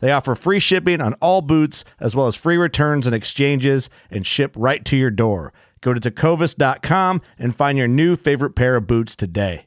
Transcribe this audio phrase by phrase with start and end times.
[0.00, 4.26] They offer free shipping on all boots, as well as free returns and exchanges, and
[4.26, 5.52] ship right to your door.
[5.80, 9.66] Go to tecovas.com and find your new favorite pair of boots today.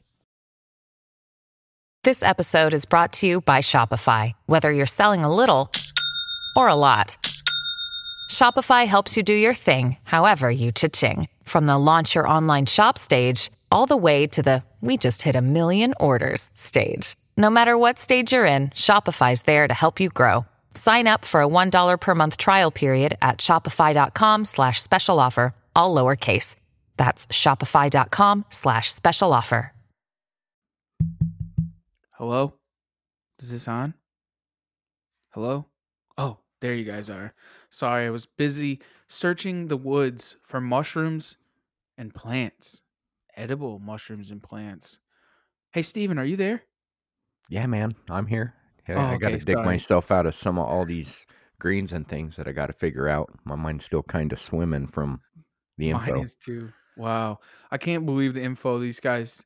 [2.04, 4.34] This episode is brought to you by Shopify.
[4.44, 5.72] Whether you're selling a little
[6.54, 7.16] or a lot,
[8.30, 11.28] Shopify helps you do your thing, however you cha-ching.
[11.44, 15.34] From the launch your online shop stage, all the way to the we just hit
[15.34, 17.16] a million orders stage.
[17.36, 20.44] No matter what stage you're in, Shopify's there to help you grow.
[20.74, 25.94] Sign up for a $1 per month trial period at shopify.com slash special offer, all
[25.94, 26.56] lowercase.
[26.96, 29.72] That's shopify.com slash special offer.
[32.12, 32.54] Hello?
[33.40, 33.94] Is this on?
[35.30, 35.66] Hello?
[36.16, 37.34] Oh, there you guys are.
[37.68, 41.36] Sorry, I was busy searching the woods for mushrooms
[41.98, 42.82] and plants.
[43.36, 45.00] Edible mushrooms and plants.
[45.72, 46.62] Hey, Steven, are you there?
[47.48, 48.54] Yeah, man, I'm here.
[48.88, 49.66] Yeah, Oh, I got to okay, dig sorry.
[49.66, 51.26] myself out of some of all these
[51.58, 53.30] greens and things that I got to figure out.
[53.44, 55.20] My mind's still kind of swimming from
[55.78, 56.14] the info.
[56.16, 56.72] Mine is too.
[56.96, 57.38] Wow.
[57.70, 59.42] I can't believe the info these guys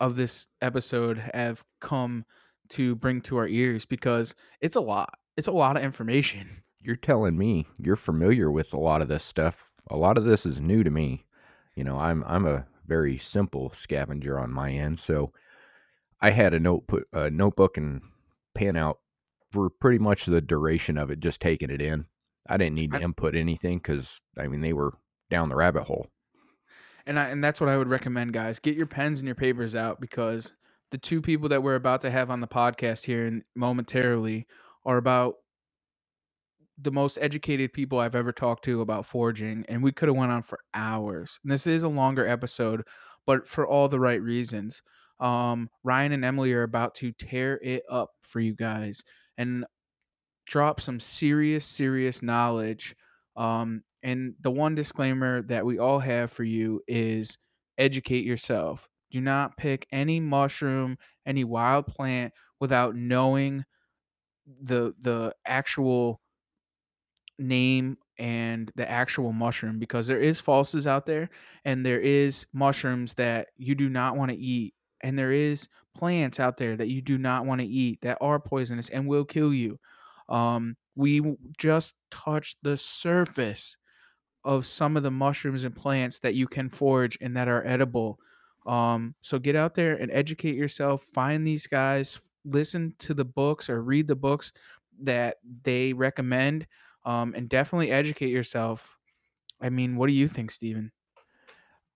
[0.00, 2.24] of this episode have come
[2.70, 5.14] to bring to our ears because it's a lot.
[5.36, 6.62] It's a lot of information.
[6.80, 9.72] You're telling me you're familiar with a lot of this stuff.
[9.90, 11.24] A lot of this is new to me.
[11.76, 15.32] You know, I'm I'm a very simple scavenger on my end, so
[16.22, 18.00] I had a note put a notebook and
[18.54, 19.00] pen out
[19.50, 22.06] for pretty much the duration of it, just taking it in.
[22.48, 24.94] I didn't need to I- input anything because I mean they were
[25.28, 26.08] down the rabbit hole.
[27.04, 28.60] And I, and that's what I would recommend, guys.
[28.60, 30.54] Get your pens and your papers out because
[30.92, 34.46] the two people that we're about to have on the podcast here and momentarily
[34.84, 35.36] are about
[36.78, 40.30] the most educated people I've ever talked to about forging, and we could have went
[40.32, 41.40] on for hours.
[41.42, 42.84] And this is a longer episode,
[43.26, 44.82] but for all the right reasons.
[45.20, 49.02] Um, Ryan and Emily are about to tear it up for you guys
[49.38, 49.64] and
[50.46, 52.94] drop some serious, serious knowledge.
[53.36, 57.38] Um, and the one disclaimer that we all have for you is
[57.78, 58.88] educate yourself.
[59.10, 63.64] Do not pick any mushroom, any wild plant without knowing
[64.46, 66.20] the the actual
[67.38, 71.30] name and the actual mushroom because there is falses out there
[71.64, 76.40] and there is mushrooms that you do not want to eat and there is plants
[76.40, 79.52] out there that you do not want to eat that are poisonous and will kill
[79.52, 79.78] you
[80.28, 81.20] um we
[81.58, 83.76] just touched the surface
[84.44, 88.18] of some of the mushrooms and plants that you can forage and that are edible
[88.66, 93.68] um so get out there and educate yourself find these guys listen to the books
[93.68, 94.52] or read the books
[95.00, 96.66] that they recommend
[97.04, 98.96] um, and definitely educate yourself.
[99.60, 100.92] I mean, what do you think, Stephen?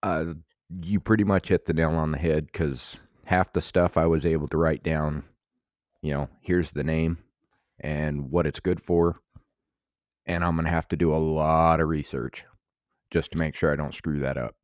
[0.02, 0.34] Uh,
[0.70, 4.26] you pretty much hit the nail on the head because half the stuff I was
[4.26, 5.24] able to write down,
[6.02, 7.18] you know, here's the name
[7.80, 9.20] and what it's good for.
[10.26, 12.44] And I'm going to have to do a lot of research
[13.10, 14.56] just to make sure I don't screw that up.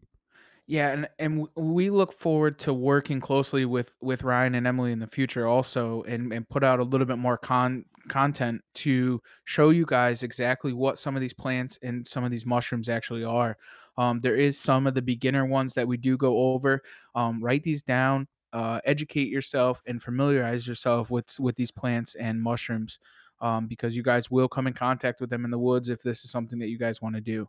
[0.67, 5.01] Yeah, and and we look forward to working closely with with Ryan and Emily in
[5.01, 9.71] the future also and and put out a little bit more con content to show
[9.71, 13.57] you guys exactly what some of these plants and some of these mushrooms actually are.
[13.99, 16.83] Um, there is some of the beginner ones that we do go over.
[17.15, 22.41] Um, write these down, uh, educate yourself, and familiarize yourself with with these plants and
[22.43, 22.99] mushrooms,
[23.41, 26.25] um, because you guys will come in contact with them in the woods if this
[26.25, 27.49] is something that you guys want to do.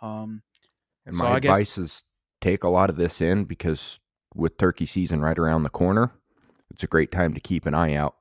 [0.00, 0.42] Um,
[1.06, 2.04] And So my guess- advice is
[2.40, 3.98] take a lot of this in because
[4.34, 6.12] with turkey season right around the corner,
[6.70, 8.16] it's a great time to keep an eye out.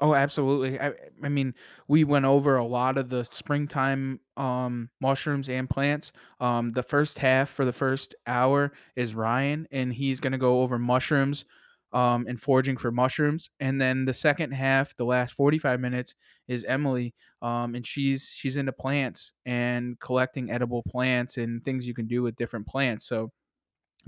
[0.00, 0.78] Oh, absolutely.
[0.80, 0.92] I,
[1.22, 1.54] I mean,
[1.86, 6.10] we went over a lot of the springtime um, mushrooms and plants.
[6.40, 10.62] Um, the first half for the first hour is Ryan, and he's going to go
[10.62, 11.44] over mushrooms,
[11.92, 13.50] um, and foraging for mushrooms.
[13.60, 16.14] And then the second half, the last 45 minutes,
[16.48, 17.14] is Emily.
[17.40, 22.20] Um, and she's she's into plants and collecting edible plants and things you can do
[22.22, 23.06] with different plants.
[23.06, 23.30] So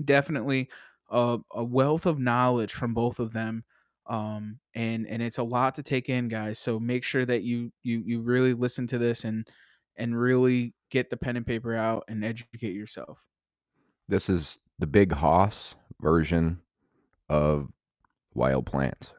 [0.03, 0.69] definitely
[1.09, 3.63] a, a wealth of knowledge from both of them.
[4.07, 6.59] Um, and and it's a lot to take in, guys.
[6.59, 9.47] So make sure that you you you really listen to this and
[9.95, 13.25] and really get the pen and paper out and educate yourself.
[14.07, 16.61] This is the Big Hoss version
[17.29, 17.69] of
[18.33, 19.13] wild plants.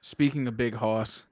[0.00, 1.24] Speaking of Big Hoss,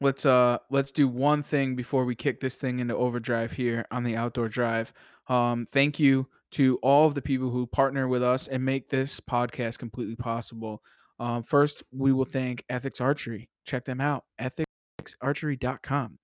[0.00, 4.04] let's uh let's do one thing before we kick this thing into overdrive here on
[4.04, 4.92] the outdoor drive.
[5.28, 9.20] Um, thank you to all of the people who partner with us and make this
[9.20, 10.82] podcast completely possible.
[11.18, 13.48] Um, first, we will thank Ethics Archery.
[13.64, 16.18] Check them out, ethicsarchery.com.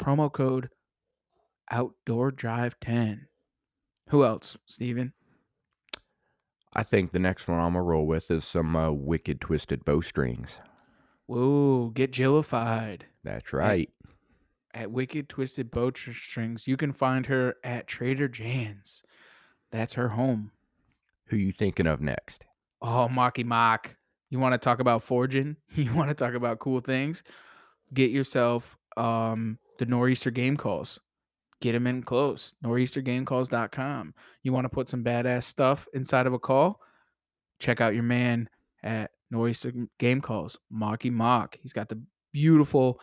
[0.00, 0.70] Promo code
[1.70, 3.26] Outdoor Drive 10.
[4.10, 5.12] Who else, Steven?
[6.74, 10.60] I think the next one I'm gonna roll with is some uh, wicked twisted bowstrings.
[11.26, 13.02] Whoa, get Jillified.
[13.22, 13.90] That's right.
[14.72, 16.66] At, at Wicked Twisted Bowstrings.
[16.66, 19.02] You can find her at Trader Jan's.
[19.70, 20.52] That's her home.
[21.26, 22.46] Who you thinking of next?
[22.80, 23.96] Oh, Mocky Mock.
[24.30, 25.56] You want to talk about forging?
[25.74, 27.22] You want to talk about cool things?
[27.94, 31.00] Get yourself um, the Nor'easter game calls.
[31.60, 32.54] Get them in close.
[32.62, 34.14] Nor'eastergamecalls.com.
[34.42, 36.80] You want to put some badass stuff inside of a call?
[37.58, 38.48] Check out your man
[38.82, 41.58] at Nor'easter Game Calls, Mocky Mock.
[41.60, 42.00] He's got the
[42.32, 43.00] beautiful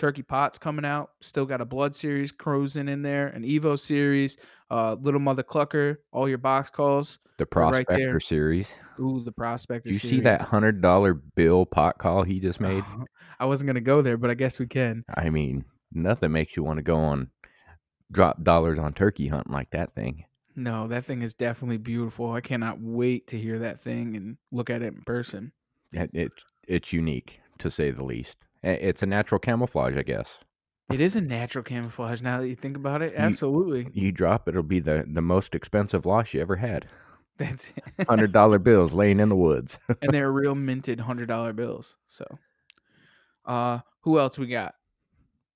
[0.00, 1.10] turkey pots coming out.
[1.20, 4.38] Still got a blood series cruising in there, an Evo series,
[4.70, 7.18] uh, Little Mother Clucker, all your box calls.
[7.36, 8.20] The They're right Prospector there.
[8.20, 8.74] series.
[8.98, 9.88] Ooh, the prospector.
[9.88, 12.82] Do you see that hundred dollar bill pot call he just made?
[13.40, 15.04] I wasn't gonna go there, but I guess we can.
[15.14, 17.30] I mean, nothing makes you want to go on
[18.10, 20.24] drop dollars on turkey hunting like that thing.
[20.56, 22.32] No, that thing is definitely beautiful.
[22.32, 25.52] I cannot wait to hear that thing and look at it in person.
[25.92, 28.36] It, it's it's unique to say the least.
[28.62, 30.38] It's a natural camouflage, I guess.
[30.92, 33.14] It is a natural camouflage now that you think about it.
[33.16, 33.88] Absolutely.
[33.92, 36.86] You drop it, it'll be the the most expensive loss you ever had.
[37.38, 38.06] That's it.
[38.08, 39.78] Hundred dollar bills laying in the woods.
[40.02, 41.96] and they're real minted hundred dollar bills.
[42.08, 42.26] So
[43.44, 44.74] uh who else we got?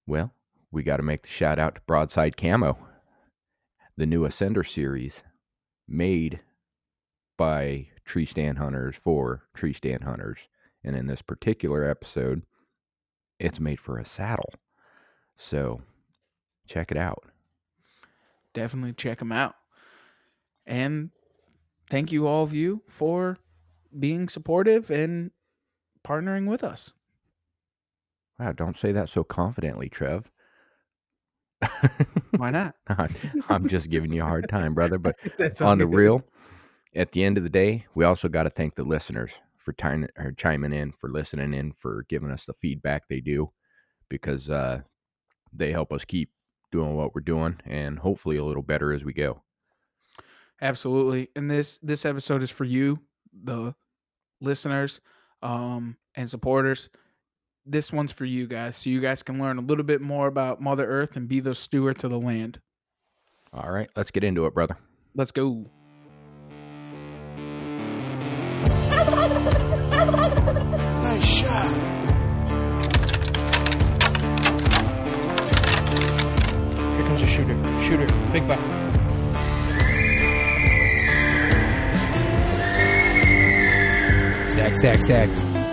[0.06, 0.32] Well,
[0.70, 2.78] we got to make the shout out to Broadside Camo,
[3.96, 5.24] the new Ascender series,
[5.88, 6.40] made
[7.36, 10.48] by tree stand hunters for tree stand hunters.
[10.82, 12.42] And in this particular episode,
[13.44, 14.50] it's made for a saddle.
[15.36, 15.82] So
[16.66, 17.24] check it out.
[18.54, 19.54] Definitely check them out.
[20.66, 21.10] And
[21.90, 23.38] thank you all of you for
[23.96, 25.30] being supportive and
[26.06, 26.92] partnering with us.
[28.38, 30.30] Wow, don't say that so confidently, Trev.
[32.36, 32.74] Why not?
[33.48, 34.98] I'm just giving you a hard time, brother.
[34.98, 35.16] But
[35.60, 36.24] on the real,
[36.94, 40.06] at the end of the day, we also got to thank the listeners for time,
[40.18, 43.50] or chiming in, for listening in, for giving us the feedback they do,
[44.08, 44.82] because uh,
[45.52, 46.30] they help us keep
[46.70, 49.42] doing what we're doing, and hopefully a little better as we go.
[50.60, 51.30] Absolutely.
[51.34, 53.00] And this this episode is for you,
[53.32, 53.74] the
[54.40, 55.00] listeners,
[55.42, 56.90] um, and supporters.
[57.66, 60.60] This one's for you guys, so you guys can learn a little bit more about
[60.60, 62.60] Mother Earth and be the stewards of the land.
[63.52, 64.76] All right, let's get into it, brother.
[65.14, 65.70] Let's go.
[71.24, 71.72] Shot.
[76.96, 77.80] Here comes a shooter.
[77.82, 78.06] Shooter.
[78.32, 78.60] Big buck.
[84.48, 85.63] Stack, stack, stack.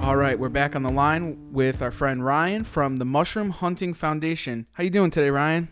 [0.00, 3.94] All right, we're back on the line with our friend Ryan from the Mushroom Hunting
[3.94, 4.66] Foundation.
[4.72, 5.68] How you doing today, Ryan?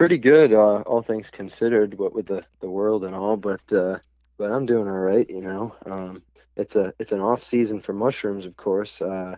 [0.00, 3.36] pretty good, uh, all things considered, what with the, the world and all.
[3.36, 3.98] But uh,
[4.38, 5.76] but I'm doing all right, you know.
[5.84, 6.22] Um,
[6.56, 9.36] it's a it's an off season for mushrooms, of course, uh,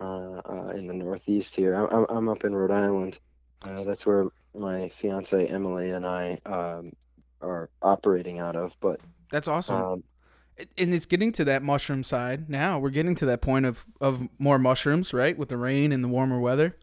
[0.00, 1.74] uh, uh, in the Northeast here.
[1.74, 3.20] I'm I'm, I'm up in Rhode Island.
[3.60, 6.94] Uh, that's where my fiance Emily and I um,
[7.40, 8.76] are operating out of.
[8.80, 9.76] But That's awesome.
[9.76, 10.04] um,
[10.76, 12.78] and it's getting to that mushroom side now.
[12.78, 15.36] We're getting to that point of of more mushrooms, right?
[15.36, 16.76] With the rain and the warmer weather.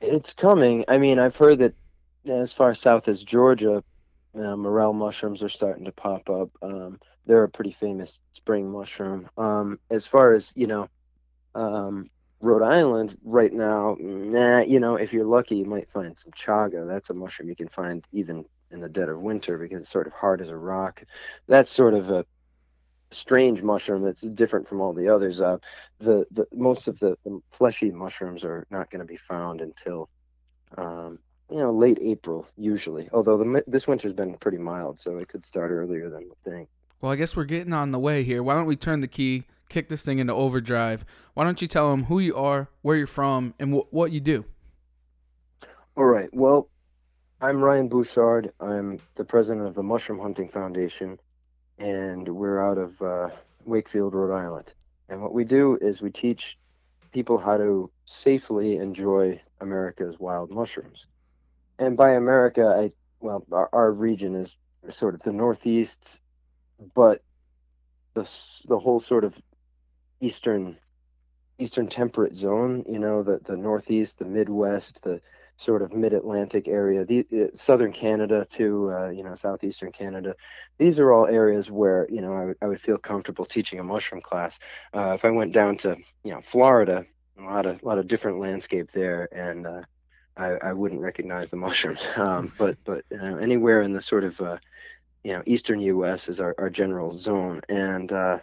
[0.00, 0.84] It's coming.
[0.88, 1.74] I mean, I've heard that
[2.26, 3.82] as far south as Georgia,
[4.34, 6.50] uh, morel mushrooms are starting to pop up.
[6.62, 9.28] Um, they're a pretty famous spring mushroom.
[9.36, 10.88] Um, as far as you know,
[11.54, 12.10] um,
[12.40, 16.86] Rhode Island right now, nah, you know, if you're lucky, you might find some chaga.
[16.88, 20.06] That's a mushroom you can find even in the dead of winter because it's sort
[20.06, 21.02] of hard as a rock.
[21.46, 22.24] That's sort of a
[23.10, 25.40] strange mushroom that's different from all the others.
[25.40, 25.58] Uh,
[25.98, 30.08] the, the most of the, the fleshy mushrooms are not going to be found until
[30.78, 31.18] um,
[31.50, 33.08] you know late April usually.
[33.12, 36.68] Although the this winter's been pretty mild, so it could start earlier than we think.
[37.00, 38.42] Well, I guess we're getting on the way here.
[38.42, 41.04] Why don't we turn the key, kick this thing into overdrive?
[41.32, 44.20] Why don't you tell them who you are, where you're from, and wh- what you
[44.20, 44.44] do?
[45.96, 46.28] All right.
[46.32, 46.68] Well,
[47.42, 48.52] I'm Ryan Bouchard.
[48.60, 51.18] I'm the president of the Mushroom Hunting Foundation,
[51.78, 53.30] and we're out of uh,
[53.64, 54.74] Wakefield, Rhode Island.
[55.08, 56.58] And what we do is we teach
[57.12, 61.06] people how to safely enjoy America's wild mushrooms.
[61.78, 64.58] And by America, I well, our, our region is
[64.90, 66.20] sort of the Northeast,
[66.94, 67.22] but
[68.12, 68.30] the
[68.68, 69.34] the whole sort of
[70.20, 70.76] eastern
[71.58, 72.84] eastern temperate zone.
[72.86, 75.22] You know, the the Northeast, the Midwest, the
[75.60, 80.34] sort of mid-Atlantic area, the uh, southern Canada to uh, you know southeastern Canada.
[80.78, 83.84] These are all areas where you know I would I would feel comfortable teaching a
[83.84, 84.58] mushroom class.
[84.94, 87.04] Uh, if I went down to you know Florida,
[87.38, 89.82] a lot of a lot of different landscape there, and uh,
[90.34, 92.06] I, I wouldn't recognize the mushrooms.
[92.16, 94.56] Um, but but you know, anywhere in the sort of uh,
[95.22, 96.30] you know eastern U.S.
[96.30, 98.38] is our, our general zone, and uh,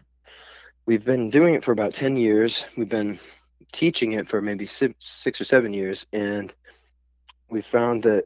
[0.86, 2.66] we've been doing it for about ten years.
[2.78, 3.20] We've been
[3.72, 6.54] teaching it for maybe six, six or seven years, and
[7.50, 8.26] we found that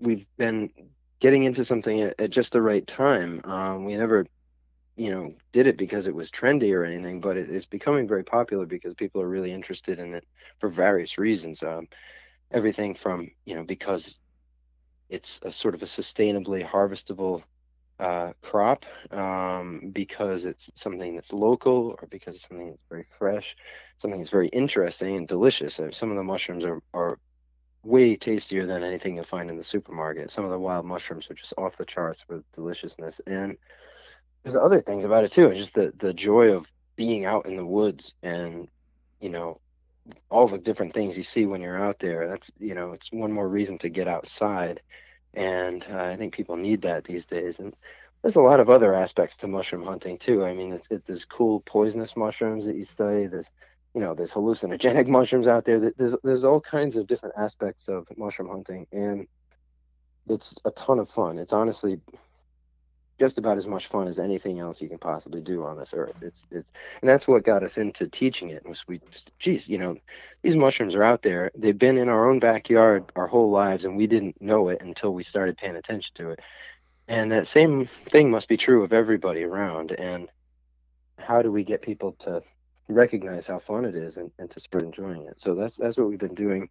[0.00, 0.70] we've been
[1.18, 3.40] getting into something at, at just the right time.
[3.44, 4.26] Um, we never,
[4.96, 8.24] you know, did it because it was trendy or anything, but it, it's becoming very
[8.24, 10.24] popular because people are really interested in it
[10.58, 11.62] for various reasons.
[11.62, 11.88] Um,
[12.50, 14.20] everything from, you know, because
[15.08, 17.42] it's a sort of a sustainably harvestable
[17.98, 23.56] uh, crop, um, because it's something that's local or because it's something that's very fresh,
[23.98, 25.78] something that's very interesting and delicious.
[25.90, 27.18] Some of the mushrooms are, are
[27.82, 30.30] way tastier than anything you'll find in the supermarket.
[30.30, 33.20] Some of the wild mushrooms are just off the charts with deliciousness.
[33.26, 33.56] And
[34.42, 35.48] there's other things about it too.
[35.48, 38.68] It's just the the joy of being out in the woods and
[39.20, 39.60] you know
[40.28, 42.28] all the different things you see when you're out there.
[42.28, 44.80] That's you know it's one more reason to get outside.
[45.32, 47.60] And uh, I think people need that these days.
[47.60, 47.74] And
[48.22, 50.44] there's a lot of other aspects to mushroom hunting too.
[50.44, 53.26] I mean, it's, it, there's cool poisonous mushrooms that you study.
[53.26, 53.50] There's
[53.94, 55.92] you know there's hallucinogenic mushrooms out there.
[55.96, 59.26] There's there's all kinds of different aspects of mushroom hunting and
[60.28, 61.38] it's a ton of fun.
[61.38, 62.00] It's honestly
[63.18, 66.22] just about as much fun as anything else you can possibly do on this earth.
[66.22, 69.00] It's it's and that's what got us into teaching it was we
[69.38, 69.96] geez you know
[70.42, 71.50] these mushrooms are out there.
[71.54, 75.12] They've been in our own backyard our whole lives and we didn't know it until
[75.12, 76.40] we started paying attention to it.
[77.08, 79.90] And that same thing must be true of everybody around.
[79.90, 80.28] And
[81.18, 82.40] how do we get people to
[82.94, 85.40] recognize how fun it is and, and to start enjoying it.
[85.40, 86.68] So that's that's what we've been doing.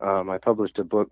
[0.00, 1.10] Um, I published a book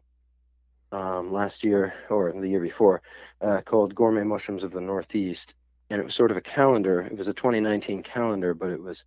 [0.93, 3.03] um, last year or the year before
[3.41, 5.57] uh, called Gourmet Mushrooms of the Northeast,
[5.91, 7.01] and it was sort of a calendar.
[7.01, 9.05] It was a 2019 calendar, but it was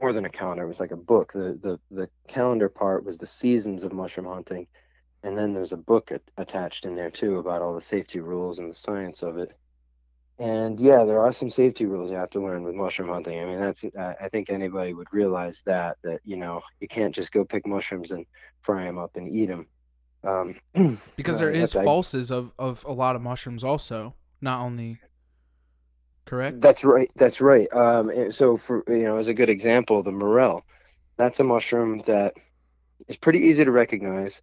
[0.00, 0.64] more than a calendar.
[0.64, 1.32] It was like a book.
[1.32, 4.66] The the the calendar part was the seasons of mushroom hunting,
[5.22, 8.70] and then there's a book attached in there too about all the safety rules and
[8.70, 9.52] the science of it.
[10.38, 13.40] And yeah, there are some safety rules you have to learn with mushroom hunting.
[13.40, 17.30] I mean, that's I think anybody would realize that that you know you can't just
[17.30, 18.26] go pick mushrooms and
[18.62, 19.66] fry them up and eat them.
[20.24, 20.56] Um,
[21.16, 24.98] because there is falses of of a lot of mushrooms also, not only
[26.24, 26.60] correct.
[26.60, 27.10] That's right.
[27.14, 27.68] That's right.
[27.72, 30.64] Um, so for you know, as a good example, the morel,
[31.16, 32.34] that's a mushroom that
[33.06, 34.42] is pretty easy to recognize,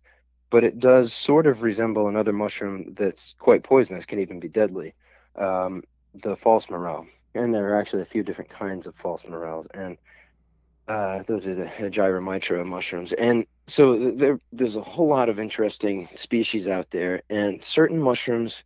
[0.51, 4.93] but it does sort of resemble another mushroom that's quite poisonous, can even be deadly
[5.35, 5.83] um,
[6.13, 7.07] the false morel.
[7.33, 9.67] And there are actually a few different kinds of false morels.
[9.73, 9.97] And
[10.87, 13.13] uh, those are the, gyromitra mushrooms.
[13.13, 17.21] And so there, there's a whole lot of interesting species out there.
[17.29, 18.63] And certain mushrooms,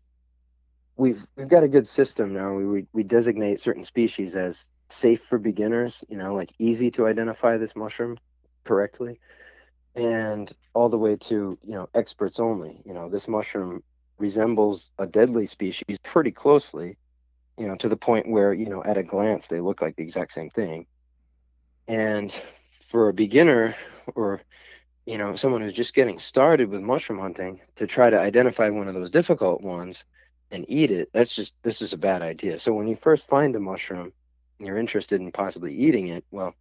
[0.95, 2.53] we've we've got a good system now.
[2.53, 7.05] We, we, we designate certain species as safe for beginners, you know, like easy to
[7.05, 8.17] identify this mushroom
[8.63, 9.19] correctly
[9.95, 13.81] and all the way to you know experts only you know this mushroom
[14.17, 16.97] resembles a deadly species pretty closely,
[17.57, 20.03] you know, to the point where, you know, at a glance they look like the
[20.03, 20.85] exact same thing.
[21.87, 22.37] And
[22.87, 23.75] for a beginner
[24.15, 24.41] or,
[25.05, 28.87] you know, someone who's just getting started with mushroom hunting to try to identify one
[28.87, 30.05] of those difficult ones
[30.51, 32.59] and eat it, that's just, this is a bad idea.
[32.59, 34.13] So when you first find a mushroom
[34.59, 36.55] and you're interested in possibly eating it, well,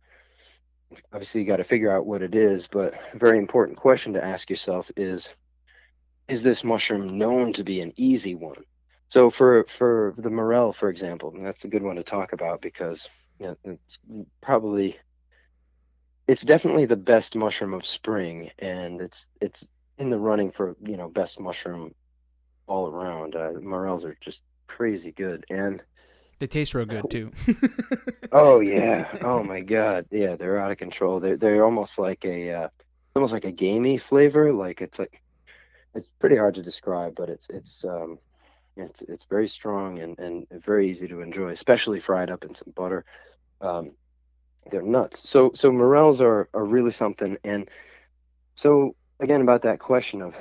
[1.13, 2.67] obviously you got to figure out what it is.
[2.67, 5.31] But a very important question to ask yourself is,
[6.29, 8.65] is this mushroom known to be an easy one?
[9.11, 12.61] So for for the morel, for example, and that's a good one to talk about
[12.61, 13.01] because
[13.39, 13.99] you know, it's
[14.41, 14.97] probably
[16.27, 20.97] it's definitely the best mushroom of spring, and it's it's in the running for you
[20.97, 21.95] know best mushroom
[22.67, 23.37] all around.
[23.37, 25.83] Uh, morels are just crazy good, and
[26.39, 27.31] They taste real good too.
[28.33, 31.21] oh yeah, oh my god, yeah, they're out of control.
[31.21, 32.69] They're they're almost like a uh,
[33.15, 34.53] almost like a gamey flavor.
[34.53, 35.21] Like it's like
[35.95, 38.19] it's pretty hard to describe, but it's it's um
[38.77, 42.73] it's it's very strong and and very easy to enjoy, especially fried up in some
[42.75, 43.05] butter.
[43.61, 43.93] Um,
[44.71, 45.29] they're nuts.
[45.29, 47.39] So so morels are are really something.
[47.45, 47.69] And
[48.57, 50.37] so again about that question of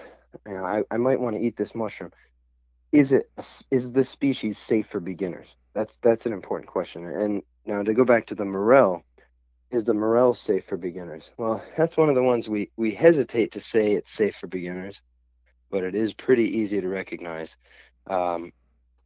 [0.47, 2.11] you know I, I might want to eat this mushroom.
[2.91, 3.29] Is it
[3.71, 5.55] is this species safe for beginners?
[5.73, 7.05] That's that's an important question.
[7.07, 9.03] And now to go back to the morel,
[9.71, 11.31] is the morel safe for beginners?
[11.37, 15.01] Well, that's one of the ones we we hesitate to say it's safe for beginners,
[15.73, 17.57] but it is pretty easy to recognize.
[18.05, 18.53] Um,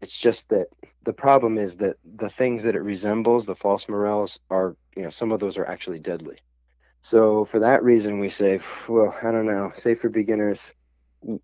[0.01, 0.67] it's just that
[1.03, 5.09] the problem is that the things that it resembles, the false morels, are you know
[5.09, 6.39] some of those are actually deadly.
[7.01, 8.59] So for that reason, we say,
[8.89, 10.73] well, I don't know, safe for beginners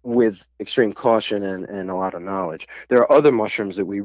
[0.04, 2.68] with extreme caution and, and a lot of knowledge.
[2.90, 4.02] There are other mushrooms that we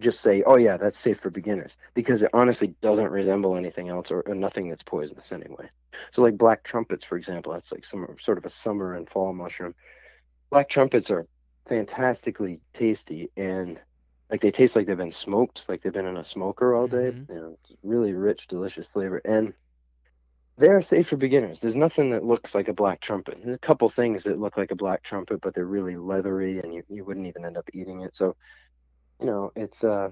[0.00, 4.10] just say, oh yeah, that's safe for beginners because it honestly doesn't resemble anything else
[4.10, 5.68] or, or nothing that's poisonous anyway.
[6.12, 9.34] So like black trumpets, for example, that's like some sort of a summer and fall
[9.34, 9.74] mushroom.
[10.52, 11.26] Black trumpets are
[11.66, 13.80] fantastically tasty and
[14.30, 17.10] like they taste like they've been smoked, like they've been in a smoker all day.
[17.10, 17.28] Mhm.
[17.28, 19.54] You know, it's really rich, delicious flavor, and
[20.58, 21.60] they're safe for beginners.
[21.60, 23.38] There's nothing that looks like a black trumpet.
[23.42, 26.74] There's a couple things that look like a black trumpet, but they're really leathery, and
[26.74, 28.14] you, you wouldn't even end up eating it.
[28.14, 28.36] So,
[29.20, 30.10] you know, it's uh,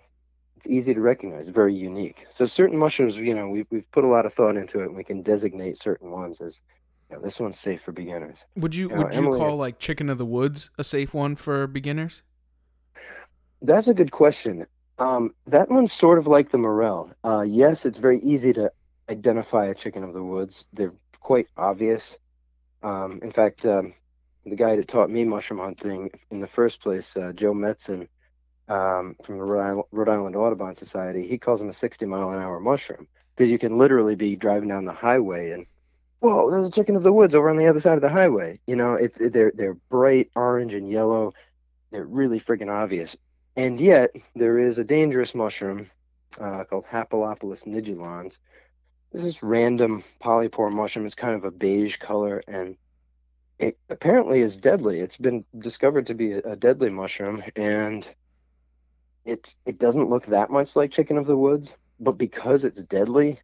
[0.56, 2.26] it's easy to recognize, very unique.
[2.34, 4.96] So certain mushrooms, you know, we've we've put a lot of thought into it, and
[4.96, 6.62] we can designate certain ones as,
[7.10, 8.44] you know, this one's safe for beginners.
[8.56, 11.36] would you Yeah, would you Emily- call like chicken of the woods a safe one
[11.36, 12.22] for beginners?
[13.62, 14.66] That's a good question.
[14.98, 17.12] Um, that one's sort of like the morel.
[17.24, 18.70] Uh, yes, it's very easy to
[19.08, 20.66] identify a chicken of the woods.
[20.72, 22.18] They're quite obvious.
[22.82, 23.94] Um, in fact, um,
[24.46, 28.08] the guy that taught me mushroom hunting in the first place, uh, Joe Metzen,
[28.68, 32.30] um, from the Rhode Island, Rhode Island Audubon Society, he calls them a 60 mile
[32.30, 35.66] an hour mushroom because you can literally be driving down the highway and
[36.20, 38.60] whoa, there's a chicken of the woods over on the other side of the highway.
[38.66, 41.32] You know, it's they're they're bright orange and yellow.
[41.90, 43.16] They're really freaking obvious.
[43.56, 45.90] And yet, there is a dangerous mushroom
[46.40, 48.38] uh, called Hapalopilus nidulans.
[49.12, 51.04] This is random polypore mushroom.
[51.04, 52.76] It's kind of a beige color, and
[53.58, 55.00] it apparently is deadly.
[55.00, 58.06] It's been discovered to be a, a deadly mushroom, and
[59.24, 63.40] it's it doesn't look that much like chicken of the woods, but because it's deadly,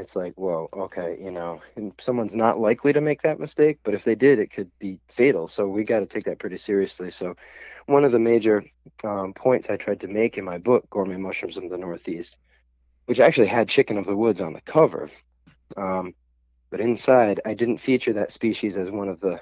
[0.00, 1.60] it's like whoa, okay, you know,
[1.98, 5.46] someone's not likely to make that mistake, but if they did, it could be fatal.
[5.46, 7.10] So we got to take that pretty seriously.
[7.10, 7.36] So
[7.86, 8.64] one of the major
[9.04, 12.38] um, points I tried to make in my book, Gourmet Mushrooms of the Northeast,
[13.06, 15.10] which actually had chicken of the woods on the cover.
[15.76, 16.14] Um,
[16.70, 19.40] but inside, I didn't feature that species as one of the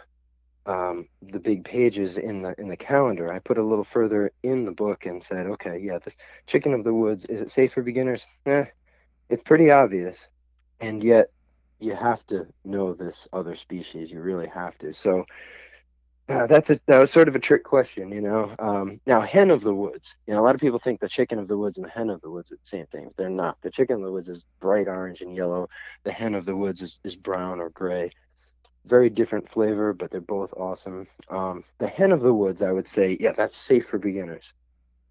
[0.67, 3.33] um, the big pages in the in the calendar.
[3.33, 6.17] I put a little further in the book and said, okay, yeah, this
[6.47, 8.27] chicken of the woods is it safe for beginners?
[8.45, 8.67] Eh,
[9.31, 10.29] it's pretty obvious,
[10.81, 11.31] and yet
[11.81, 14.11] you have to know this other species.
[14.11, 14.93] You really have to.
[14.93, 15.25] So
[16.29, 18.55] uh, that's a that was sort of a trick question, you know.
[18.59, 20.15] Um, now, hen of the woods.
[20.27, 22.11] You know, a lot of people think the chicken of the woods and the hen
[22.11, 23.11] of the woods are the same thing.
[23.17, 23.57] They're not.
[23.63, 25.69] The chicken of the woods is bright orange and yellow.
[26.05, 28.11] The hen of the woods is, is brown or gray.
[28.85, 31.07] Very different flavor, but they're both awesome.
[31.31, 34.53] Um, the hen of the woods, I would say, yeah, that's safe for beginners.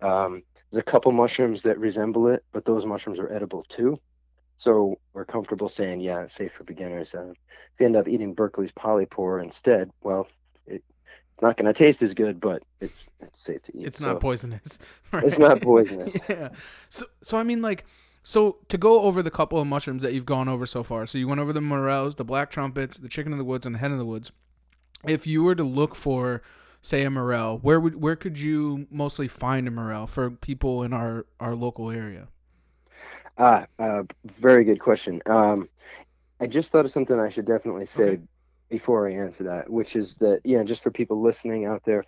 [0.02, 3.98] Um, there's a couple mushrooms that resemble it, but those mushrooms are edible too.
[4.58, 7.14] So we're comfortable saying, yeah, it's safe for beginners.
[7.14, 10.28] Uh, if you end up eating Berkeley's polypore instead, well,
[10.66, 10.84] it,
[11.34, 13.88] it's not going to taste as good, but it's it's safe to eat.
[13.88, 14.80] It's So not poisonous.
[15.14, 16.16] It's not poisonous.
[16.30, 16.50] yeah.
[16.90, 17.86] So so I mean like
[18.24, 21.06] so to go over the couple of mushrooms that you've gone over so far.
[21.06, 23.76] So you went over the morels, the black trumpets, the chicken of the woods, and
[23.76, 24.32] the hen of the woods.
[25.06, 26.42] If you were to look for
[26.82, 30.94] say a morel, where would where could you mostly find a morel for people in
[30.94, 32.30] our our local area?
[33.38, 35.22] Ah, uh, very good question.
[35.26, 35.70] Um,
[36.40, 38.22] I just thought of something I should definitely say Okay.
[38.70, 42.04] before I answer that, which is that you know, just for people listening out there,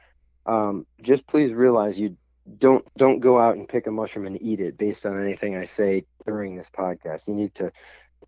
[0.46, 2.18] um, just please realize you
[2.58, 5.66] don't don't go out and pick a mushroom and eat it based on anything I
[5.66, 7.28] say during this podcast.
[7.28, 7.72] You need to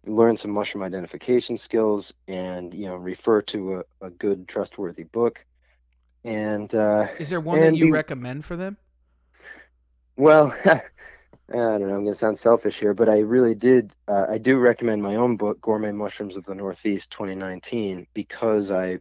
[0.06, 5.46] learn some mushroom identification skills and you know refer to a, a good trustworthy book.
[6.24, 8.78] And uh, Is there one that you be- recommend for them?
[10.18, 10.54] Well,
[11.60, 11.96] I don't know.
[11.96, 13.94] I'm going to sound selfish here, but I really did.
[14.08, 19.00] Uh, I do recommend my own book, Gourmet Mushrooms of the Northeast 2019, because I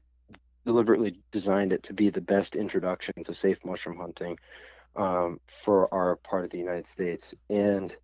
[0.64, 4.38] deliberately designed it to be the best introduction to safe mushroom hunting
[4.96, 7.34] um, for our part of the United States.
[7.48, 7.96] And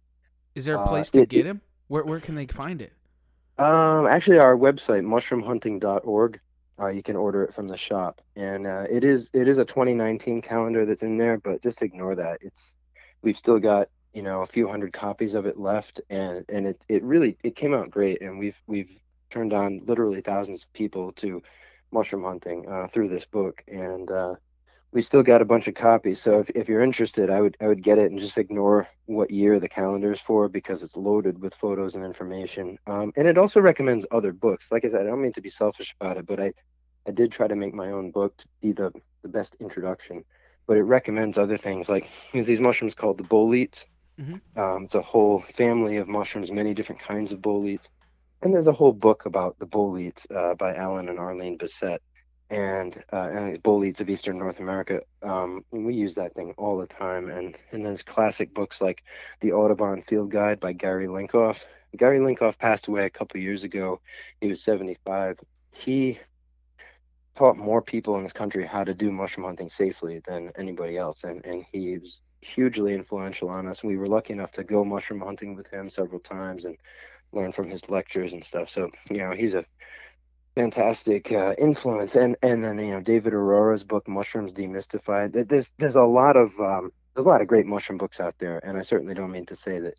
[0.55, 1.61] Is there a Uh, place to it- get it- him?
[1.89, 2.93] Where where can they find it?
[3.59, 6.41] Um, actually, our website mushroomhunting.org.
[6.79, 9.65] Uh, you can order it from the shop, and uh, it is it is a
[9.65, 12.39] 2019 calendar that's in there, but just ignore that.
[12.43, 12.77] It's
[13.23, 16.83] we've still got you know a few hundred copies of it left, and and it
[16.89, 18.91] it really it came out great, and we've we've
[19.29, 21.43] turned on literally thousands of people to
[21.93, 24.35] mushroom hunting uh, through this book, and uh,
[24.91, 26.19] we still got a bunch of copies.
[26.19, 29.31] So if, if you're interested, I would I would get it and just ignore what
[29.31, 32.79] year the calendar is for because it's loaded with photos and information.
[32.87, 34.73] Um, and it also recommends other books.
[34.73, 36.55] Like I said, I don't mean to be selfish about it, but I
[37.07, 40.25] I did try to make my own book to be the the best introduction.
[40.67, 43.85] But it recommends other things like these mushrooms called the boletes.
[44.21, 44.59] Mm-hmm.
[44.59, 47.89] Um, it's a whole family of mushrooms, many different kinds of boletes.
[48.43, 52.01] And there's a whole book about the boletes uh, by Alan and Arlene Bessette
[52.51, 55.01] and, uh, and boletes of Eastern North America.
[55.23, 57.31] Um, we use that thing all the time.
[57.31, 59.03] And, and there's classic books like
[59.41, 61.63] The Audubon Field Guide by Gary Lincoff.
[61.97, 64.01] Gary Lincoff passed away a couple years ago.
[64.41, 65.41] He was 75.
[65.73, 66.19] He
[67.37, 71.25] taught more people in this country how to do mushroom hunting safely than anybody else.
[71.25, 73.83] And, and he was hugely influential on us.
[73.83, 76.77] We were lucky enough to go mushroom hunting with him several times and
[77.33, 78.71] learn from his lectures and stuff.
[78.71, 79.65] So, you know, he's a
[80.57, 82.17] fantastic uh, influence.
[82.17, 85.49] And and then you know David Arora's book Mushrooms Demystified.
[85.49, 88.59] There's there's a lot of um, there's a lot of great mushroom books out there,
[88.67, 89.95] and I certainly don't mean to say that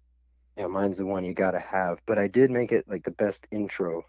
[0.57, 3.03] you know mine's the one you got to have, but I did make it like
[3.03, 4.03] the best intro.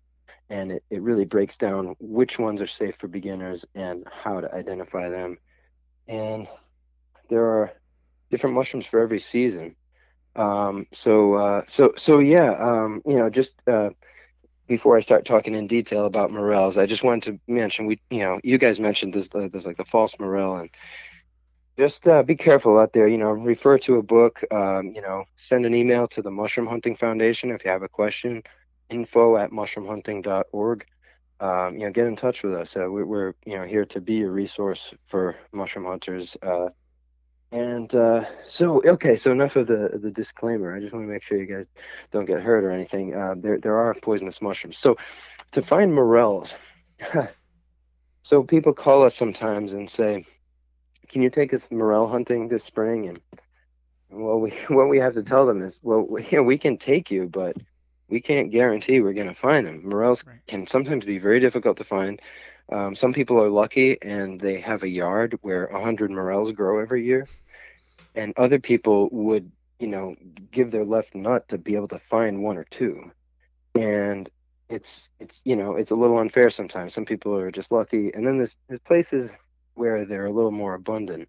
[0.51, 4.55] And it, it really breaks down which ones are safe for beginners and how to
[4.55, 5.37] identify them.
[6.09, 6.48] And
[7.29, 7.72] there are
[8.31, 9.77] different mushrooms for every season.
[10.37, 13.91] Um, so uh, so so yeah, um, you know, just uh,
[14.69, 18.21] before I start talking in detail about morels, I just wanted to mention we, you
[18.21, 19.29] know, you guys mentioned this.
[19.35, 20.71] Uh, there's like the false morel, and
[21.79, 23.09] just uh, be careful out there.
[23.09, 24.45] You know, refer to a book.
[24.53, 27.88] Um, you know, send an email to the Mushroom Hunting Foundation if you have a
[27.88, 28.43] question.
[28.91, 30.87] Info at mushroomhunting.org.
[31.41, 32.77] Um, you know, get in touch with us.
[32.77, 36.37] Uh, we, are you know here to be a resource for mushroom hunters.
[36.43, 36.69] Uh,
[37.50, 40.74] and uh, so, okay, so enough of the the disclaimer.
[40.74, 41.66] I just want to make sure you guys
[42.11, 43.14] don't get hurt or anything.
[43.14, 44.76] Uh, there there are poisonous mushrooms.
[44.76, 44.96] So,
[45.52, 46.54] to find morels,
[48.22, 50.26] so people call us sometimes and say,
[51.08, 53.20] "Can you take us morel hunting this spring?" And
[54.11, 56.76] well, we what we have to tell them is, well, we, you know, we can
[56.76, 57.56] take you, but
[58.08, 59.88] we can't guarantee we're going to find them.
[59.88, 60.38] Morels right.
[60.46, 62.20] can sometimes be very difficult to find.
[62.70, 67.04] Um, some people are lucky and they have a yard where 100 morels grow every
[67.04, 67.26] year.
[68.14, 70.16] And other people would, you know,
[70.50, 73.11] give their left nut to be able to find one or two.
[73.74, 74.28] And
[74.68, 76.92] it's, it's you know, it's a little unfair sometimes.
[76.92, 78.12] Some people are just lucky.
[78.12, 79.33] And then there's, there's places
[79.74, 81.28] where they're a little more abundant.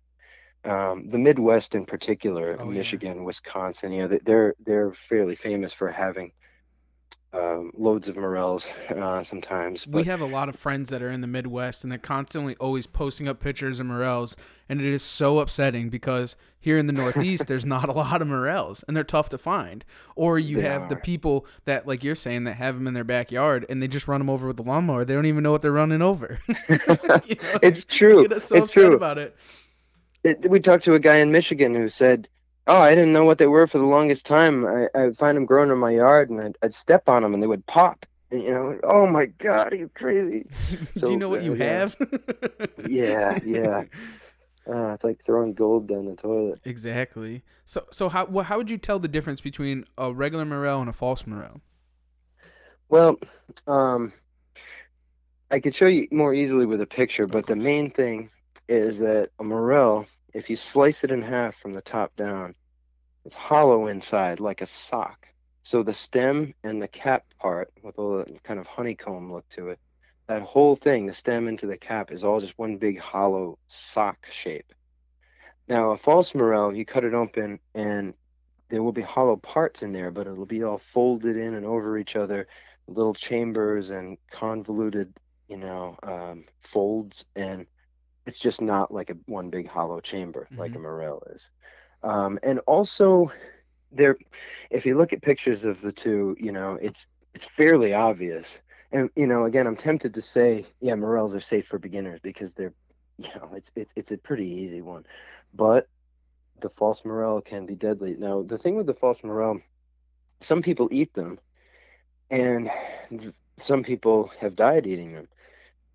[0.65, 3.23] Um, the Midwest in particular, oh, Michigan, yeah.
[3.23, 6.33] Wisconsin, you know, they're, they're fairly famous for having
[7.31, 9.85] um, loads of morels uh, sometimes.
[9.85, 9.99] But...
[9.99, 12.87] We have a lot of friends that are in the Midwest, and they're constantly always
[12.87, 14.35] posting up pictures of morels,
[14.67, 18.27] and it is so upsetting because here in the Northeast, there's not a lot of
[18.27, 19.85] morels, and they're tough to find.
[20.15, 20.89] Or you they have are.
[20.89, 24.07] the people that, like you're saying, that have them in their backyard, and they just
[24.07, 25.05] run them over with the lawnmower.
[25.05, 26.39] They don't even know what they're running over.
[26.47, 26.55] you
[26.87, 27.21] know?
[27.61, 28.27] It's true.
[28.39, 29.35] so it's true about it.
[30.23, 30.49] it.
[30.49, 32.27] We talked to a guy in Michigan who said
[32.69, 34.63] Oh, I didn't know what they were for the longest time.
[34.63, 37.41] I, I'd find them growing in my yard, and I'd, I'd step on them, and
[37.41, 38.05] they would pop.
[38.29, 40.45] And, you know, oh my God, are you crazy?
[40.95, 41.97] So, Do you know what you uh, have?
[42.85, 43.83] yeah, yeah.
[44.71, 46.59] Uh, it's like throwing gold down the toilet.
[46.63, 47.41] Exactly.
[47.65, 50.87] So, so how well, how would you tell the difference between a regular morel and
[50.87, 51.61] a false morel?
[52.87, 53.17] Well,
[53.65, 54.13] um,
[55.49, 58.29] I could show you more easily with a picture, but the main thing
[58.67, 60.05] is that a morel,
[60.35, 62.53] if you slice it in half from the top down,
[63.29, 65.27] it's hollow inside like a sock.
[65.61, 69.67] So the stem and the cap part with all the kind of honeycomb look to
[69.67, 69.77] it,
[70.25, 74.17] that whole thing, the stem into the cap, is all just one big hollow sock
[74.31, 74.73] shape.
[75.67, 78.15] Now, a false morel, you cut it open and
[78.69, 81.99] there will be hollow parts in there, but it'll be all folded in and over
[81.99, 82.47] each other,
[82.87, 85.13] little chambers and convoluted,
[85.47, 87.27] you know, um, folds.
[87.35, 87.67] And
[88.25, 90.59] it's just not like a one big hollow chamber mm-hmm.
[90.59, 91.51] like a morel is.
[92.03, 93.31] Um, and also,
[93.91, 94.17] there,
[94.69, 98.59] if you look at pictures of the two, you know, it's it's fairly obvious.
[98.91, 102.53] And you know, again, I'm tempted to say, yeah, morels are safe for beginners because
[102.53, 102.73] they're,
[103.17, 105.05] you know, it's it's it's a pretty easy one,
[105.53, 105.87] but
[106.61, 108.15] the false morel can be deadly.
[108.17, 109.61] Now, the thing with the false morel,
[110.41, 111.39] some people eat them,
[112.29, 112.69] and
[113.57, 115.27] some people have died eating them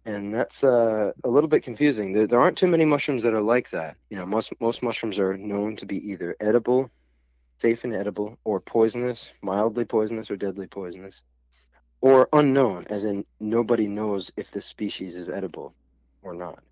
[0.07, 2.13] and that's uh, a little bit confusing.
[2.13, 3.97] There, there, aren't too many mushrooms that are like that.
[4.11, 6.91] You know, most most mushrooms are known to be either edible,
[7.59, 11.23] safe and edible, or poisonous, mildly poisonous, or deadly poisonous.
[12.01, 15.75] or unknown, as in nobody knows if this species is edible
[16.23, 16.63] or not.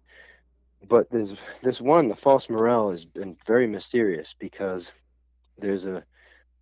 [0.86, 4.92] But there's this one, the false morel, has been very mysterious because
[5.56, 6.04] there's a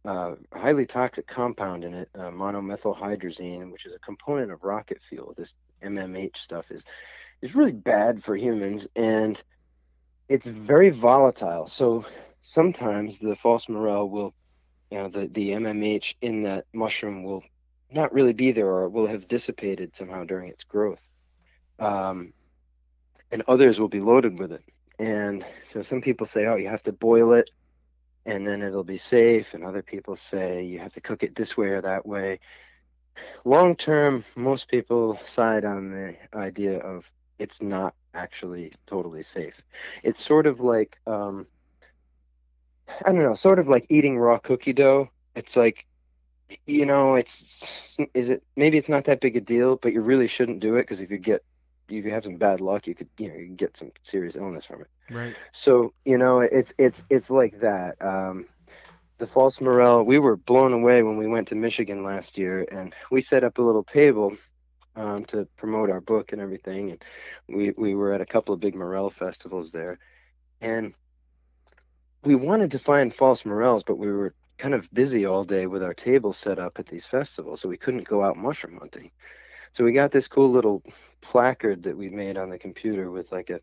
[0.04, 5.34] uh, highly toxic compound in it, uh, monomethylhydrazine, which is a component of rocket fuel.
[5.36, 6.84] This MMH stuff is
[7.42, 9.42] is really bad for humans, and
[10.28, 11.66] it's very volatile.
[11.66, 12.04] So
[12.40, 14.34] sometimes the false morel will,
[14.90, 17.42] you know, the the MMH in that mushroom will
[17.92, 21.00] not really be there or it will have dissipated somehow during its growth.
[21.78, 22.32] Um,
[23.32, 24.64] and others will be loaded with it.
[24.98, 27.50] And so some people say, oh, you have to boil it
[28.26, 29.54] and then it'll be safe.
[29.54, 32.40] And other people say you have to cook it this way or that way.
[33.44, 39.54] Long term, most people side on the idea of it's not actually totally safe.
[40.02, 41.46] It's sort of like, um,
[43.04, 45.10] I don't know, sort of like eating raw cookie dough.
[45.34, 45.86] It's like
[46.66, 50.26] you know, it's is it maybe it's not that big a deal, but you really
[50.26, 51.44] shouldn't do it because if you get
[51.88, 54.36] if you have some bad luck, you could you know you can get some serious
[54.36, 54.88] illness from it.
[55.10, 55.34] Right.
[55.52, 58.00] So you know, it's it's it's like that.
[58.02, 58.46] Um,
[59.20, 62.94] the false morel, we were blown away when we went to Michigan last year, and
[63.10, 64.36] we set up a little table
[64.96, 67.04] um, to promote our book and everything, and
[67.48, 69.98] we we were at a couple of big morel festivals there,
[70.60, 70.94] and
[72.24, 75.82] we wanted to find false morels, but we were kind of busy all day with
[75.82, 79.10] our table set up at these festivals, so we couldn't go out mushroom hunting.
[79.72, 80.82] So we got this cool little
[81.20, 83.60] placard that we made on the computer with like a,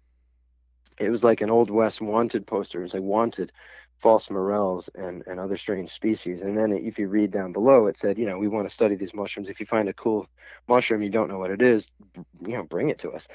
[0.98, 2.80] it was like an old west wanted poster.
[2.80, 3.52] It was like wanted
[4.00, 6.42] false morels and, and other strange species.
[6.42, 8.96] And then if you read down below, it said, you know, we want to study
[8.96, 9.50] these mushrooms.
[9.50, 10.28] If you find a cool
[10.68, 13.28] mushroom, you don't know what it is, you know, bring it to us.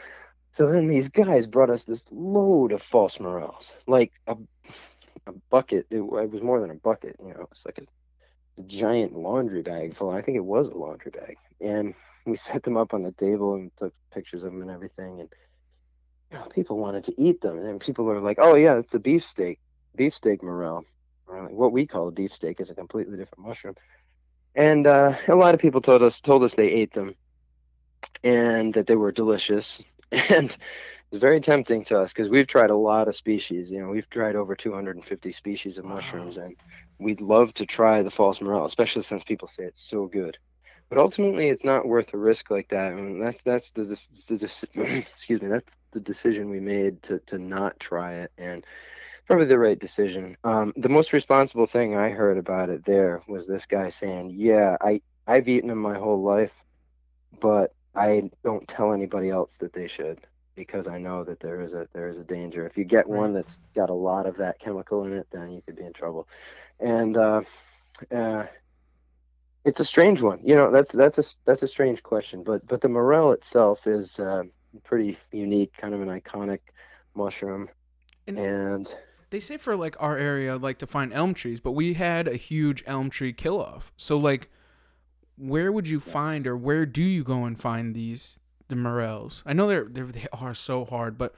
[0.53, 4.37] So then these guys brought us this load of false morels, like a
[5.27, 5.87] a bucket.
[5.91, 7.17] It, it, was more than a bucket.
[7.21, 10.11] You know, it's like a, a, giant laundry bag full.
[10.11, 11.95] I think it was a laundry bag, and
[12.27, 15.21] we set them up on the table and took pictures of them and everything.
[15.21, 15.29] And
[16.31, 19.01] you know, people wanted to eat them, and people were like, "Oh yeah, it's a
[19.01, 19.59] beefsteak,
[19.97, 20.85] beefsteak morel."
[21.27, 23.75] What we call a beefsteak is a completely different mushroom.
[24.55, 27.15] And uh, a lot of people told us told us they ate them,
[28.23, 29.83] and that they were delicious.
[30.29, 30.55] And
[31.11, 33.71] it's very tempting to us because we've tried a lot of species.
[33.71, 36.57] You know, we've tried over 250 species of mushrooms, and
[36.99, 40.39] we'd love to try the false morel, especially since people say it's so good.
[40.89, 42.93] But ultimately, it's not worth a risk like that.
[42.93, 47.19] I mean, that's that's the, the, the excuse me, that's the decision we made to
[47.21, 48.67] to not try it, and
[49.27, 50.37] probably the right decision.
[50.45, 54.77] Um, the most responsible thing I heard about it there was this guy saying, "Yeah,
[54.81, 56.65] I I've eaten them my whole life,
[57.41, 60.21] but I don't tell anybody else that they should."
[60.55, 62.67] because I know that there is a there is a danger.
[62.67, 65.63] If you get one that's got a lot of that chemical in it, then you
[65.63, 66.29] could be in trouble.
[66.81, 67.43] And uh,
[68.11, 68.47] uh,
[69.65, 70.41] it's a strange one.
[70.45, 72.43] You know, that's that's a that's a strange question.
[72.43, 74.45] But but the morel itself is uh,
[74.85, 76.61] pretty unique, kind of an iconic
[77.15, 77.69] mushroom.
[78.27, 78.95] And, and
[79.33, 82.37] they say for like our area, like to find elm trees, but we had a
[82.37, 83.93] huge elm tree kill off.
[83.97, 84.49] So like,
[85.37, 86.13] where would you yes.
[86.13, 88.39] find, or where do you go and find these
[88.73, 89.43] the morels.
[89.45, 91.35] I know they're, they're they are so hard, but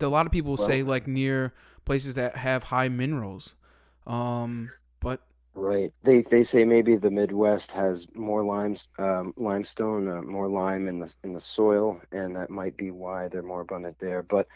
[0.00, 1.54] a lot of people well, say like near
[1.84, 3.54] places that have high minerals.
[4.06, 5.22] Um, but
[5.54, 10.88] right, they they say maybe the Midwest has more limes, um, limestone, uh, more lime
[10.88, 14.22] in the in the soil, and that might be why they're more abundant there.
[14.22, 14.46] But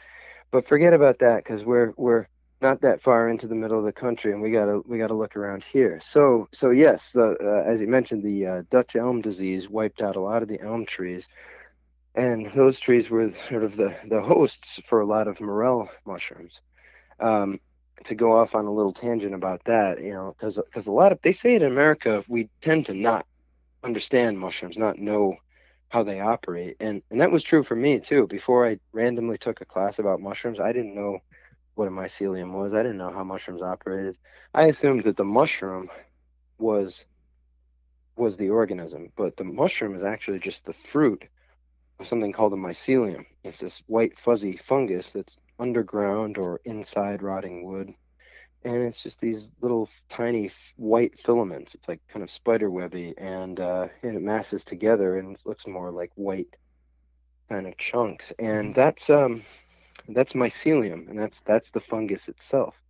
[0.51, 2.27] but forget about that because we're we're
[2.61, 5.37] not that far into the middle of the country, and we gotta we gotta look
[5.37, 5.99] around here.
[6.01, 10.17] So so yes, the, uh, as you mentioned, the uh, Dutch elm disease wiped out
[10.17, 11.27] a lot of the elm trees
[12.15, 16.61] and those trees were sort of the, the hosts for a lot of morel mushrooms.
[17.19, 17.61] Um,
[18.05, 21.13] to go off on a little tangent about that, you know, because because a lot
[21.13, 23.27] of they say in America we tend to not
[23.85, 25.37] understand mushrooms, not know
[25.91, 28.27] how they operate, and and that was true for me too.
[28.27, 31.19] Before I randomly took a class about mushrooms, I didn't know
[31.75, 32.73] what a mycelium was.
[32.73, 34.17] I didn't know how mushrooms operated.
[34.55, 35.91] I assumed that the mushroom
[36.59, 37.07] was
[38.17, 41.25] was the organism, but the mushroom is actually just the fruit
[41.99, 43.27] of something called a mycelium.
[43.43, 47.93] It's this white fuzzy fungus that's underground or inside rotting wood.
[48.65, 51.75] And it's just these little tiny white filaments.
[51.75, 55.67] It's like kind of spider webby, and, uh, and it masses together and it looks
[55.67, 56.57] more like white
[57.49, 58.33] kind of chunks.
[58.39, 58.75] And mm-hmm.
[58.75, 59.43] that's um,
[60.09, 62.81] that's mycelium, and that's that's the fungus itself.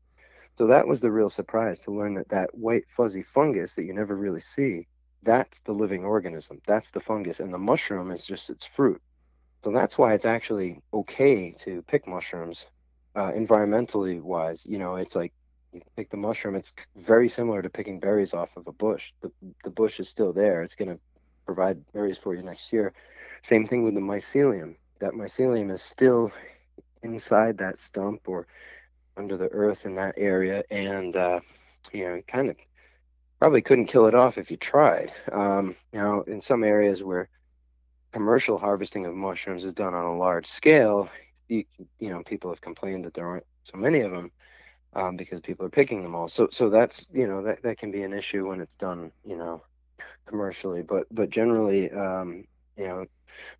[0.59, 3.95] So that was the real surprise to learn that that white fuzzy fungus that you
[3.95, 4.87] never really see
[5.23, 6.61] that's the living organism.
[6.67, 7.41] That's the fungus.
[7.41, 9.01] And the mushroom is just its fruit.
[9.63, 12.67] So that's why it's actually okay to pick mushrooms
[13.15, 14.65] uh, environmentally wise.
[14.67, 15.33] You know, it's like
[15.73, 19.13] you pick the mushroom, it's very similar to picking berries off of a bush.
[19.21, 19.31] The,
[19.65, 20.63] the bush is still there.
[20.63, 21.01] It's going to
[21.47, 22.93] provide berries for you next year.
[23.43, 24.77] Same thing with the mycelium.
[25.01, 26.33] That mycelium is still
[27.03, 28.47] inside that stump or
[29.17, 31.41] under the earth in that area, and uh,
[31.93, 32.57] you know, kind of
[33.39, 35.13] probably couldn't kill it off if you tried.
[35.33, 37.29] Um, now, in some areas where
[38.13, 41.09] commercial harvesting of mushrooms is done on a large scale,
[41.49, 41.65] you,
[41.99, 44.31] you know, people have complained that there aren't so many of them
[44.95, 46.29] um, because people are picking them all.
[46.29, 49.37] So, so that's you know that that can be an issue when it's done, you
[49.37, 49.63] know,
[50.27, 50.83] commercially.
[50.83, 52.45] But but generally, um,
[52.77, 53.07] you know,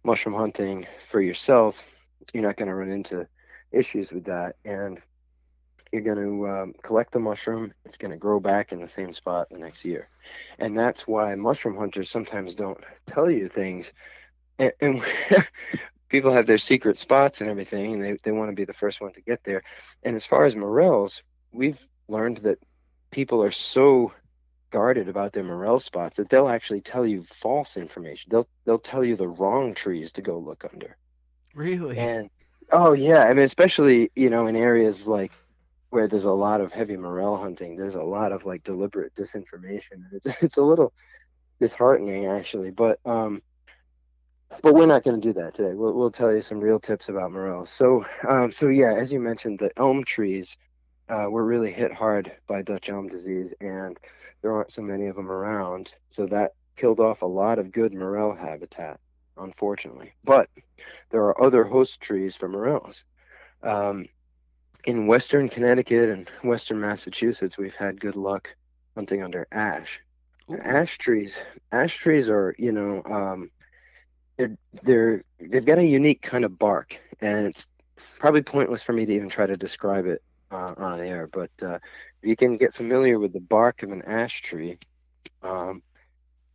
[0.05, 1.87] mushroom hunting for yourself,
[2.33, 3.29] you're not going to run into
[3.73, 5.01] issues with that, and
[5.93, 7.73] you're going to um, collect the mushroom.
[7.85, 10.09] It's going to grow back in the same spot the next year,
[10.59, 13.93] and that's why mushroom hunters sometimes don't tell you things.
[14.59, 15.03] And, and
[16.11, 19.01] people have their secret spots and everything, and they, they want to be the first
[19.01, 19.63] one to get there.
[20.03, 22.59] And as far as morels, we've learned that
[23.11, 24.13] people are so
[24.71, 28.29] guarded about their morel spots that they'll actually tell you false information.
[28.31, 30.97] They'll they'll tell you the wrong trees to go look under.
[31.55, 31.99] Really?
[31.99, 32.31] And
[32.71, 35.33] oh yeah, I mean especially you know in areas like
[35.91, 40.05] where there's a lot of heavy morel hunting, there's a lot of like deliberate disinformation.
[40.13, 40.93] It's it's a little
[41.61, 43.43] disheartening actually, but um,
[44.63, 45.75] but we're not going to do that today.
[45.75, 47.71] We'll we'll tell you some real tips about morels.
[47.71, 50.57] So um, so yeah, as you mentioned, the elm trees
[51.09, 53.99] uh, were really hit hard by Dutch elm disease, and
[54.43, 55.95] there aren't so many of them around.
[56.09, 59.01] So that killed off a lot of good morel habitat,
[59.37, 60.13] unfortunately.
[60.25, 60.49] But
[61.11, 63.05] there are other host trees for morels.
[63.63, 64.07] Um,
[64.85, 68.55] in western Connecticut and western Massachusetts, we've had good luck
[68.95, 70.01] hunting under ash.
[70.63, 71.39] Ash trees,
[71.71, 73.51] ash trees are, you know, um,
[74.41, 77.69] they're they're they've got a unique kind of bark, and it's
[78.19, 81.29] probably pointless for me to even try to describe it uh, on air.
[81.31, 81.79] But uh,
[82.23, 84.79] you can get familiar with the bark of an ash tree.
[85.43, 85.83] Um,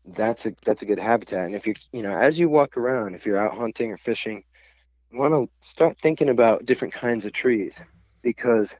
[0.06, 1.46] that's a that's a good habitat.
[1.46, 4.44] And if you you know as you walk around, if you're out hunting or fishing,
[5.12, 7.84] you want to start thinking about different kinds of trees
[8.24, 8.76] because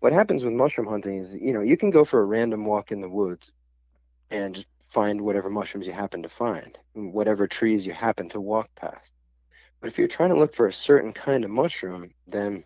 [0.00, 2.90] what happens with mushroom hunting is you know you can go for a random walk
[2.90, 3.52] in the woods
[4.30, 8.68] and just find whatever mushrooms you happen to find whatever trees you happen to walk
[8.74, 9.12] past.
[9.80, 12.64] But if you're trying to look for a certain kind of mushroom then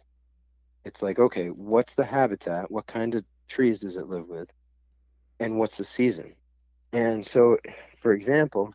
[0.85, 2.71] it's like okay what's the habitat?
[2.71, 4.51] What kind of trees does it live with?
[5.39, 6.35] And what's the season?
[6.93, 7.59] And so
[7.99, 8.75] for example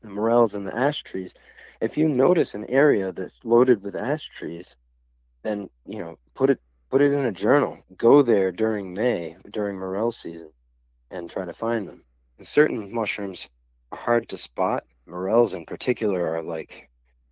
[0.00, 1.34] the morels and the ash trees
[1.80, 4.76] if you notice an area that's loaded with ash trees
[5.42, 7.78] then you know put it put it in a journal.
[7.96, 10.50] Go there during may during morel season
[11.10, 12.02] and try to find them
[12.46, 13.48] certain mushrooms
[13.90, 16.88] are hard to spot morels in particular are like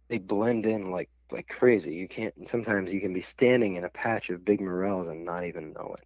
[0.08, 3.90] they blend in like like crazy you can't sometimes you can be standing in a
[3.90, 6.04] patch of big morels and not even know it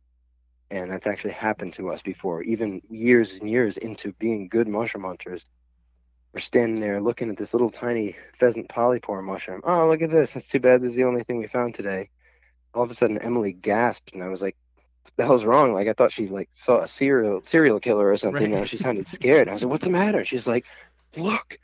[0.70, 5.04] and that's actually happened to us before even years and years into being good mushroom
[5.04, 5.44] hunters
[6.34, 9.60] we're standing there looking at this little tiny pheasant polypore mushroom.
[9.62, 10.34] Oh, look at this.
[10.34, 10.82] That's too bad.
[10.82, 12.10] This is the only thing we found today.
[12.74, 14.56] All of a sudden, Emily gasped, and I was like,
[15.16, 18.50] "The hell's wrong?" Like I thought she like saw a serial serial killer or something.
[18.50, 18.60] Right.
[18.60, 19.48] Now she sounded scared.
[19.48, 20.66] I was like, "What's the matter?" She's like,
[21.16, 21.58] "Look,"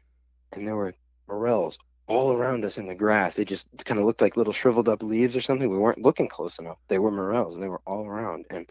[0.53, 0.95] and there were
[1.29, 3.37] morels all around us in the grass.
[3.37, 5.71] They just kind of looked like little shriveled up leaves or something.
[5.71, 6.79] We weren't looking close enough.
[6.89, 8.47] They were morels, and they were all around.
[8.51, 8.69] And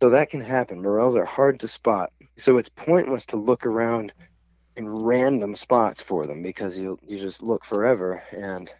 [0.00, 0.82] so that can happen.
[0.82, 2.12] Morels are hard to spot.
[2.36, 4.12] So it's pointless to look around
[4.76, 8.70] in random spots for them because you you just look forever and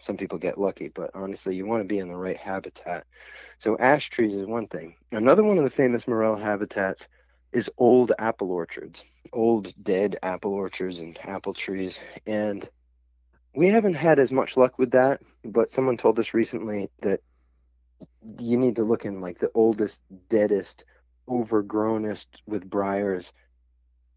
[0.00, 3.06] some people get lucky but honestly you want to be in the right habitat.
[3.58, 4.96] So ash trees is one thing.
[5.12, 7.08] Another one of the famous morel habitats
[7.52, 11.98] is old apple orchards old dead apple orchards and apple trees.
[12.26, 12.68] And
[13.54, 17.20] we haven't had as much luck with that but someone told us recently that
[18.38, 20.84] you need to look in like the oldest deadest
[21.28, 23.32] overgrownest with briars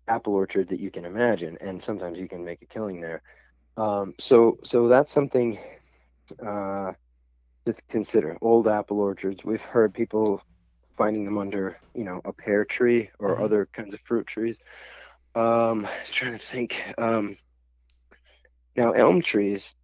[0.08, 3.22] apple orchard that you can imagine, and sometimes you can make a killing there.
[3.78, 5.58] Um, so, so that's something
[6.46, 6.94] uh,
[7.66, 8.38] to consider.
[8.42, 9.46] Old apple orchards.
[9.46, 10.42] We've heard people
[10.98, 13.42] finding them under, you know, a pear tree or Mhm.
[13.44, 14.58] other kinds of fruit trees.
[15.36, 16.82] Um, trying to think.
[16.98, 17.38] Um,
[18.76, 19.76] now, elm trees.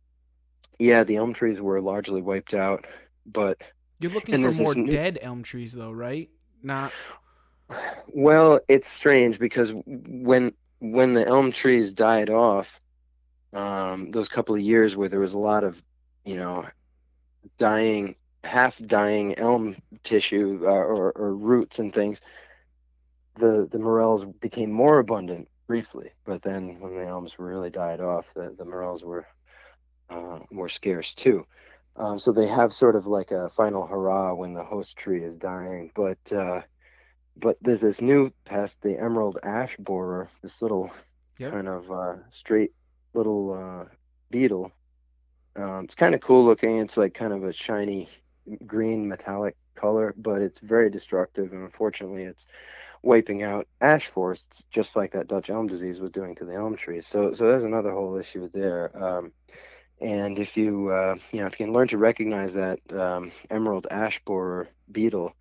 [0.80, 2.86] Yeah, the elm trees were largely wiped out,
[3.28, 3.62] but
[4.00, 6.30] You're looking for more new- dead elm trees, though, right?
[6.64, 6.92] Not.
[8.08, 12.82] Well, it's strange because when when the elm trees died off,
[13.54, 15.82] um, those couple of years where there was a lot of,
[16.26, 16.66] you know,
[17.58, 22.22] dying, half dying elm tissue uh, or, or roots and things,
[23.36, 26.12] the the morels became more abundant briefly.
[26.26, 29.26] But then when the elms really died off, the the morels were
[30.10, 31.46] uh, more scarce too.
[31.96, 35.38] Um, so they have sort of like a final hurrah when the host tree is
[35.38, 36.32] dying, but.
[36.32, 36.62] Uh,
[37.36, 40.92] but there's this new pest, the emerald ash borer, this little
[41.40, 41.54] Yep.
[41.54, 42.74] kind of uh, straight
[43.14, 43.86] little uh,
[44.30, 44.72] beetle.
[45.56, 46.78] Um, it's kind of cool looking.
[46.78, 48.10] It's like kind of a shiny
[48.66, 52.48] green metallic color, but it's very destructive, and unfortunately, it's
[53.02, 56.76] wiping out ash forests just like that Dutch elm disease was doing to the elm
[56.76, 57.06] trees.
[57.06, 58.92] So, so there's another whole issue there.
[59.02, 59.34] Um,
[60.00, 63.88] and if you, uh, you know, if you can learn to recognize that um, emerald
[63.92, 65.36] ash borer beetle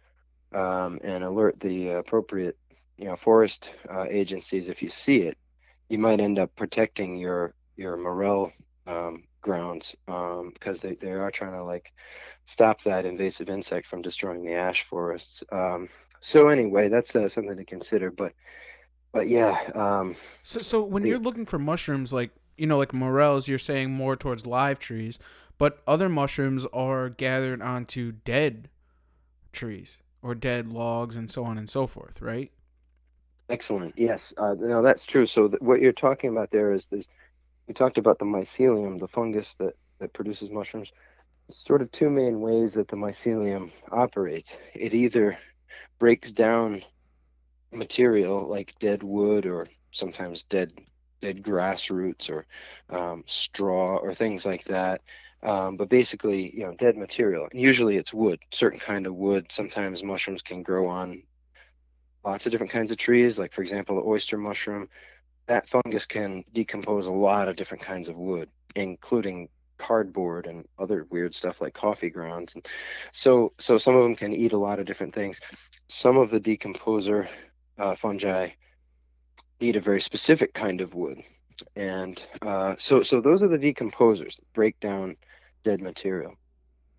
[0.52, 2.58] um, and alert the appropriate,
[2.98, 5.38] you know, forest uh, agencies if you see it,
[5.88, 8.52] you might end up protecting your your morel
[8.86, 11.92] um, grounds because they, they are trying to like
[12.46, 15.44] stop that invasive insect from destroying the ash forests.
[15.52, 15.88] Um,
[16.20, 18.10] so anyway, that's uh, something to consider.
[18.10, 18.32] But
[19.12, 23.48] but yeah, um, So, so when you're looking for mushrooms, like you know, like morels,
[23.48, 25.18] you're saying more towards live trees,
[25.58, 28.68] but other mushrooms are gathered onto dead
[29.52, 32.50] trees or dead logs and so on and so forth, right?
[33.48, 33.94] excellent.
[33.96, 35.26] Yes, uh, no, that's true.
[35.26, 37.06] So th- what you're talking about there is this.
[37.66, 40.92] You talked about the mycelium, the fungus that that produces mushrooms.
[41.50, 44.56] Sort of two main ways that the mycelium operates.
[44.74, 45.38] It either
[45.98, 46.82] breaks down
[47.72, 50.72] material like dead wood or sometimes dead
[51.20, 52.46] dead grass roots or
[52.90, 55.00] um, straw or things like that.
[55.42, 57.48] Um, but basically, you know, dead material.
[57.50, 59.50] And usually it's wood, certain kind of wood.
[59.50, 61.22] Sometimes mushrooms can grow on
[62.24, 63.38] lots of different kinds of trees.
[63.38, 64.88] Like for example, the oyster mushroom.
[65.52, 71.06] That fungus can decompose a lot of different kinds of wood, including cardboard and other
[71.10, 72.54] weird stuff like coffee grounds.
[72.54, 72.66] And
[73.12, 75.42] so, so some of them can eat a lot of different things.
[75.88, 77.28] Some of the decomposer
[77.76, 78.52] uh, fungi
[79.60, 81.22] eat a very specific kind of wood,
[81.76, 85.18] and uh, so so those are the decomposers break down
[85.64, 86.32] dead material,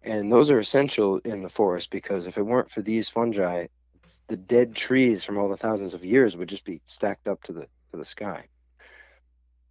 [0.04, 3.66] and those are essential in the forest because if it weren't for these fungi,
[4.28, 7.52] the dead trees from all the thousands of years would just be stacked up to
[7.52, 8.46] the to the sky.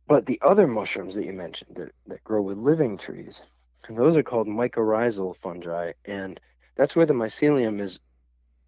[0.07, 3.45] But the other mushrooms that you mentioned that, that grow with living trees,
[3.89, 6.41] and those are called mycorrhizal fungi, and
[6.77, 8.01] that's where the mycelium is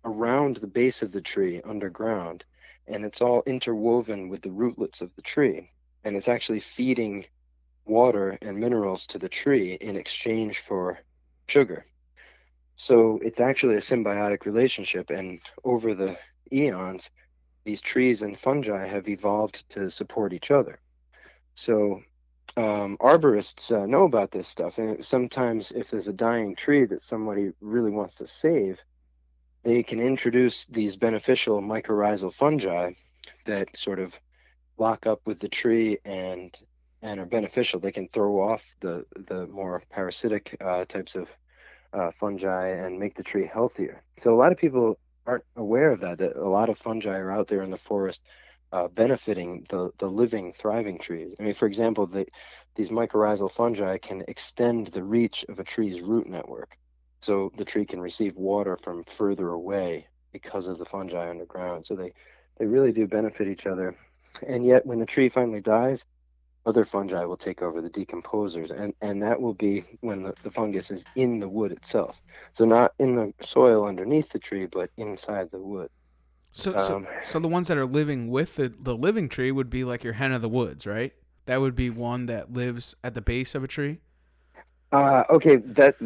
[0.04, 2.44] around the base of the tree underground
[2.86, 5.70] and it's all interwoven with the rootlets of the tree
[6.04, 7.24] and it's actually feeding
[7.86, 10.98] water and minerals to the tree in exchange for
[11.46, 11.86] sugar
[12.76, 16.16] so it's actually a symbiotic relationship and over the
[16.52, 17.10] eons
[17.64, 20.78] these trees and fungi have evolved to support each other
[21.54, 22.00] so
[22.56, 27.02] um, arborists uh, know about this stuff and sometimes if there's a dying tree that
[27.02, 28.82] somebody really wants to save
[29.62, 32.92] they can introduce these beneficial mycorrhizal fungi
[33.46, 34.18] that sort of
[34.76, 36.58] lock up with the tree and
[37.02, 37.78] and are beneficial.
[37.78, 41.30] They can throw off the the more parasitic uh, types of
[41.92, 44.02] uh, fungi and make the tree healthier.
[44.16, 46.18] So a lot of people aren't aware of that.
[46.18, 48.22] That a lot of fungi are out there in the forest
[48.72, 51.34] uh, benefiting the the living, thriving trees.
[51.38, 52.26] I mean, for example, the,
[52.74, 56.76] these mycorrhizal fungi can extend the reach of a tree's root network
[57.20, 61.86] so the tree can receive water from further away because of the fungi underground.
[61.86, 62.12] So they,
[62.58, 63.96] they really do benefit each other.
[64.46, 66.04] And yet, when the tree finally dies,
[66.66, 70.50] other fungi will take over the decomposers, and, and that will be when the, the
[70.50, 72.16] fungus is in the wood itself.
[72.52, 75.90] So, not in the soil underneath the tree, but inside the wood.
[76.52, 79.68] So, so, Um, so the ones that are living with the, the living tree would
[79.68, 81.12] be like your hen of the woods, right?
[81.46, 83.98] That would be one that lives at the base of a tree.
[84.92, 85.96] Uh, okay, that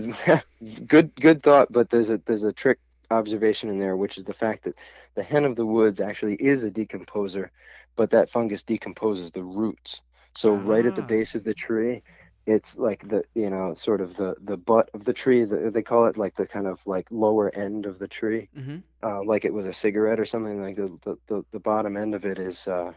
[0.87, 2.79] good good thought, but there's a there's a trick
[3.11, 4.75] observation in there, which is the fact that
[5.15, 7.51] the hen of the woods actually is a decomposer,
[7.97, 10.01] but that fungus decomposes the roots.
[10.39, 11.13] So right at the Ah.
[11.15, 12.03] base of the tree,
[12.47, 15.45] it's like the you know sort of the the butt of the tree.
[15.45, 18.79] The, they call it like the kind of like lower end of the tree, Mm-hmm.
[19.09, 20.61] uh, like it was a cigarette or something.
[20.67, 22.93] Like the the, the, the bottom end of it is uh,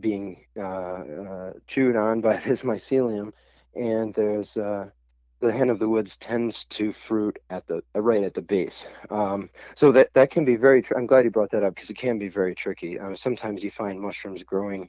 [0.00, 3.32] being uh, uh, chewed on by this mycelium,
[3.74, 4.90] and there's uh,
[5.40, 8.86] the hen of the woods tends to fruit at the uh, right at the base.
[9.10, 10.82] Um, so that that can be very.
[10.82, 12.98] Tr- I'm glad you brought that up because it can be very tricky.
[13.14, 14.88] Sometimes you find mushrooms growing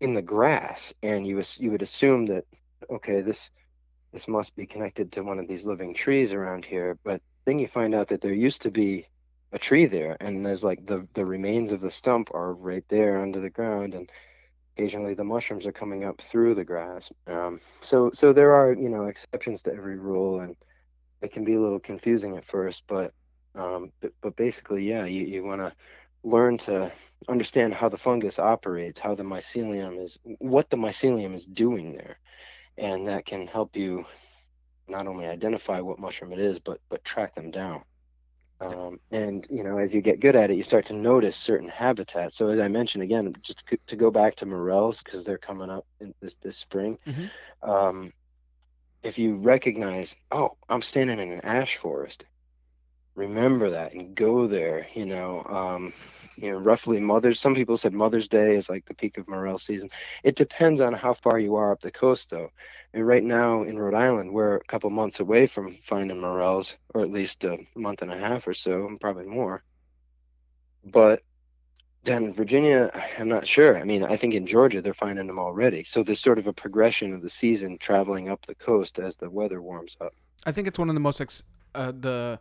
[0.00, 2.44] in the grass, and you you would assume that
[2.90, 3.50] okay, this
[4.12, 7.66] this must be connected to one of these living trees around here, but then you
[7.66, 9.06] find out that there used to be
[9.52, 13.20] a tree there, and there's like the the remains of the stump are right there
[13.20, 14.10] under the ground, and
[14.76, 17.10] occasionally the mushrooms are coming up through the grass.
[17.26, 20.56] Um, so so there are you know exceptions to every rule, and
[21.22, 23.12] it can be a little confusing at first, but
[23.54, 25.72] um, but, but basically, yeah, you, you want to
[26.26, 26.92] learn to
[27.28, 32.18] understand how the fungus operates, how the mycelium is, what the mycelium is doing there,
[32.76, 34.04] and that can help you
[34.88, 37.82] not only identify what mushroom it is, but but track them down.
[38.60, 41.68] Um, and you know, as you get good at it, you start to notice certain
[41.68, 42.36] habitats.
[42.36, 45.86] So as I mentioned again, just to go back to morels because they're coming up
[46.00, 46.98] in this this spring.
[47.06, 47.30] Mhm.
[47.62, 48.12] Um,
[49.02, 52.24] if you recognize, oh, I'm standing in an ash forest,
[53.16, 54.86] remember that and go there.
[54.94, 55.92] You know, um,
[56.36, 57.40] you know, roughly Mother's.
[57.40, 59.90] Some people said Mother's Day is like the peak of morel season.
[60.22, 62.50] It depends on how far you are up the coast, though.
[62.92, 67.00] And right now in Rhode Island, we're a couple months away from finding morels, or
[67.00, 69.62] at least a month and a half or so, and probably more.
[70.84, 71.22] But
[72.04, 73.76] down in Virginia, I'm not sure.
[73.76, 75.84] I mean, I think in Georgia they're finding them already.
[75.84, 79.28] So there's sort of a progression of the season traveling up the coast as the
[79.28, 80.12] weather warms up.
[80.44, 81.42] I think it's one of the most ex-
[81.74, 82.38] uh, the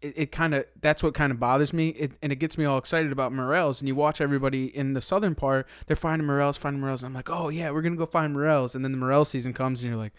[0.00, 1.88] it, it kind of that's what kind of bothers me.
[1.90, 5.02] It, and it gets me all excited about morels and you watch everybody in the
[5.02, 8.06] southern part they're finding morels finding morels and I'm like oh yeah we're gonna go
[8.06, 8.74] find morels.
[8.74, 10.14] And then the morel season comes and you're like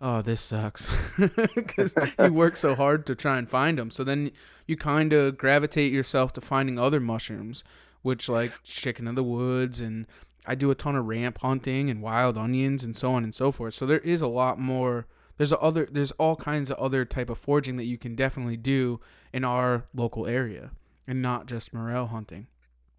[0.00, 0.88] oh this sucks.
[1.54, 4.30] Because you work so hard to try and find them so then
[4.66, 7.64] you kind of gravitate yourself to finding other mushrooms
[8.02, 10.06] which like chicken of the woods and
[10.48, 13.52] I do a ton of ramp hunting and wild onions and so on and so
[13.52, 13.74] forth.
[13.74, 15.06] So there is a lot more
[15.38, 19.00] there's other there's all kinds of other type of foraging that you can definitely do
[19.32, 20.72] in our local area
[21.06, 22.46] and not just morel hunting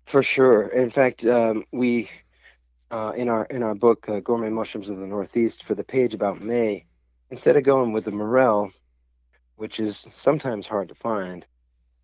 [0.06, 0.68] For sure.
[0.70, 2.10] In fact, um, we
[2.90, 6.16] uh, in our in our book uh, Gourmet Mushrooms of the Northeast for the page
[6.16, 6.86] about May,
[7.30, 8.72] instead of going with the morel,
[9.58, 11.46] which is sometimes hard to find,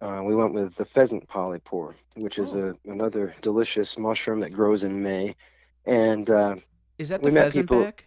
[0.02, 2.76] uh, we went with the pheasant polypore, which is Oh.
[2.86, 5.36] a another delicious mushroom that grows in May,
[5.86, 6.56] and uh,
[7.00, 8.06] is that the pheasant people- back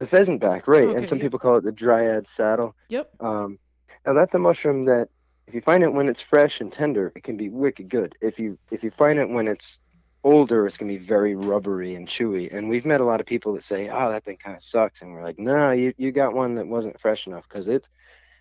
[0.00, 0.84] the pheasant back, right?
[0.84, 2.74] Okay, and some people call it the dryad saddle.
[2.88, 3.58] yep Um,
[4.06, 5.08] now that's a mushroom that
[5.46, 8.14] if you find it when it's fresh and tender, it can be wicked good.
[8.20, 9.78] If you if you find it when it's
[10.24, 12.52] older, it's gonna be very rubbery and chewy.
[12.54, 15.02] And we've met a lot of people that say, "Oh, that thing kind of sucks,"
[15.02, 17.88] and we're like, "No, you you got one that wasn't fresh enough because it's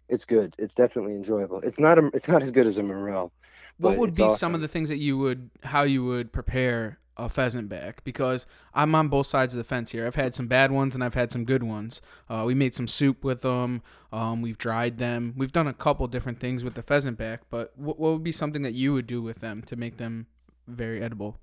[0.07, 0.55] it's good.
[0.57, 1.59] It's definitely enjoyable.
[1.59, 3.31] It's not a it's not as good as a morel.
[3.77, 7.29] what would be some of the things that you would how you would prepare a
[7.29, 10.07] pheasant back because i'm on both sides of the fence here.
[10.07, 12.01] I've had some bad ones and i've had some good ones.
[12.29, 13.81] Uh, we made some soup with them.
[14.11, 15.33] Um, we've dried them.
[15.37, 18.31] We've done a couple different things with the pheasant back but what, what would be
[18.31, 20.27] something that you would do with them to make them
[20.67, 21.37] very edible?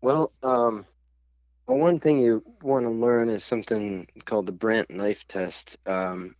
[0.00, 0.86] Well, um,
[1.66, 5.78] well, one thing you want to learn is something called the Brandt knife test.
[5.86, 6.34] Um,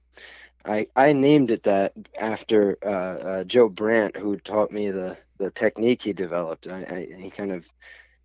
[0.65, 5.51] I I named it that after uh, uh, Joe Brandt, who taught me the the
[5.51, 6.69] technique he developed.
[6.69, 7.67] I, I he kind of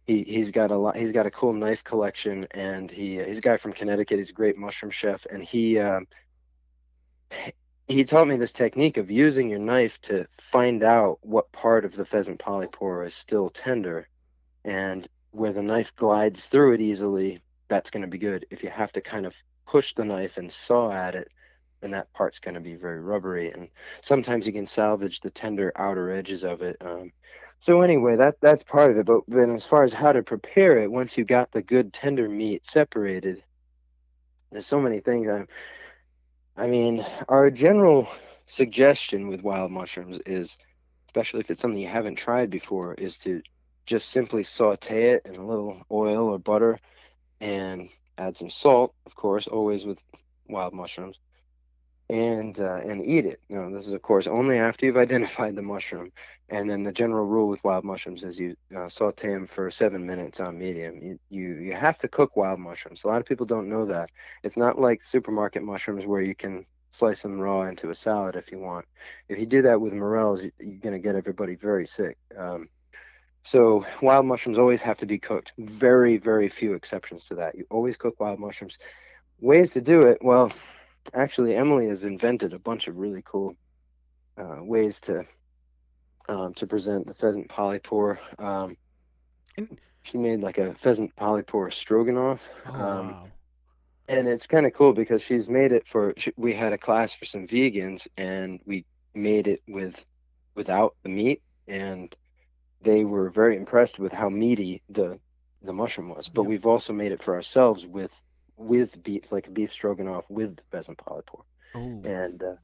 [0.07, 0.95] he he's got a lot.
[0.95, 4.17] He's got a cool knife collection, and he he's a guy from Connecticut.
[4.17, 5.79] He's a great mushroom chef, and he.
[5.79, 6.07] Um,
[7.89, 11.95] he taught me this technique of using your knife to find out what part of
[11.95, 14.09] the pheasant polypore is still tender
[14.65, 18.45] and where the knife glides through it easily, that's going to be good.
[18.49, 19.35] If you have to kind of
[19.65, 21.29] push the knife and saw at it,
[21.79, 23.51] then that part's going to be very rubbery.
[23.51, 23.69] And
[24.01, 26.77] sometimes you can salvage the tender outer edges of it.
[26.81, 27.11] Um,
[27.59, 29.05] so anyway, that that's part of it.
[29.05, 32.29] But then as far as how to prepare it, once you got the good tender
[32.29, 33.43] meat separated,
[34.51, 35.27] there's so many things.
[35.27, 35.45] I,
[36.61, 38.07] I mean, our general
[38.45, 40.57] suggestion with wild mushrooms is,
[41.07, 43.41] especially if it's something you haven't tried before, is to
[43.85, 46.79] just simply saute it in a little oil or butter
[47.39, 50.03] and add some salt, of course, always with
[50.49, 51.19] wild mushrooms,
[52.09, 53.39] and uh, and eat it.
[53.49, 56.11] Know, this is of course only after you've identified the mushroom.
[56.49, 60.05] And then the general rule with wild mushrooms is you uh, saute them for seven
[60.05, 60.97] minutes on medium.
[61.01, 63.03] You, you you have to cook wild mushrooms.
[63.03, 64.09] A lot of people don't know that.
[64.43, 68.51] It's not like supermarket mushrooms where you can slice them raw into a salad if
[68.51, 68.85] you want.
[69.27, 72.17] If you do that with morels, you- you're gonna get everybody very sick.
[72.37, 72.69] Um,
[73.43, 75.53] so wild mushrooms always have to be cooked.
[75.57, 77.55] Very, very few exceptions to that.
[77.55, 78.77] You always cook wild mushrooms.
[79.39, 80.19] Ways to do it?
[80.21, 80.51] Well,
[81.13, 83.55] actually, Emily has invented a bunch of really cool
[84.37, 85.25] uh, ways to
[86.29, 88.17] um, to present the pheasant polypore.
[88.39, 88.77] Um,
[89.57, 93.27] And- she made like a pheasant polypore stroganoff, oh Um, wow
[94.07, 96.13] and it's kind of cool because she's made it for.
[96.17, 99.95] She, we had a class for some vegans, and we made it with
[100.55, 102.15] without the meat, and
[102.81, 105.19] they were very impressed with how meaty the
[105.61, 106.29] the mushroom was.
[106.29, 108.11] But we've also made it for ourselves with
[108.57, 111.43] with beef, like beef stroganoff with pheasant polypore,
[111.75, 112.01] oh.
[112.03, 112.55] And uh,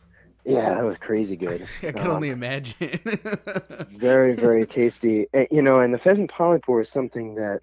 [0.46, 1.68] yeah, that was crazy good.
[1.84, 3.00] i can Um, only imagine.
[3.92, 5.28] very very tasty.
[5.34, 7.62] Eh, you know and the pheasant polypore is something that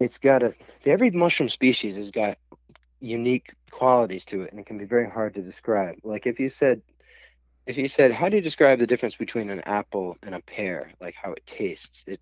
[0.00, 0.54] it's got a
[0.86, 2.38] every mushroom species has got
[3.00, 5.96] unique qualities to it and it can be very hard to describe.
[6.02, 6.82] Like if you said
[7.66, 10.92] if you said how do you describe the difference between an apple and a pear?
[11.00, 12.04] Like how it tastes?
[12.06, 12.20] It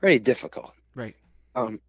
[0.00, 0.72] very difficult.
[0.94, 1.16] Right.
[1.54, 1.80] Um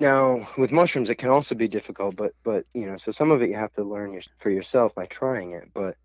[0.00, 3.42] now with mushrooms it can also be difficult but but you know so some of
[3.42, 5.96] it you have to learn your, for yourself by trying it but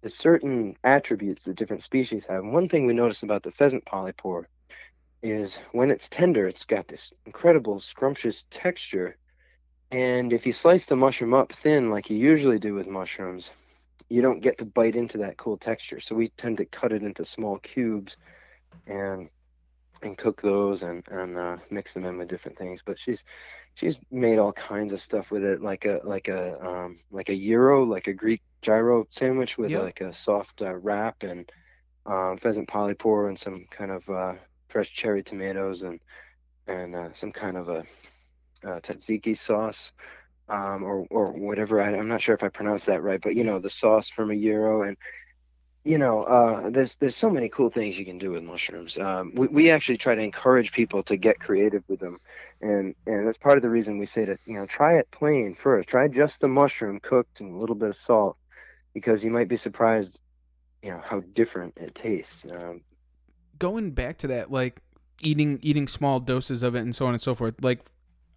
[0.00, 2.42] there's certain attributes that different species have.
[2.42, 4.44] And one thing we notice about the pheasant polypore
[5.22, 9.16] is when it's tender, it's got this incredible scrumptious texture.
[9.90, 13.52] And if you slice the mushroom up thin, like you usually do with mushrooms,
[14.08, 16.00] you don't get to bite into that cool texture.
[16.00, 18.16] So we tend to cut it into small cubes
[18.86, 19.28] and
[20.02, 22.82] and cook those and and uh, mix them in with different things.
[22.84, 23.24] But she's
[23.74, 27.36] she's made all kinds of stuff with it, like a like a um, like a
[27.36, 29.80] gyro, like a Greek gyro sandwich with Yep.
[29.80, 31.50] like a soft uh, wrap and
[32.06, 34.34] um, pheasant polypore and some kind of uh,
[34.68, 36.00] fresh cherry tomatoes and
[36.66, 37.78] and uh, some kind of a
[38.64, 39.92] uh, tzatziki sauce.
[40.48, 43.44] Um, or, or whatever I, I'm not sure if I pronounced that right, but you
[43.44, 44.96] know the sauce from a gyro, and
[45.84, 48.98] you know, uh, there's there's so many cool things you can do with mushrooms.
[48.98, 52.18] Um, we we actually try to encourage people to get creative with them,
[52.60, 55.54] and and that's part of the reason we say to you know try it plain
[55.54, 55.88] first.
[55.88, 58.36] Try just the mushroom cooked and a little bit of salt,
[58.92, 60.18] because you might be surprised,
[60.82, 62.44] you know, how different it tastes.
[62.44, 62.82] Um,
[63.58, 64.80] going back to that like
[65.22, 67.80] eating eating small doses of it and so on and so forth like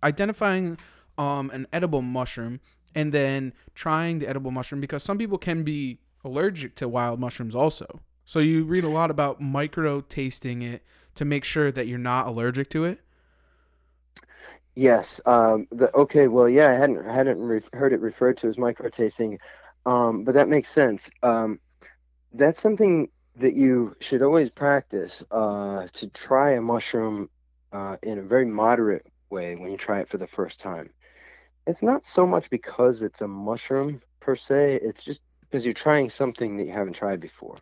[0.03, 0.77] identifying
[1.17, 2.59] um an edible mushroom
[2.93, 7.55] and then trying the edible mushroom because some people can be allergic to wild mushrooms
[7.55, 10.81] also so you read a lot about micro tasting it
[11.15, 12.99] to make sure that you're not allergic to it
[14.75, 15.21] Yes.
[15.25, 16.27] Um, the, okay.
[16.27, 19.39] Well, yeah, I hadn't hadn't re- heard it referred to as micro tasting,
[19.85, 21.11] um, but that makes sense.
[21.21, 21.59] Um,
[22.33, 27.29] that's something that you should always practice uh, to try a mushroom
[27.71, 30.89] uh, in a very moderate way when you try it for the first time.
[31.67, 34.79] It's not so much because it's a mushroom per se.
[34.81, 35.21] It's just
[35.53, 37.55] because you're trying something that you haven't tried before.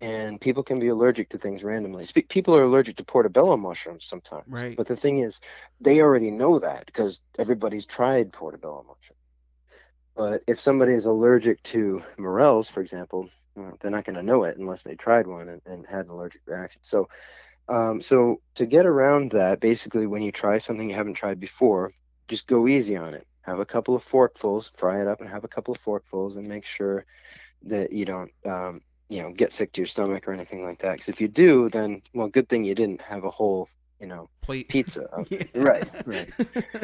[0.00, 2.06] And people can be allergic to things randomly.
[2.06, 4.46] Spe- People are allergic to portobello mushrooms sometimes.
[4.48, 4.74] Right.
[4.74, 5.38] But the thing is,
[5.78, 9.18] they already know that because everybody's tried portobello mushroom.
[10.16, 14.44] But if somebody is allergic to morels, for example, well, they're not going to know
[14.44, 16.80] it unless they tried one and, and had an allergic reaction.
[16.82, 17.10] So,
[17.68, 21.92] um, so to get around that, basically, when you try something you haven't tried before,
[22.26, 23.26] just go easy on it.
[23.42, 26.46] Have a couple of forkfuls, fry it up, and have a couple of forkfuls, and
[26.46, 27.04] make sure
[27.64, 30.92] that you don't, um, you know, get sick to your stomach or anything like that.
[30.92, 33.68] Because if you do, then well, good thing you didn't have a whole,
[34.00, 35.08] you know, plate pizza.
[35.30, 35.44] Yeah.
[35.54, 36.32] Right, right.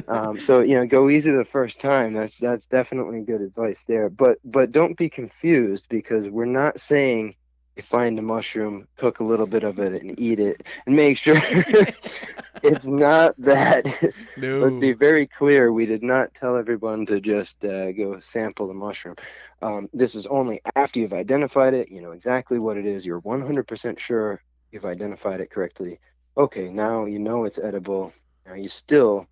[0.08, 2.12] Um, so you know, go easy the first time.
[2.12, 4.08] That's that's definitely good advice there.
[4.08, 7.34] But but don't be confused because we're not saying
[7.82, 11.36] find a mushroom, cook a little bit of it, and eat it, and make sure
[12.62, 13.86] it's not that.
[14.36, 15.72] no Let's be very clear.
[15.72, 19.16] We did not tell everyone to just uh, go sample the mushroom.
[19.62, 21.90] Um, this is only after you've identified it.
[21.90, 23.06] You know exactly what it is.
[23.06, 26.00] You're 100% sure you've identified it correctly.
[26.36, 28.12] Okay, now you know it's edible.
[28.46, 29.26] Now you still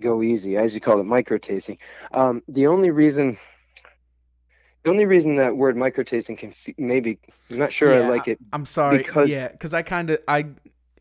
[0.00, 1.78] go easy, as you call it, micro tasting.
[2.12, 3.38] Um, the only reason.
[4.84, 7.18] The only reason that word microtasting can f- maybe
[7.50, 8.38] I'm not sure I like it.
[8.52, 10.46] i'm sorry because- yeah because i kind of i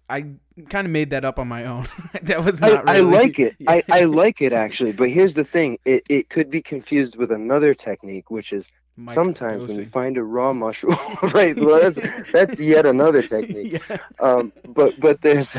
[0.10, 0.22] i
[0.70, 1.88] kind of made that up on my own
[2.24, 3.56] that was I, not I really like it.
[3.68, 3.82] I, Yeah.
[3.96, 7.74] I like it actually, but here's the thing: it, it could be confused with another
[7.74, 8.70] technique, which is
[9.10, 10.98] sometimes when you find a raw mushroom,
[11.34, 11.58] right?
[11.58, 12.00] Well, that's
[12.32, 13.82] that's yet another technique.
[13.90, 13.98] yeah.
[14.20, 15.58] Um, but but there's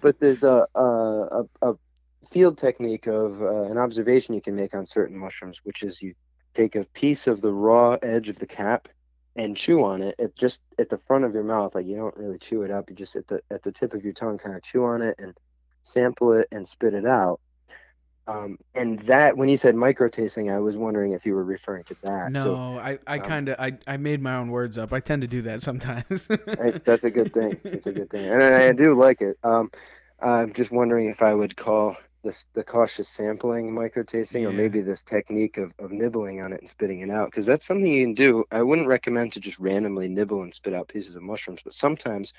[0.00, 1.74] but there's a a, a, a
[2.28, 6.14] field technique of uh, an observation you can make on certain mushrooms, which is you
[6.54, 8.88] take a piece of the raw edge of the cap
[9.36, 10.14] and chew on it.
[10.18, 12.90] At just at the front of your mouth like you don't really chew it up.
[12.90, 15.16] You just at the at the tip of your tongue kind of chew on it
[15.18, 15.34] and
[15.82, 17.40] sample it and spit it out.
[18.26, 21.82] Um, and that when you said micro tasting i was wondering if you were referring
[21.84, 22.30] to that.
[22.30, 24.92] No so i i um, kind of i i made my own words up.
[24.92, 26.28] I tend to do that sometimes.
[26.30, 27.58] I, that's a good thing.
[27.64, 28.26] It's a good thing.
[28.26, 29.38] And I, I do like it.
[29.42, 29.70] Um,
[30.22, 34.80] i'm just wondering if i would call this the cautious sampling micro tasting or maybe
[34.80, 38.04] this technique of, of nibbling on it and spitting it out because that's something you
[38.04, 38.44] can do.
[38.50, 42.32] I wouldn't recommend to just randomly nibble and spit out pieces of mushrooms but sometimes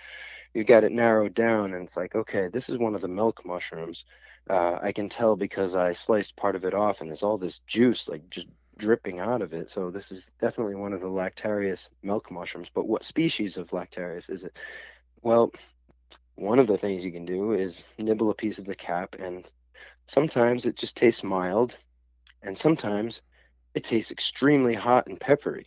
[0.53, 3.45] you've got it narrowed down and it's like okay this is one of the milk
[3.45, 4.05] mushrooms.
[4.49, 7.59] Uh, i can tell because i sliced part of it off and there's all this
[7.67, 9.69] juice like just dripping out of it.
[9.69, 14.29] So this is definitely one of the lactarius milk mushrooms but what species of lactarius
[14.29, 14.57] is it?
[15.21, 15.51] Well
[16.35, 19.47] one of the things you can do is nibble a piece of the cap and
[20.07, 21.77] sometimes it just tastes mild
[22.41, 23.21] and sometimes
[23.73, 25.65] it tastes extremely hot and peppery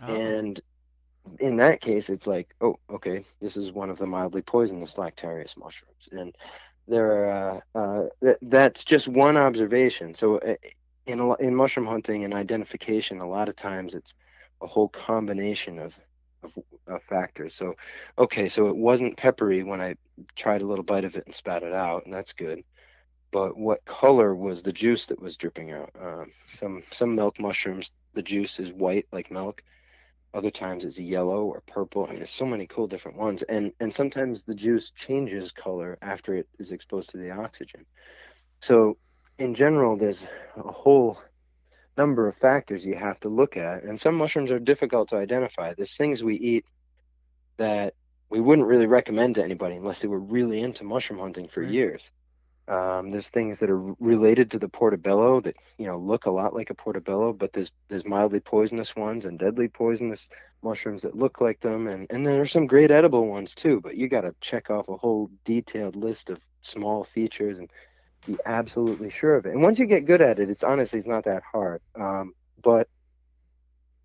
[0.00, 0.60] Oh, and
[1.38, 5.56] in that case, it's like, oh, okay, this is one of the mildly poisonous lactarius
[5.56, 6.34] mushrooms, and
[6.86, 10.14] there, are, uh, uh, th- that's just one observation.
[10.14, 10.54] So, uh,
[11.06, 14.14] in a, in mushroom hunting and identification, a lot of times it's
[14.62, 15.94] a whole combination of,
[16.42, 16.52] of
[16.88, 17.54] of factors.
[17.54, 17.74] So,
[18.18, 19.94] okay, so it wasn't peppery when I
[20.36, 22.60] tried a little bite of it and spat it out, and that's good.
[23.34, 25.90] But what color was the juice that was dripping out?
[26.00, 29.62] Um, some some milk mushrooms, the juice is white like milk
[30.34, 32.06] Other times it's yellow or purple.
[32.06, 35.98] I mean, there's so many cool different ones, and and sometimes the juice changes color
[36.02, 37.86] after it is exposed to the oxygen.
[38.62, 38.98] So,
[39.38, 40.26] in general, there's
[40.56, 41.20] a whole
[41.98, 45.74] number of factors you have to look at, and some mushrooms are difficult to identify.
[45.74, 46.66] There's things we eat
[47.58, 47.94] that
[48.30, 51.74] we wouldn't really recommend to anybody unless they were really into mushroom hunting for Right.
[51.74, 52.12] years.
[52.66, 56.54] Um, there's things that are related to the portobello that you know look a lot
[56.54, 60.28] like a portobello, but there's there's mildly poisonous ones and deadly poisonous
[60.62, 63.80] mushrooms that look like them, and and there are some great edible ones too.
[63.80, 67.70] But you got to check off a whole detailed list of small features and
[68.26, 69.52] be absolutely sure of it.
[69.52, 71.82] And once you get good at it, it's honestly it's not that hard.
[71.94, 72.88] Um, but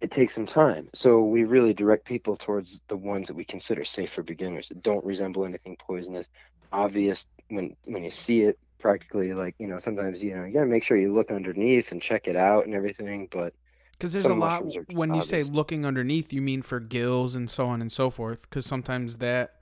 [0.01, 0.89] it takes some time.
[0.93, 4.81] So we really direct people towards the ones that we consider safe for beginners that
[4.81, 6.27] don't resemble anything poisonous,
[6.71, 10.61] obvious when when you see it practically like, you know, sometimes you know, you got
[10.61, 13.53] to make sure you look underneath and check it out and everything, but
[13.93, 16.79] Because there's a lot mushrooms are just when you say looking underneath, you mean for
[16.79, 18.41] gills and so on and so forth.
[18.43, 19.55] Because sometimes that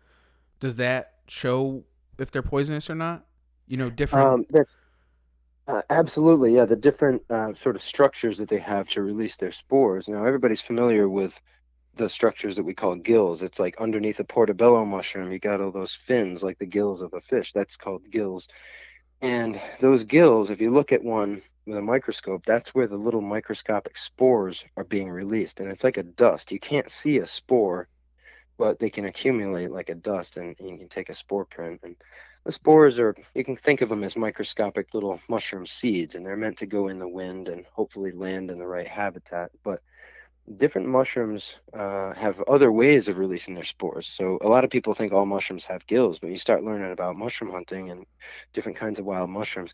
[0.59, 1.83] does that show
[2.19, 3.25] if they're poisonous or not.
[3.67, 4.27] You know, different.
[4.27, 4.77] Um, that's
[5.67, 6.65] uh, absolutely, yeah.
[6.65, 10.07] The different uh, sort of structures that they have to release their spores.
[10.07, 11.39] Now, everybody's familiar with
[11.97, 13.41] the structures that we call gills.
[13.41, 17.13] It's like underneath a portobello mushroom, you got all those fins, like the gills of
[17.13, 17.53] a fish.
[17.53, 18.47] That's called gills.
[19.21, 23.21] And those gills, if you look at one with a microscope, that's where the little
[23.21, 25.59] microscopic spores are being released.
[25.59, 26.51] And it's like a dust.
[26.51, 27.87] You can't see a spore,
[28.57, 31.81] but they can accumulate like a dust, and, and you can take a spore print.
[31.83, 31.95] And
[32.43, 36.37] the spores are, you can think of them as microscopic little mushroom seeds, and they're
[36.37, 39.51] meant to go in the wind and hopefully land in the right habitat.
[39.63, 39.81] But
[40.55, 44.07] different mushrooms uh, have other ways of releasing their spores.
[44.07, 47.17] So a lot of people think all mushrooms have gills, but you start learning about
[47.17, 48.05] mushroom hunting and
[48.53, 49.73] different kinds of wild mushrooms.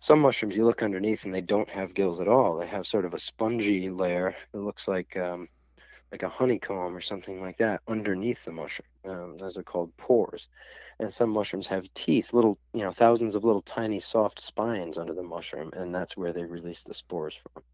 [0.00, 2.56] Some mushrooms you look underneath and they don't have gills at all.
[2.58, 5.48] They have sort of a spongy layer that looks like um,
[6.12, 8.86] like a honeycomb or something like that underneath the mushroom.
[9.08, 10.48] Um, those are called pores.
[11.00, 15.14] And some mushrooms have teeth, little, you know, thousands of little tiny soft spines under
[15.14, 17.64] the mushroom, and that's where they release the spores from.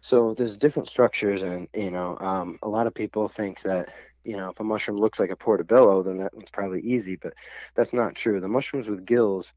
[0.00, 3.90] So there's different structures, and you know, um, a lot of people think that
[4.24, 7.34] you know if a mushroom looks like a portobello, then that's probably easy, but
[7.76, 8.40] that's not true.
[8.40, 9.54] The mushrooms with gills,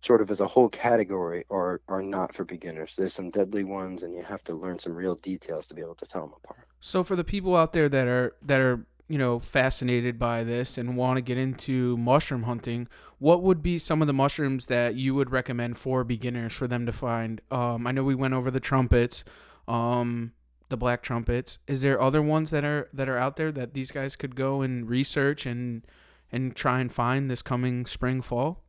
[0.00, 2.94] sort of as a whole category, are are not for beginners.
[2.96, 5.96] There's some deadly ones, and you have to learn some real details to be able
[5.96, 6.66] to tell them apart.
[6.80, 10.78] So for the people out there that are that are you know fascinated by this
[10.78, 12.88] and want to get into mushroom hunting,
[13.18, 16.86] what would be some of the mushrooms that you would recommend for beginners for them
[16.86, 17.40] to find?
[17.50, 19.24] Um, I know we went over the trumpets,
[19.66, 20.32] um,
[20.68, 21.58] the black trumpets.
[21.66, 24.62] Is there other ones that are that are out there that these guys could go
[24.62, 25.84] and research and
[26.30, 28.62] and try and find this coming spring fall?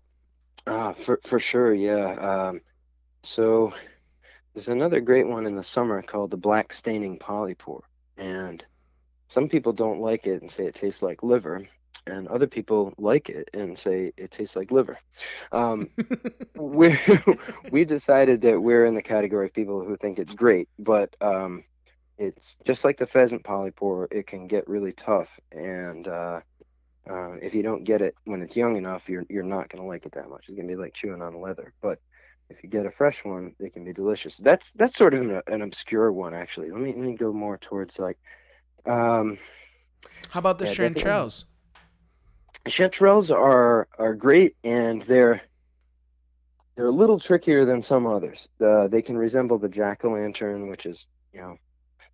[0.68, 2.12] Ah, for for sure, yeah.
[2.50, 2.62] Um,
[3.24, 3.74] so
[4.54, 7.82] there's another great one in the summer called the black staining polypore,
[8.18, 8.66] and
[9.30, 11.68] some people don't like it and say it tastes like liver,
[12.08, 15.00] and other people like it and say it tastes like liver.
[15.52, 15.90] Um,
[16.56, 16.98] we
[17.72, 21.64] we decided that we're in the category of people who think it's great, but um,
[22.18, 24.08] it's just like the pheasant polypore.
[24.12, 26.42] It can get really tough, and uh,
[27.10, 30.06] uh, if you don't get it when it's young enough, you're you're not gonna like
[30.06, 30.46] it that much.
[30.48, 31.74] It's gonna be like chewing on leather.
[31.82, 32.00] But
[32.50, 34.38] if you get a fresh one, they can be delicious.
[34.38, 36.72] That's that's sort of an, an obscure one, actually.
[36.72, 38.18] Let me let me go more towards like.
[38.86, 39.38] Um,
[40.32, 41.44] How about the Yeah, chanterelles?
[42.68, 45.42] chanterelles are are great and they're
[46.76, 48.48] they're a little trickier than some others.
[48.62, 51.56] Uh, they can resemble the jack o' lantern, which is you know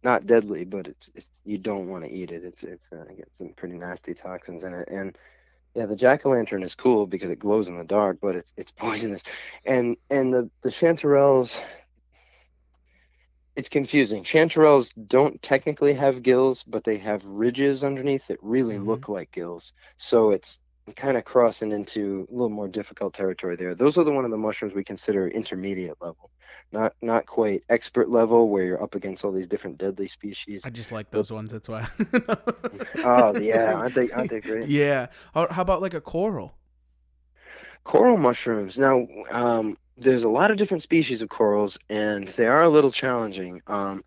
[0.05, 2.45] not deadly, but it's, it's you don't want to eat it.
[2.45, 5.17] It's it's uh, got some pretty nasty toxins in it, and
[5.75, 8.53] yeah, the jack o' lantern is cool because it glows in the dark, but it's
[8.57, 9.23] it's poisonous,
[9.65, 11.61] and and the the chanterelles.
[13.57, 14.23] It's confusing.
[14.23, 18.87] Chanterelles don't technically have gills, but they have ridges underneath that really Mhm.
[18.87, 19.73] look like gills.
[19.97, 20.59] So it's
[20.93, 23.73] kind of crossing into a little more difficult territory there.
[23.73, 26.29] Those are the one of the mushrooms we consider intermediate level,
[26.71, 30.63] not not quite expert level where you're up against all these different deadly species.
[30.63, 31.51] I just like those ones.
[31.51, 31.87] That's why.
[33.07, 34.67] Oh yeah, aren't they aren't they great?
[34.69, 35.07] Yeah.
[35.33, 36.55] How, how about like a coral?
[37.83, 38.77] Coral mushrooms.
[38.79, 42.91] Now, um, there's a lot of different species of corals, and they are a little
[42.91, 43.61] challenging.
[43.67, 44.03] Um,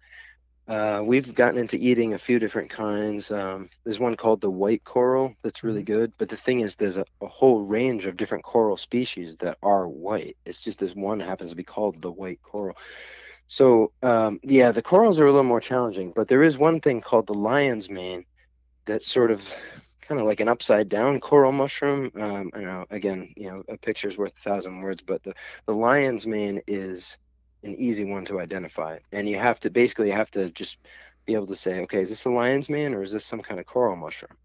[0.68, 3.30] uh, we've gotten into eating a few different kinds.
[3.30, 6.98] Um, there's one called the white coral that's really good, but the thing is, there's
[6.98, 10.36] a, a whole range of different coral species that are white.
[10.44, 12.76] It's just this one happens to be called the white coral.
[13.46, 17.00] So, um, yeah, the corals are a little more challenging, but there is one thing
[17.00, 18.26] called the lion's mane
[18.84, 19.50] that's sort of
[20.02, 22.10] kind of like an upside down coral mushroom.
[22.14, 25.34] Um, I know, again, you know, a picture's worth a thousand words, but the,
[25.66, 27.16] the lion's mane is
[27.62, 28.98] an easy one to identify.
[29.12, 30.78] And you have to basically have to just
[31.26, 33.60] be able to say, okay, is this a lion's mane or is this some kind
[33.60, 34.36] of coral mushroom?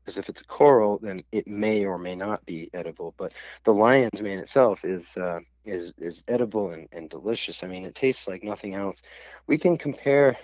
[0.00, 3.14] Because if it's a coral, then it may or may not be edible.
[3.16, 7.62] But the lion's mane itself is uh, is is edible and, and delicious.
[7.62, 9.02] I mean, it tastes like nothing else.
[9.46, 10.36] We can compare,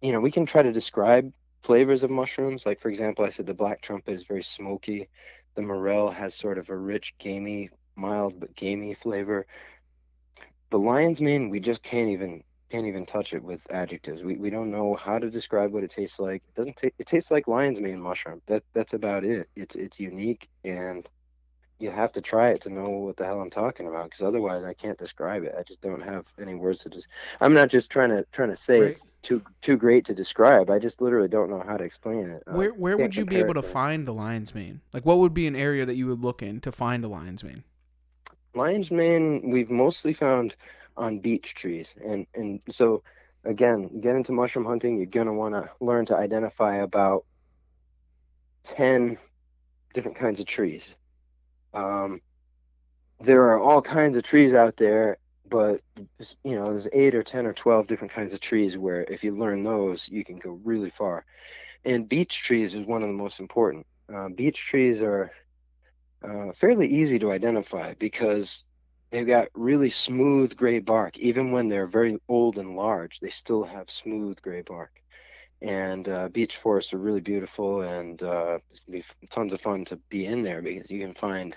[0.00, 1.32] you know, we can try to describe
[1.62, 2.66] flavors of mushrooms.
[2.66, 5.08] Like for example, I said the black trumpet is very smoky.
[5.54, 9.46] The morel has sort of a rich, gamey, mild but gamey flavor.
[10.72, 14.24] The lion's mane, we just can't even can't even touch it with adjectives.
[14.24, 16.42] We, we don't know how to describe what it tastes like.
[16.48, 16.94] It doesn't taste.
[16.98, 18.40] It tastes like lion's mane mushroom.
[18.46, 19.50] That that's about it.
[19.54, 21.06] It's it's unique, and
[21.78, 24.04] you have to try it to know what the hell I'm talking about.
[24.04, 25.54] Because otherwise, I can't describe it.
[25.58, 27.06] I just don't have any words to just.
[27.42, 28.90] I'm not just trying to trying to say Right.
[28.92, 30.70] it's too too great to describe.
[30.70, 32.44] I just literally don't know how to explain it.
[32.46, 34.80] Where where would you be able it to find the lion's mane?
[34.94, 37.44] Like, what would be an area that you would look in to find a lion's
[37.44, 37.64] mane?
[38.54, 40.56] Lion's mane we've mostly found
[40.96, 41.88] on beech trees.
[42.04, 43.02] And and so
[43.44, 47.24] again get into mushroom hunting you're going to want to learn to identify about
[48.64, 49.18] 10
[49.94, 50.94] different kinds of trees.
[51.74, 52.20] Um,
[53.20, 55.82] there are all kinds of trees out there but
[56.44, 59.32] you know there's eight or 10 or 12 different kinds of trees where if you
[59.32, 61.24] learn those you can go really far.
[61.84, 63.86] And beech trees is one of the most important.
[64.12, 65.32] Uh, beech trees are
[66.24, 68.64] uh, fairly easy to identify because
[69.10, 71.18] they've got really smooth gray bark.
[71.18, 74.90] Even when they're very old and large, they still have smooth gray bark.
[75.62, 79.84] And uh, beech forests are really beautiful, and uh, it's gonna be tons of fun
[79.86, 81.56] to be in there because you can find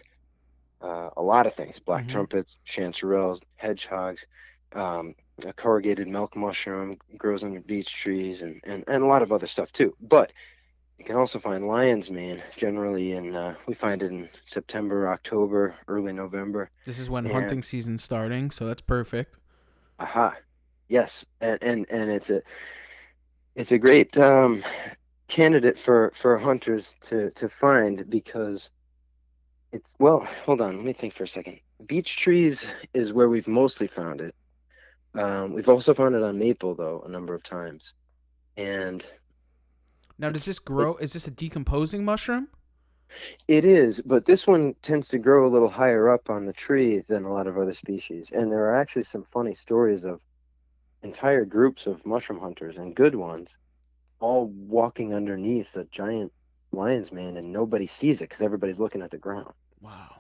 [0.82, 2.08] uh, a lot of things: black Mhm.
[2.08, 4.26] trumpets, chanterelles, hedgehogs.
[4.74, 5.14] Um,
[5.46, 9.48] a corrugated milk mushroom grows under beech trees, and, and, and a lot of other
[9.48, 9.94] stuff too.
[10.02, 10.32] But
[10.98, 15.76] you can also find lion's mane generally in uh, we find it in September, October,
[15.88, 16.70] early November.
[16.86, 17.34] This is when Yeah.
[17.34, 19.36] hunting season's starting, so that's perfect.
[20.00, 20.36] Aha.
[20.88, 22.42] Yes, and and, and it's a
[23.56, 24.64] it's a great um,
[25.28, 28.70] candidate for for hunters to to find because
[29.72, 30.20] it's well.
[30.46, 31.60] Hold on, let me think for a second.
[31.88, 34.34] Beech trees is where we've mostly found it.
[35.14, 37.94] Um, we've also found it on maple though a number of times,
[38.58, 39.06] and
[40.18, 40.96] Now, does this grow?
[40.98, 42.48] Is this a decomposing mushroom?
[43.48, 47.04] It is, but this one tends to grow a little higher up on the tree
[47.08, 48.32] than a lot of other species.
[48.32, 50.22] And there are actually some funny stories of
[51.04, 53.58] entire groups of mushroom hunters and good ones
[54.20, 56.32] all walking underneath a giant
[56.72, 59.54] lion's mane and nobody sees it because everybody's looking at the ground.
[59.82, 60.16] Wow.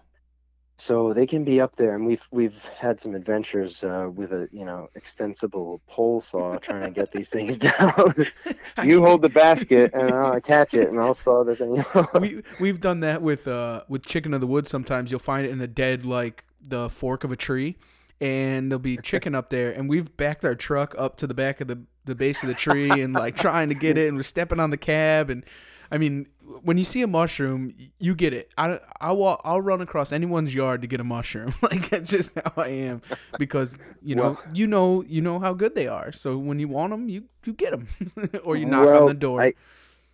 [0.77, 4.49] So they can be up there, and we've we've had some adventures uh, with a
[4.51, 8.13] you know extensible pole saw trying to get these things down.
[8.83, 11.83] you hold the basket, and I'll catch it, and I'll saw the thing.
[12.21, 14.69] we we've done that with uh with chicken of the woods.
[14.69, 17.77] Sometimes you'll find it in a dead like the fork of a tree,
[18.19, 21.61] and there'll be chicken up there, and we've backed our truck up to the back
[21.61, 24.23] of the the base of the tree and like trying to get it, and we're
[24.23, 25.45] stepping on the cab, and
[25.89, 26.27] I mean
[26.63, 28.51] when you see a mushroom, you get it.
[28.57, 31.53] I I walk, I'll run across anyone's yard to get a mushroom.
[31.61, 33.01] like that's just how I am
[33.37, 36.11] because you know Well- you know you know how good they are.
[36.11, 37.87] So when you want them, you you get them,
[38.43, 39.41] or you knock on the door.
[39.41, 39.53] I,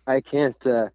[0.06, 0.88] I can't, uh,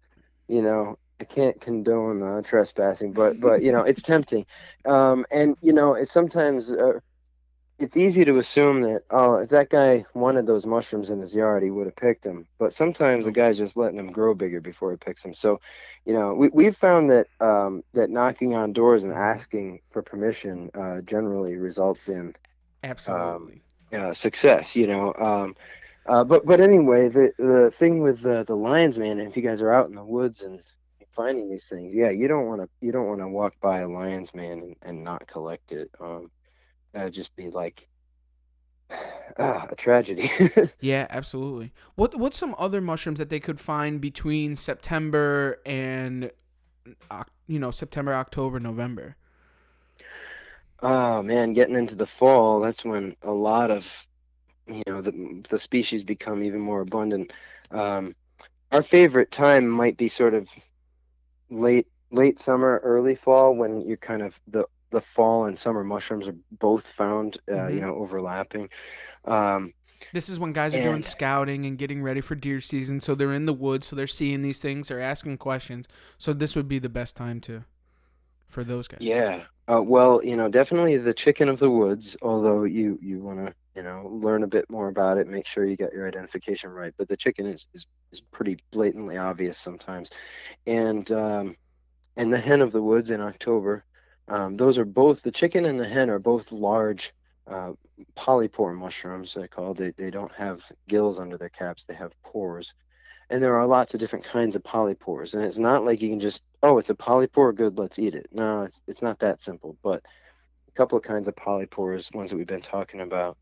[0.48, 4.46] you know, I can't condone uh, trespassing, but but you know, it's tempting,
[4.84, 7.00] um, and you know, it's sometimes uh,
[7.78, 11.62] it's easy to assume that oh, if that guy wanted those mushrooms in his yard,
[11.62, 12.46] he would have picked them.
[12.58, 15.32] But sometimes the guy's just letting them grow bigger before he picks them.
[15.32, 15.60] So,
[16.04, 20.70] you know, we we've found that um, that knocking on doors and asking for permission
[20.74, 22.34] uh, generally results in
[22.82, 23.62] Absolutely.
[23.92, 25.14] uh, success, you know.
[25.14, 25.54] Um,
[26.06, 29.62] uh, but but anyway, the the thing with the the lion's mane, if you guys
[29.62, 30.60] are out in the woods and
[31.12, 33.88] finding these things, yeah, you don't want to you don't want to walk by a
[33.88, 35.90] lion's mane and, and not collect it.
[36.00, 36.30] Um,
[36.92, 37.88] that'd just be like
[39.38, 40.30] ah, a tragedy.
[40.80, 41.72] Yeah, absolutely.
[41.94, 46.30] What what's some other mushrooms that they could find between September and
[47.46, 49.16] you know September, October, November?
[50.82, 54.06] oh man, getting into the fall, that's when a lot of
[54.66, 57.32] you know the the species become even more abundant.
[57.70, 58.14] Um,
[58.72, 60.48] our favorite time might be sort of
[61.50, 66.28] late late summer, early fall when you're kind of the the fall and summer mushrooms
[66.28, 67.80] are both found, uh, you Mhm.
[67.80, 68.70] know, overlapping.
[69.24, 69.72] Um,
[70.12, 73.32] This is when guys are doing scouting and getting ready for deer season, so they're
[73.32, 75.86] in the woods, so they're seeing these things, they're asking questions.
[76.18, 77.64] So this would be the best time to
[78.48, 79.00] for those guys.
[79.00, 79.44] yeah.
[79.66, 82.16] Uh, well, you know, definitely the chicken of the woods.
[82.22, 85.64] Although you you want to you know learn a bit more about it, make sure
[85.64, 86.94] you get your identification right.
[86.96, 90.10] But the chicken is is, is pretty blatantly obvious sometimes,
[90.66, 91.56] and um,
[92.16, 93.84] and the hen of the woods in October.
[94.28, 97.12] Um, those are both the chicken and the hen are both large
[97.46, 97.72] uh,
[98.14, 99.34] polypore mushrooms.
[99.34, 99.78] They're called.
[99.78, 101.84] They they don't have gills under their caps.
[101.84, 102.74] They have pores,
[103.30, 105.34] and there are lots of different kinds of polypores.
[105.34, 107.54] And it's not like you can just oh, it's a polypore.
[107.54, 108.28] Good, let's eat it.
[108.30, 109.76] No, it's it's not that simple.
[109.82, 110.02] But
[110.68, 113.38] a couple of kinds of polypores, ones that we've been talking about,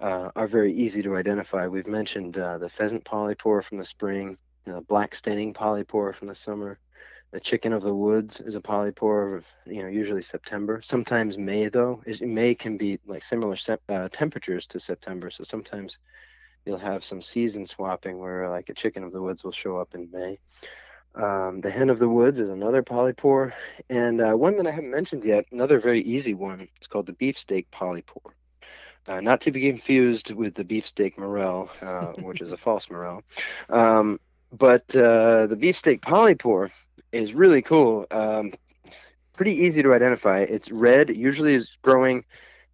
[0.00, 1.66] uh, are very easy to identify.
[1.66, 6.34] We've mentioned uh, the pheasant polypore from the spring, the black staining polypore from the
[6.34, 6.78] summer.
[7.32, 10.80] The chicken of the woods is a polypore of you know usually September.
[10.82, 15.30] Sometimes May though is May can be like similar sep- uh, temperatures to September.
[15.30, 15.98] So sometimes
[16.64, 19.94] you'll have some season swapping where like a chicken of the woods will show up
[19.94, 20.38] in May.
[21.14, 23.52] Um, the hen of the woods is another polypore,
[23.88, 26.68] and uh, one that I haven't mentioned yet, another very easy one.
[26.76, 28.32] It's called the beefsteak polypore.
[29.08, 33.22] Uh, not to be confused with the beefsteak morel, uh, which is a false morel.
[33.70, 34.20] Um,
[34.52, 36.70] but uh, the beefsteak polypore
[37.16, 38.06] is really cool.
[38.10, 38.52] Um,
[39.34, 40.40] pretty easy to identify.
[40.40, 41.14] It's red.
[41.14, 42.24] Usually is growing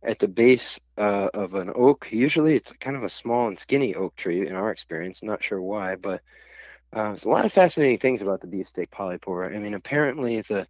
[0.03, 2.09] at the base uh, of an oak.
[2.11, 5.23] Usually it's kind of a small and skinny oak tree in our experience.
[5.23, 6.21] Not sure why, but
[6.93, 9.55] uh, there's a lot of fascinating things about the beefsteak polypore.
[9.55, 10.67] I mean, apparently the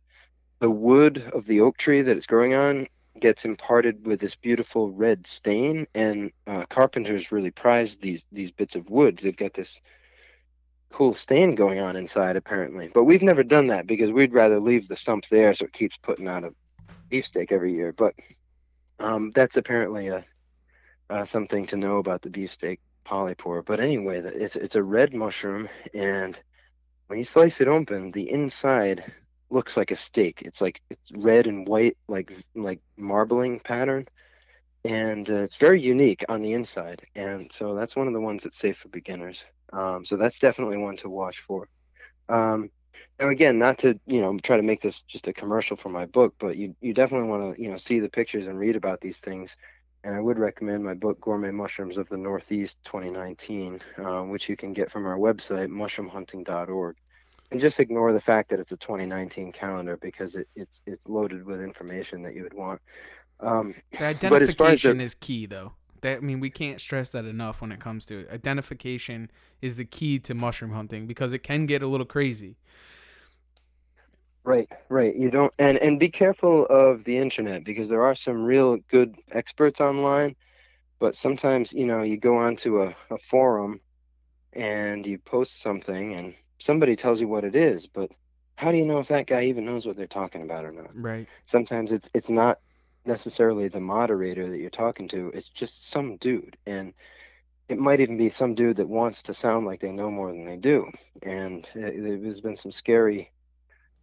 [0.61, 2.87] the wood of the oak tree that it's growing on
[3.19, 8.77] gets imparted with this beautiful red stain, and uh, carpenters really prize these these bits
[8.77, 9.19] of wood.
[9.19, 9.83] They've got this
[10.93, 12.91] cool stain going on inside apparently.
[12.93, 15.97] But we've never done that because we'd rather leave the stump there so it keeps
[15.97, 16.55] putting out a
[17.09, 17.93] beefsteak every year.
[17.93, 18.15] But
[18.99, 20.25] um, that's apparently a
[21.11, 23.65] uh, something to know about the beefsteak polypore.
[23.65, 26.39] But anyway it's it's a red mushroom and
[27.09, 29.05] when you slice it open the inside
[29.51, 30.43] looks like a steak.
[30.43, 34.07] It's like it's red and white like like marbling pattern
[34.85, 38.45] and uh, it's very unique on the inside and so that's one of the ones
[38.45, 41.69] that's safe for beginners um, so that's definitely one to watch for.
[42.29, 42.71] Um,
[43.19, 46.07] now again, not to you know try to make this just a commercial for my
[46.07, 49.01] book, but you you definitely want to you know see the pictures and read about
[49.01, 49.57] these things.
[50.05, 54.57] And I would recommend my book Gourmet Mushrooms of the Northeast 2019, uh, which you
[54.57, 56.97] can get from our website mushroomhunting.org.
[57.53, 61.45] And just ignore the fact that it's a 2019 calendar because it, it's it's loaded
[61.45, 62.81] with information that you would want.
[63.43, 65.73] Um, the identification the, is key, though.
[66.01, 68.31] That I mean, we can't stress that enough when it comes to it.
[68.31, 69.31] Identification
[69.61, 72.57] is the key to mushroom hunting because it can get a little crazy.
[74.45, 75.15] Right, right.
[75.15, 79.17] You don't and and be careful of the internet because there are some real good
[79.31, 80.35] experts online,
[80.99, 83.81] but sometimes, you know, you go onto a, a forum
[84.53, 88.11] and you post something and somebody tells you what it is, but
[88.57, 90.91] how do you know if that guy even knows what they're talking about or not?
[90.95, 91.29] Right.
[91.47, 92.59] Sometimes it's it's not
[93.05, 95.31] necessarily the moderator that you're talking to.
[95.35, 96.57] It's just some dude.
[96.67, 96.95] And
[97.69, 100.45] it might even be some dude that wants to sound like they know more than
[100.45, 100.91] they do.
[101.23, 103.31] And there's been some scary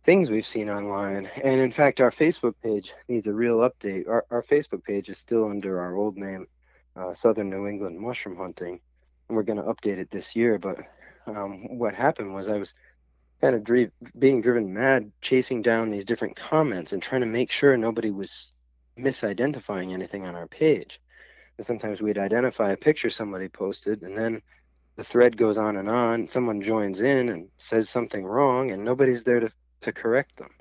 [0.04, 1.30] things we've seen online.
[1.43, 4.08] And in fact, our Facebook page needs a real update.
[4.08, 6.47] Our, our Facebook page is still under our old name,
[6.95, 8.80] uh, Southern New England Mushroom Hunting.
[9.28, 10.58] And we're going to update it this year.
[10.58, 10.80] But
[11.28, 12.74] um, what happened was I was
[13.41, 17.52] kind of dri- being driven mad chasing down these different comments and trying to make
[17.52, 18.54] sure nobody was
[19.00, 21.02] misidentifying anything on our page.
[21.58, 24.41] And sometimes we'd identify a picture somebody posted, and then
[24.95, 26.28] the thread goes on and on.
[26.28, 30.52] Someone joins in and says something wrong, and nobody's there to, to correct them.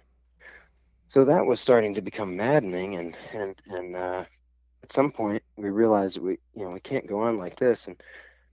[1.09, 4.25] So that was starting to become maddening, and and and uh,
[4.83, 7.89] at some point we realized we you know we can't go on like this.
[7.89, 7.97] And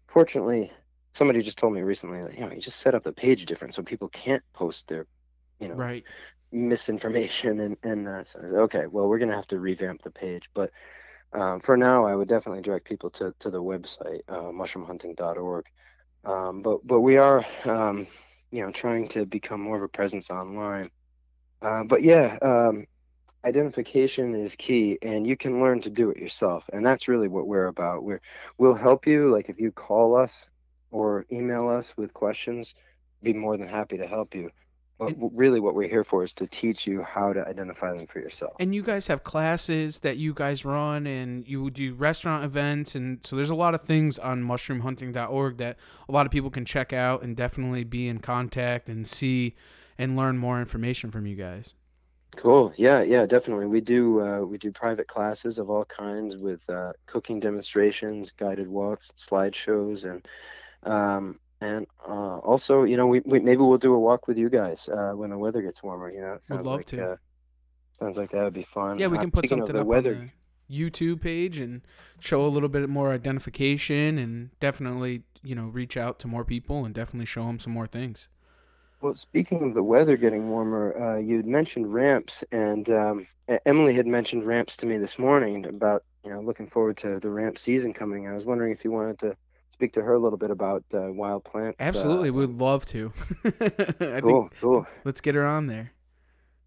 [0.08, 0.72] fortunately,
[1.14, 3.74] somebody just told me recently that you know you just set up the page different
[3.74, 5.08] so people can't post their
[5.60, 6.04] you know right
[6.52, 10.72] misinformation and and uh, okay well we're gonna have to revamp the page but
[11.34, 15.66] um, for now i would definitely direct people to to the website uh, mushroomhunting.org
[16.26, 18.08] um, but but we are um,
[18.52, 20.89] you know trying to become more of a presence online.
[21.62, 22.86] Uh, but yeah um,
[23.46, 27.48] identification is key and you can learn to do it yourself and that's really what
[27.48, 28.04] we're about.
[28.04, 28.22] We're
[28.58, 30.50] we'll help you like if you call us
[30.91, 32.76] or email us with questions
[33.22, 34.50] be more than happy to help you
[34.98, 38.08] but and, really, what we're here for is to teach you how to identify them
[38.08, 38.54] for yourself.
[38.60, 43.26] And you guys have classes that you guys run, and you do restaurant events, and
[43.26, 45.78] so there's a lot of things on mushroomhunting.org that
[46.08, 49.56] a lot of people can check out and definitely be in contact and see
[49.98, 51.74] and learn more information from you guys.
[52.36, 52.74] Cool.
[52.76, 53.68] Yeah, yeah, definitely.
[53.68, 58.68] We do uh, we do private classes of all kinds with uh, cooking demonstrations, guided
[58.68, 60.28] walks, slideshows, and
[60.84, 64.49] um, and uh, also, you know, we, we, maybe we'll do a walk with you
[64.49, 66.12] guys uh, when the weather gets warmer.
[66.12, 67.12] You know, it sounds Would love like, to.
[67.12, 67.16] Uh,
[67.99, 68.99] sounds like that would be fun.
[68.99, 70.16] Yeah, we can put something up weather.
[70.16, 70.32] on
[70.70, 71.82] the YouTube page and
[72.20, 76.86] show a little bit more identification, and definitely, you know, reach out to more people
[76.86, 78.28] and definitely show them some more things.
[79.01, 83.28] Well, speaking of the weather getting warmer, uh, you mentioned ramps, and um,
[83.66, 87.30] Emily had mentioned ramps to me this morning about you know, looking forward to the
[87.30, 88.28] ramp season coming.
[88.28, 89.38] I was wondering if you wanted to
[89.70, 91.78] speak to her a little bit about uh, wild plants.
[91.80, 93.11] Absolutely, Uh, we'd love to.
[93.45, 94.88] I cool, think cool.
[95.03, 95.91] let's get her on there.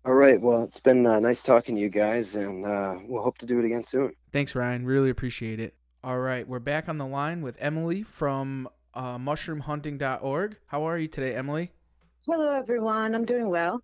[0.04, 0.40] All right.
[0.40, 3.58] Well, it's been uh, nice talking to you guys, and uh, we'll hope to do
[3.58, 4.12] it again soon.
[4.32, 4.84] Thanks, Ryan.
[4.86, 5.74] Really appreciate it.
[6.04, 10.56] All right, we're back on the line with Emily from uh, mushroomhunting.org.
[10.66, 11.72] How are you today, Emily?
[12.26, 13.14] Hello, everyone.
[13.14, 13.82] I'm doing well.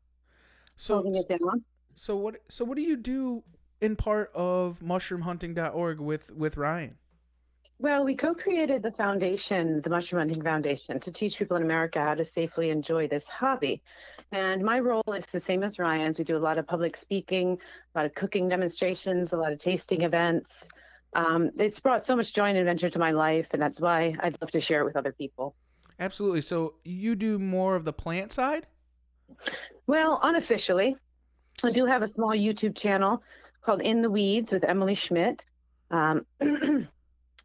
[0.77, 1.65] So, Holding it down.
[1.95, 2.37] so what?
[2.49, 3.43] So what do you do
[3.81, 6.97] in part of mushroomhunting.org with with Ryan?
[7.81, 12.15] Well, we co-created the foundation, the Mushroom Hunting Foundation, to teach people in America how
[12.15, 13.83] to safely enjoy this hobby.
[14.31, 16.19] And my role is the same as Ryan's.
[16.19, 17.59] We do a lot of public speaking,
[17.95, 20.69] a lot of cooking demonstrations, a lot of tasting events.
[21.15, 24.41] Um, it's brought so much joy and adventure to my life, and that's why I'd
[24.41, 25.57] love to share it with other people.
[25.99, 26.43] Absolutely.
[26.43, 28.67] So you do more of the plant side?
[29.87, 30.97] Well, unofficially,
[31.65, 33.23] I do have a small YouTube channel
[33.63, 35.45] called In the Weeds with Emily Schmidt.
[35.91, 36.27] Um,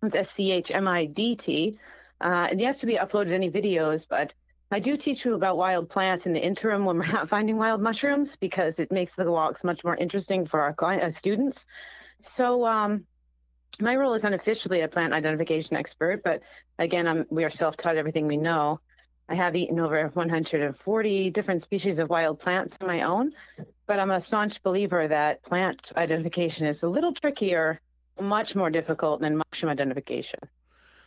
[0.03, 1.77] it's S C H M I D T.
[2.21, 4.33] Uh, and yet to be uploaded any videos, but
[4.71, 7.81] I do teach people about wild plants in the interim when we're not finding wild
[7.81, 11.65] mushrooms because it makes the walks much more interesting for our client, uh, students.
[12.21, 13.05] So um,
[13.79, 16.43] my role is unofficially a plant identification expert, but
[16.77, 18.79] again, I'm, we are self-taught everything we know.
[19.27, 23.31] I have eaten over 140 different species of wild plants on my own,
[23.85, 27.79] but I'm a staunch believer that plant identification is a little trickier,
[28.21, 30.39] much more difficult than mushroom identification.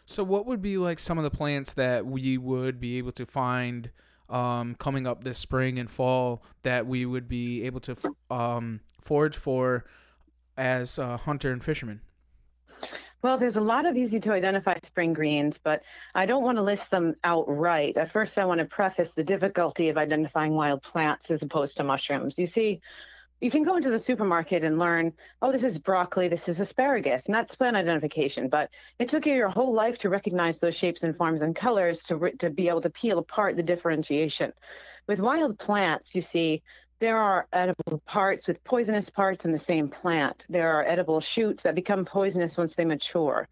[0.05, 3.27] So what would be like some of the plants that we would be able to
[3.27, 3.91] find
[4.29, 8.81] um, coming up this spring and fall that we would be able to f- um,
[9.01, 9.85] forage for
[10.57, 12.01] as a hunter and fisherman?
[13.23, 15.85] Well, there's a lot of easy to identify spring greens, but
[16.15, 17.97] I don't want to list them outright.
[17.97, 21.85] At first, I want to preface the difficulty of identifying wild plants as opposed to
[21.85, 22.37] mushrooms.
[22.37, 22.81] You see,
[23.43, 25.13] you can go into the supermarket and learn,
[25.43, 28.49] oh, this is broccoli, this is asparagus, that's plant identification.
[28.49, 28.71] But
[29.01, 32.17] it took you your whole life to recognize those shapes and forms and colors to,
[32.17, 34.53] re- to be able to peel apart the differentiation.
[35.09, 36.63] With wild plants, you see,
[37.01, 40.47] there are edible parts with poisonous parts in the same plant.
[40.49, 43.49] There are edible shoots that become poisonous once they mature.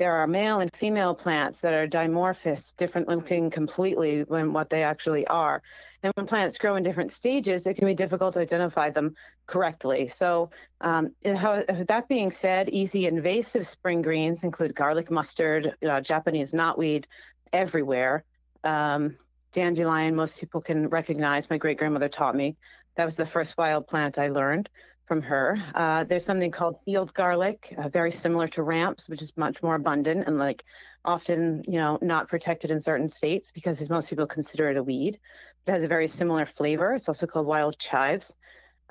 [0.00, 4.82] There are male and female plants that are dimorphous, different looking completely than what they
[4.82, 5.62] actually are.
[6.02, 9.14] And when plants grow in different stages, it can be difficult to identify them
[9.46, 10.08] correctly.
[10.08, 16.52] So, um, how, that being said, easy invasive spring greens include garlic mustard, uh, Japanese
[16.52, 17.04] knotweed,
[17.52, 18.24] everywhere.
[18.64, 19.18] Um,
[19.52, 21.50] dandelion, most people can recognize.
[21.50, 22.56] My great grandmother taught me.
[22.96, 24.70] That was the first wild plant I learned
[25.10, 25.60] from her.
[25.74, 29.74] Uh, there's something called field garlic, uh, very similar to ramps, which is much more
[29.74, 30.62] abundant and like
[31.04, 35.18] often, you know, not protected in certain states because most people consider it a weed.
[35.66, 36.94] It has a very similar flavor.
[36.94, 38.32] It's also called wild chives.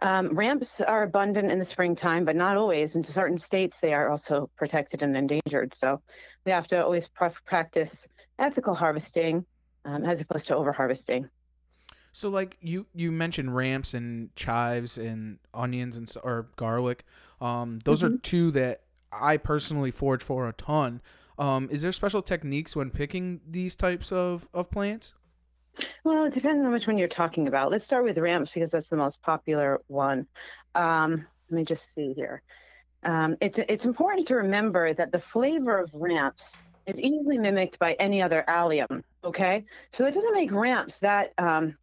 [0.02, 2.98] Um, ramps are abundant in the springtime, but not always.
[2.98, 5.74] In certain states, they are also protected and endangered.
[5.74, 6.02] So
[6.46, 9.46] we have to always pr- practice ethical harvesting
[9.86, 11.30] um, as opposed to over harvesting.
[12.20, 17.06] So like you you mentioned ramps and chives and onions and or garlic.
[17.40, 21.00] Um, those are two that I personally forage for a ton.
[21.38, 25.14] Um, is there special techniques when picking these types of, of plants?
[26.04, 27.72] Well, it depends on which one you're talking about.
[27.72, 30.28] Let's start with ramps because that's the most popular one.
[30.76, 32.42] Um, let me just see here.
[33.04, 37.94] Um, it's it's important to remember that the flavor of ramps is easily mimicked by
[37.94, 39.06] any other allium.
[39.24, 39.64] Okay,
[39.94, 41.78] so that doesn't make ramps that um,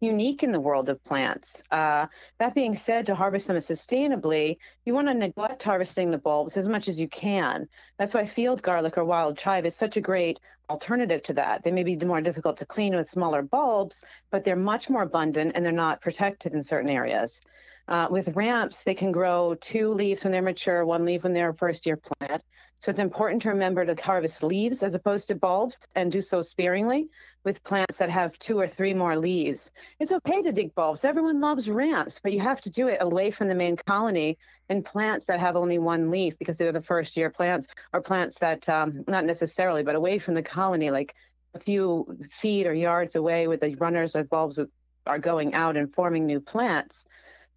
[0.00, 1.62] unique in the world of plants.
[1.70, 2.06] Uh,
[2.38, 6.68] that being said, to harvest them sustainably, you want to neglect harvesting the bulbs as
[6.68, 7.68] much as you can.
[7.98, 10.40] That's why field garlic or wild chive is such a great
[10.70, 11.62] alternative to that.
[11.62, 15.52] They may be more difficult to clean with smaller bulbs, but they're much more abundant
[15.54, 17.40] and they're not protected in certain areas.
[17.86, 21.50] Uh, with ramps, they can grow two leaves when they're mature, one leaf when they're
[21.50, 22.42] a first year plant.
[22.80, 26.42] So it's important to remember to harvest leaves as opposed to bulbs and do so
[26.42, 27.08] sparingly
[27.42, 29.70] with plants that have two or three more leaves.
[30.00, 31.04] It's okay to dig bulbs.
[31.04, 34.36] Everyone loves ramps, but you have to do it away from the main colony
[34.68, 38.38] in plants that have only one leaf because they're the first year plants or plants
[38.40, 41.14] that, um, not necessarily, but away from the colony, like
[41.54, 44.60] a few feet or yards away with the runners or bulbs
[45.06, 47.04] are going out and forming new plants.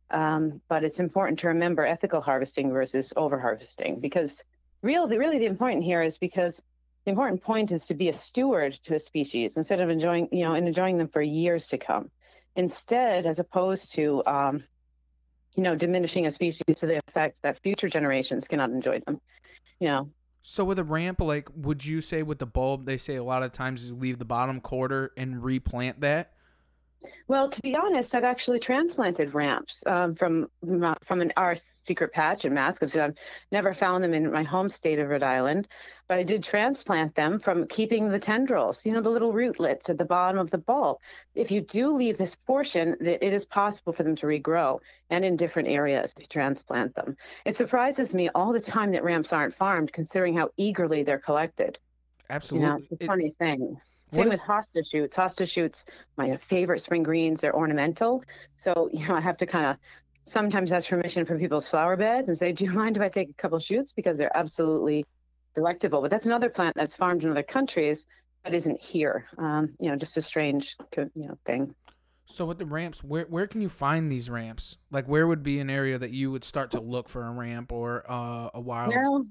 [0.09, 4.43] Um, but it's important to remember ethical harvesting versus over harvesting because
[4.81, 6.61] really, really the important here is because
[7.05, 10.43] the important point is to be a steward to a species instead of enjoying, you
[10.43, 12.11] know, and enjoying them for years to come.
[12.55, 14.63] Instead, as opposed to, um,
[15.55, 19.21] you know, diminishing a species to the effect that future generations cannot enjoy them.
[19.79, 23.15] You know, So with a ramp, like would you say with the bulb, they say
[23.15, 26.33] a lot of times is leave the bottom quarter and replant that?
[27.27, 30.47] Well, to be honest, I've actually transplanted ramps um, from
[31.03, 32.89] from an our secret patch in Mascot.
[32.89, 33.17] So I've
[33.51, 35.67] never found them in my home state of Rhode Island,
[36.07, 38.85] but I did transplant them from keeping the tendrils.
[38.85, 40.97] You know, the little rootlets at the bottom of the bulb.
[41.35, 44.79] If you do leave this portion, it is possible for them to regrow,
[45.09, 47.15] and in different areas if you transplant them.
[47.45, 51.77] It surprises me all the time that ramps aren't farmed, considering how eagerly they're collected.
[52.29, 53.79] Absolutely, you know, it's a It- funny thing.
[54.11, 55.15] Same is- with hosta shoots.
[55.15, 55.85] Hosta shoots,
[56.17, 58.23] my favorite spring greens, they're ornamental.
[58.57, 59.77] So, you know, I have to kind of
[60.23, 63.29] sometimes ask permission from people's flower beds and say, do you mind if I take
[63.29, 63.93] a couple shoots?
[63.93, 65.05] Because they're absolutely
[65.55, 66.01] delectable.
[66.01, 68.05] But that's another plant that's farmed in other countries
[68.43, 69.25] that isn't here.
[69.37, 71.73] Um, you know, just a strange, you know, thing.
[72.29, 74.77] So with the ramps, where where can you find these ramps?
[74.91, 77.71] Like where would be an area that you would start to look for a ramp
[77.71, 78.93] or uh, a wild?
[78.93, 79.23] Well,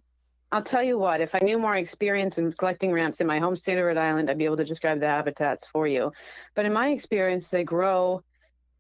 [0.56, 3.56] I'll tell you what, if I knew more experience in collecting ramps in my home
[3.56, 6.12] state of Rhode Island, I'd be able to describe the habitats for you.
[6.54, 8.22] But in my experience, they grow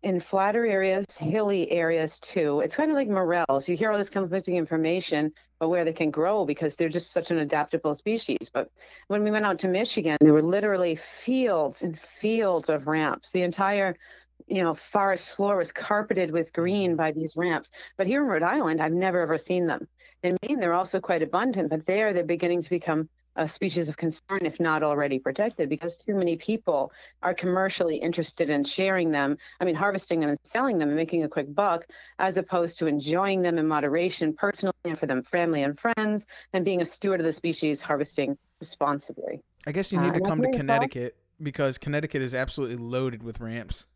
[0.02, 2.60] in flatter areas, hilly areas too.
[2.60, 3.68] It's kind of like morels.
[3.68, 7.30] You hear all this conflicting information about where they can grow because they're just such
[7.30, 8.50] an adaptable species.
[8.50, 8.70] But
[9.08, 13.32] when we went out to Michigan, there were literally fields and fields of ramps.
[13.32, 13.98] The entire
[14.46, 17.70] you know, forest floor was carpeted with green by these ramps.
[17.96, 19.88] But here in Rhode Island, I've never ever seen them.
[20.22, 23.08] In Maine, they're also quite abundant, but there they're beginning to become
[23.38, 26.90] a species of concern, if not already protected, because too many people
[27.22, 29.36] are commercially interested in sharing them.
[29.60, 31.86] I mean, harvesting them and selling them and making a quick buck,
[32.18, 36.64] as opposed to enjoying them in moderation, personally, and for them, family and friends, and
[36.64, 39.42] being a steward of the species, harvesting responsibly.
[39.66, 42.34] I guess you Uh, need to come to think it's all- Connecticut because Connecticut is
[42.34, 43.86] absolutely loaded with ramps.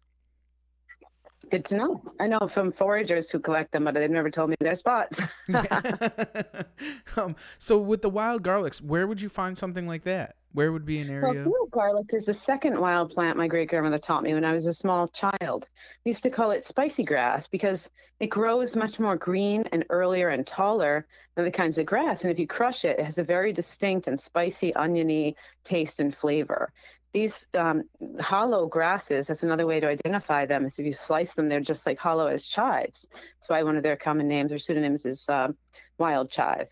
[1.51, 2.03] Good to know.
[2.21, 5.21] I know from foragers who collect them, but they've never told me their spots.
[7.17, 10.37] um, so with the wild garlics, where would you find something like that?
[10.53, 11.45] Where would be an Well, area?
[11.45, 14.67] field garlic is the second wild plant my great grandmother taught me when I was
[14.67, 15.69] a small child.
[16.05, 20.29] We used to call it spicy grass because it grows much more green and earlier
[20.31, 21.07] and taller
[21.37, 22.23] than the kinds of grass.
[22.23, 26.15] And if you crush it, it has a very distinct and spicy, oniony taste and
[26.15, 26.73] flavor.
[27.13, 27.83] These um,
[28.21, 31.87] hollow grasses, that's another way to identify them, is if you slice them, they're just
[31.87, 33.09] like hollow as chives.
[33.13, 35.57] That's why one of their common names or pseudonyms is um,
[35.99, 36.69] wild chive.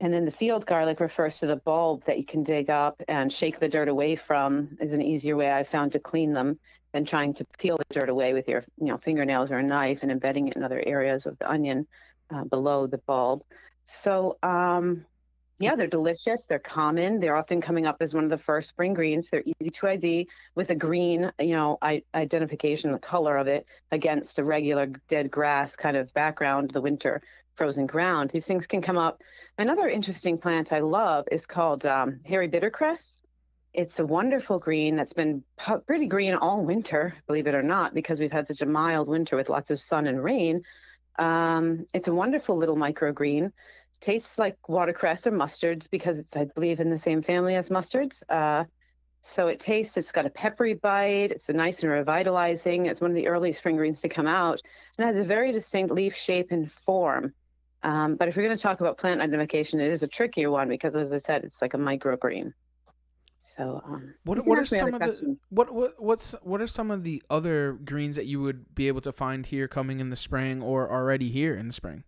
[0.00, 3.30] And then the field garlic refers to the bulb that you can dig up and
[3.30, 6.58] shake the dirt away from is an easier way I've found to clean them
[6.92, 9.98] than trying to peel the dirt away with your you know fingernails or a knife
[10.02, 11.86] and embedding it in other areas of the onion
[12.34, 13.42] uh, below the bulb.
[13.84, 15.04] So um,
[15.60, 16.40] yeah, they're delicious.
[16.48, 17.20] They're common.
[17.20, 19.28] They're often coming up as one of the first spring greens.
[19.28, 23.66] They're easy to ID with a green, you know, I, identification, the color of it
[23.92, 27.20] against the regular dead grass kind of background, the winter
[27.56, 28.30] frozen ground.
[28.30, 29.20] These things can come up.
[29.58, 33.20] Another interesting plant I love is called um, hairy bittercress.
[33.74, 35.44] It's a wonderful green that's been
[35.86, 39.36] pretty green all winter, believe it or not, because we've had such a mild winter
[39.36, 40.62] with lots of sun and rain.
[41.18, 43.52] Um, it's a wonderful little microgreen.
[44.00, 48.22] Tastes like watercress or mustards because it's, I believe, in the same family as mustards.
[48.28, 48.64] Uh,
[49.22, 51.30] so it tastes, it's got a peppery bite.
[51.30, 52.86] It's a nice and revitalizing.
[52.86, 54.62] It's one of the early spring greens to come out
[54.96, 57.34] and has a very distinct leaf shape and form.
[57.82, 60.68] Um, but if you're going to talk about plant identification, it is a trickier one
[60.68, 62.52] because, as I said, it's like a microgreen.
[63.40, 67.04] So, um, What what are some of the what what what's what are some of
[67.04, 70.62] the other greens that you would be able to find here coming in the spring
[70.62, 72.04] or already here in the spring?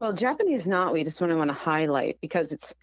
[0.00, 2.74] Well, Japanese knotweed is what I want to highlight because it's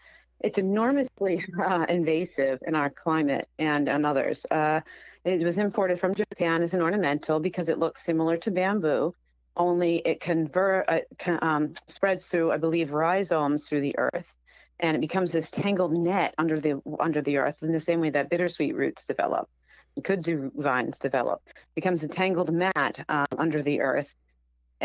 [0.42, 4.46] it's enormously uh, invasive in our climate and and others.
[4.52, 4.82] Uh,
[5.24, 9.16] it was imported from Japan as an ornamental because it looks similar to bamboo,
[9.58, 11.00] only it convert uh,
[11.42, 14.36] um, spreads through, I believe, rhizomes through the earth,
[14.80, 18.10] and it becomes this tangled net under the under the earth in the same way
[18.12, 19.50] that bittersweet roots develop,
[20.02, 21.42] kudzu vines develop.
[21.76, 24.14] becomes a tangled mat um, under the earth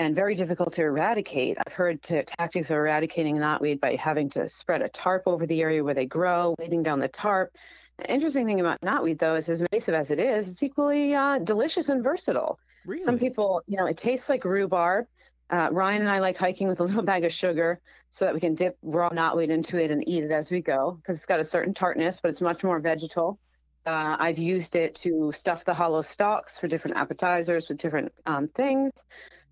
[0.01, 1.59] and very difficult to eradicate.
[1.67, 5.61] I've heard to, tactics of eradicating knotweed by having to spread a tarp over the
[5.61, 7.55] area where they grow, weighting down the tarp.
[7.99, 11.39] The interesting thing about knotweed, though, is as invasive as it is, it's equally uh,
[11.41, 12.59] delicious and versatile.
[12.87, 13.03] Really?
[13.03, 15.05] Some people, you know, it tastes like rhubarb.
[15.51, 17.79] Uh, Ryan and I like hiking with a little bag of sugar
[18.11, 20.93] so that we can dip raw knotweed into it and eat it as we go
[20.93, 23.39] because it's got a certain tartness, but it's much more vegetal.
[23.85, 28.49] Uh, I've used it to stuff the hollow stalks for different appetizers with different um,
[28.49, 28.93] things.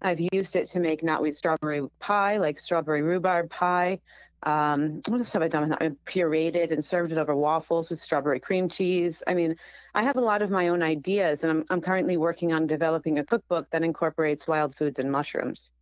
[0.02, 4.00] I've used it to make knotweed strawberry pie, like strawberry rhubarb pie.
[4.44, 5.82] Um, what else have I done with that?
[5.82, 9.22] I've pureed it and served it over waffles with strawberry cream cheese.
[9.26, 9.56] I mean,
[9.94, 13.18] I have a lot of my own ideas, and I'm, I'm currently working on developing
[13.18, 15.72] a cookbook that incorporates wild foods and mushrooms.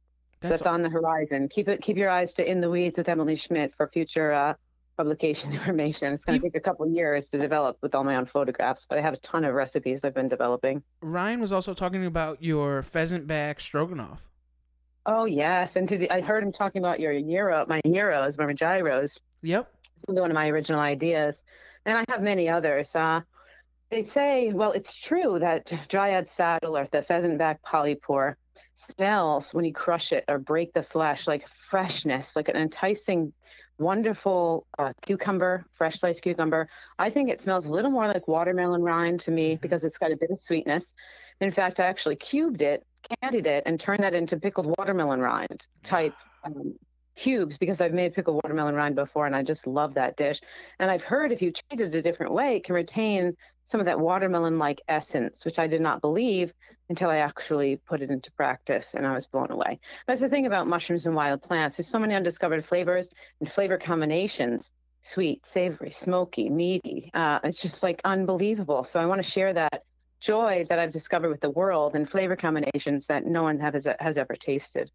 [0.42, 1.48] So That's that's on the horizon.
[1.48, 4.54] Keep it, keep your eyes to In the Weeds with Emily Schmidt for future uh,
[4.96, 6.12] publication information.
[6.12, 8.98] It's going to take a couple years to develop with all my own photographs, but
[8.98, 10.82] I have a ton of recipes I've been developing.
[11.00, 14.22] Ryan was also talking about your pheasant back stroganoff.
[15.08, 19.20] Oh yes, and to, I heard him talking about your gyro, my gyros, my gyros.
[19.42, 19.72] Yep.
[19.94, 21.44] It's one of my original ideas,
[21.84, 22.94] and I have many others.
[22.94, 23.20] Uh,
[23.90, 28.34] they say, well, it's true that dryad saddle or the pheasant back polypore
[28.74, 33.32] smells when you crush it or break the flesh like freshness, like an enticing,
[33.78, 36.68] wonderful uh, cucumber, fresh sliced cucumber.
[36.98, 40.12] I think it smells a little more like watermelon rind to me because it's got
[40.12, 40.94] a bit of sweetness.
[41.40, 42.86] In fact, I actually cubed it,
[43.20, 46.74] candied it, and turned that into pickled watermelon rind type um,
[47.16, 50.40] cubes because I've made pickled watermelon rind before and I just love that dish.
[50.78, 53.34] And I've heard if you treat it a different way, it can retain
[53.64, 56.52] some of that watermelon like essence, which I did not believe
[56.88, 59.80] until I actually put it into practice and I was blown away.
[60.06, 61.76] That's the thing about mushrooms and wild plants.
[61.76, 63.08] There's so many undiscovered flavors
[63.40, 64.70] and flavor combinations
[65.06, 67.10] sweet, savory, smoky, meaty.
[67.14, 68.82] Uh, it's just like unbelievable.
[68.82, 69.84] So I want to share that
[70.20, 74.18] joy that I've discovered with the world and flavor combinations that no one has, has
[74.18, 74.90] ever tasted.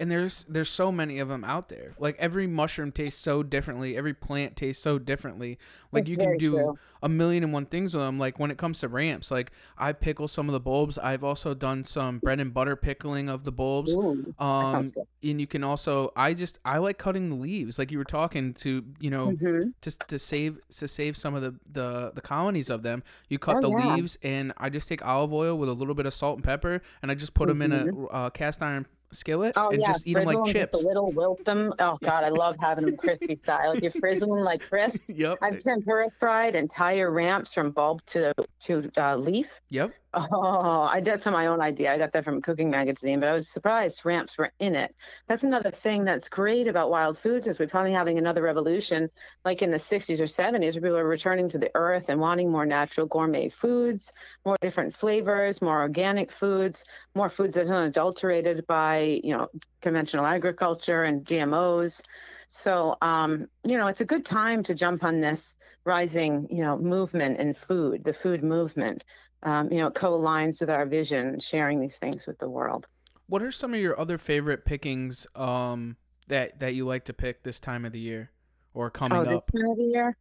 [0.00, 1.94] And there's there's so many of them out there.
[1.98, 3.98] Like every mushroom tastes so differently.
[3.98, 5.58] Every plant tastes so differently.
[5.92, 6.78] Like It's you can do true.
[7.02, 8.18] a million and one things with them.
[8.18, 10.96] Like when it comes to ramps, like I pickle some of the bulbs.
[10.96, 13.94] I've also done some bread and butter pickling of the bulbs.
[13.94, 14.90] Ooh, Um,
[15.22, 17.78] and you can also I just I like cutting the leaves.
[17.78, 19.74] Like you were talking to you know Mhm.
[19.82, 23.02] just to save to save some of the the, the colonies of them.
[23.28, 23.96] You cut Oh, the yeah.
[23.96, 26.80] leaves, and I just take olive oil with a little bit of salt and pepper,
[27.02, 30.06] and I just put them in a uh, cast iron skillet Oh and yeah, just
[30.06, 30.84] eat them like frizzle 'em just chips.
[30.84, 31.72] a little, wilt them.
[31.78, 33.74] Oh god, I love having them crispy style.
[33.74, 34.98] Like you frizzle them like crisp.
[35.08, 35.38] yep.
[35.42, 39.48] I've tempura fried entire ramps from bulb to to uh, leaf.
[39.70, 39.92] Yep.
[40.12, 41.92] Oh, I that's on my own idea.
[41.92, 44.92] I got that from cooking magazine, but I was surprised ramps were in it.
[45.28, 49.08] That's another thing that's great about wild foods is we're finally having another revolution,
[49.44, 52.50] like in the 60s or 70s, where people are returning to the earth and wanting
[52.50, 54.12] more natural gourmet foods,
[54.44, 56.82] more different flavors, more organic foods,
[57.14, 59.48] more foods that aren't adulterated by you know
[59.80, 62.02] conventional agriculture and GMOs.
[62.48, 65.54] So, um, you know, it's a good time to jump on this
[65.84, 69.04] rising, you know, movement in food, the food movement.
[69.42, 72.86] Um, you know, it co-aligns with our vision, sharing these things with the world.
[73.26, 75.96] What are some of your other favorite pickings um
[76.28, 78.30] that that you like to pick this time of the year
[78.74, 79.28] or coming oh, up?
[79.28, 80.16] this time of the year.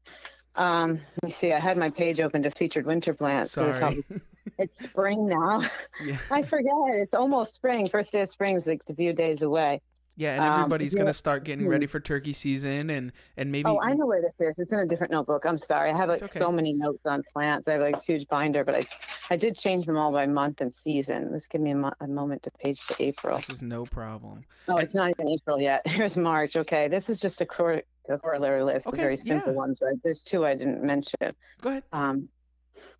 [0.55, 1.53] Um, let me see.
[1.53, 3.45] I had my page open to featured winter plants.
[3.45, 3.79] it's Sorry.
[3.79, 4.21] probably-
[4.57, 5.61] it's spring now.
[6.03, 6.17] yeah.
[6.31, 6.73] I forget.
[6.89, 7.87] It's almost spring.
[7.87, 9.81] First day of spring is like a few days away.
[10.19, 10.99] Yeah, and Um, everybody's yeah.
[10.99, 11.71] gonna start getting Hmm.
[11.71, 14.59] ready for turkey season and and maybe Oh, I know where this is.
[14.59, 15.45] It's in a different notebook.
[15.45, 15.91] I'm sorry.
[15.91, 16.37] I have like okay.
[16.39, 17.69] so many notes on plants.
[17.69, 18.85] I have like this huge binder, but I,
[19.29, 21.29] I did change them all by month and season.
[21.31, 23.37] Let's give me a, mo- a moment to page to April.
[23.37, 24.43] this is no problem.
[24.67, 25.87] Oh, and- it's not even April yet.
[25.87, 26.57] Here's March.
[26.57, 29.57] Okay, this is just a, cor- a corollary list of Okay, very simple yeah.
[29.57, 29.79] ones.
[29.81, 29.95] Right?
[30.03, 31.33] There's two I didn't mention.
[31.61, 31.83] Go ahead.
[31.93, 32.27] Um,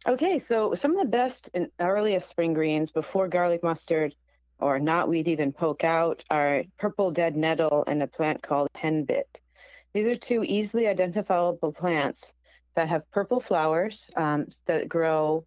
[0.08, 4.16] okay, so some of the best and earliest spring greens before garlic mustard
[4.60, 9.40] or knotweed even poke out are purple dead nettle and a plant called henbit.
[9.94, 12.34] These are two easily identifiable plants
[12.76, 15.46] that have purple flowers um, that grow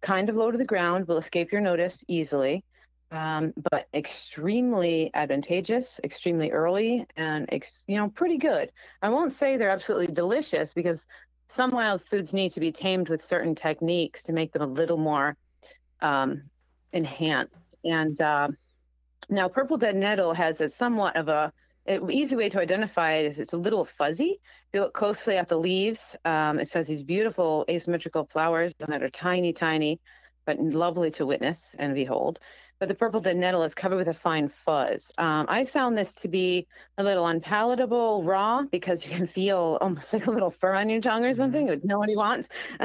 [0.00, 2.64] kind of low to the ground, will escape your notice easily,
[3.10, 8.70] um, but extremely advantageous, extremely early, and ex- you know pretty good.
[9.02, 11.06] I won't say they're absolutely delicious because
[11.48, 14.98] some wild foods need to be tamed with certain techniques to make them a little
[14.98, 15.36] more
[16.00, 16.42] um,
[16.92, 17.67] enhanced.
[17.84, 18.48] And uh,
[19.28, 21.52] now, purple dead nettle has a somewhat of a
[21.88, 24.40] an easy way to identify it is it's a little fuzzy.
[24.42, 29.02] If you look closely at the leaves, um, it says these beautiful asymmetrical flowers that
[29.02, 29.98] are tiny, tiny,
[30.44, 32.40] but lovely to witness and behold.
[32.78, 35.10] But the purple dead nettle is covered with a fine fuzz.
[35.18, 40.12] Um, I found this to be a little unpalatable raw because you can feel almost
[40.12, 42.48] like a little fur on your tongue or something that nobody wants.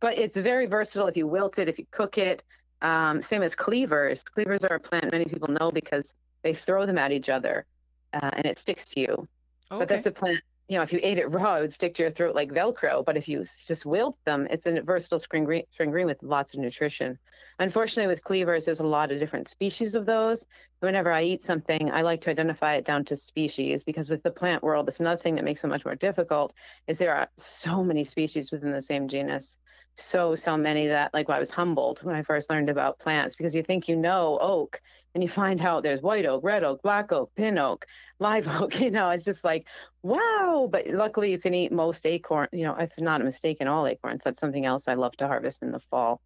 [0.00, 2.42] but it's very versatile if you wilt it, if you cook it.
[2.82, 4.22] Um, same as cleavers.
[4.22, 7.64] Cleavers are a plant many people know because they throw them at each other
[8.12, 9.28] uh, and it sticks to you.
[9.70, 9.78] Okay.
[9.80, 12.02] But that's a plant, you know, if you ate it raw, it would stick to
[12.02, 13.04] your throat like Velcro.
[13.04, 16.54] But if you just wilt them, it's a versatile spring green, spring green with lots
[16.54, 17.18] of nutrition.
[17.58, 20.46] Unfortunately, with cleavers, there's a lot of different species of those.
[20.80, 24.30] Whenever I eat something, I like to identify it down to species because with the
[24.30, 26.52] plant world, it's another thing that makes it much more difficult
[26.86, 29.58] is there are so many species within the same genus.
[29.98, 33.54] So, so many that like I was humbled when I first learned about plants because
[33.54, 34.82] you think you know oak
[35.14, 37.86] and you find out there's white oak, red oak, black oak, pin oak,
[38.18, 38.78] live oak.
[38.78, 39.66] You know, it's just like,
[40.02, 40.68] wow.
[40.70, 42.48] But luckily, you can eat most acorn.
[42.52, 44.22] You know, if not mistaken, all acorns.
[44.22, 46.20] That's something else I love to harvest in the fall.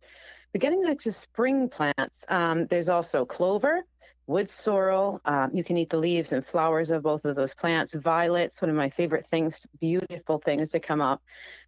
[0.53, 3.83] But getting back to spring plants, um, there's also clover,
[4.31, 5.21] wood sorrel.
[5.25, 7.95] Um, you can eat the leaves and flowers of both of those plants.
[7.95, 11.21] Violets, one of my favorite things, beautiful things to come up.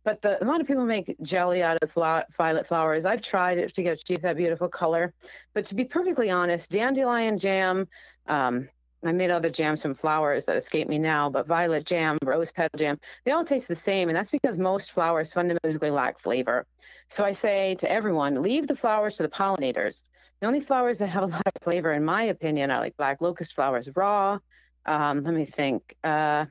[0.04, 1.92] But the, a lot of people make jelly out of
[2.38, 3.04] violet flowers.
[3.04, 5.12] I've tried it to achieve that beautiful color.
[5.54, 7.88] But to be perfectly honest, dandelion jam,
[8.28, 8.68] um,
[9.04, 12.78] I made other jams from flowers that escape me now, but violet jam, rose petal
[12.78, 14.08] jam, they all taste the same.
[14.08, 16.66] And that's because most flowers fundamentally lack flavor.
[17.08, 20.02] So I say to everyone, leave the flowers to the pollinators.
[20.40, 23.20] The only flowers that have a lot of flavor, in my opinion, are like black
[23.20, 24.38] locust flowers raw.
[24.86, 25.96] Um, let me think.
[26.02, 26.46] Uh,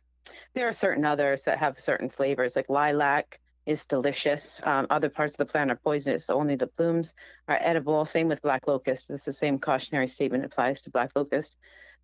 [0.53, 4.61] there are certain others that have certain flavors, like lilac is delicious.
[4.63, 6.25] Um, other parts of the plant are poisonous.
[6.25, 7.13] So only the plumes
[7.47, 8.05] are edible.
[8.05, 9.09] Same with black locust.
[9.09, 11.57] It's the same cautionary statement applies to black locust.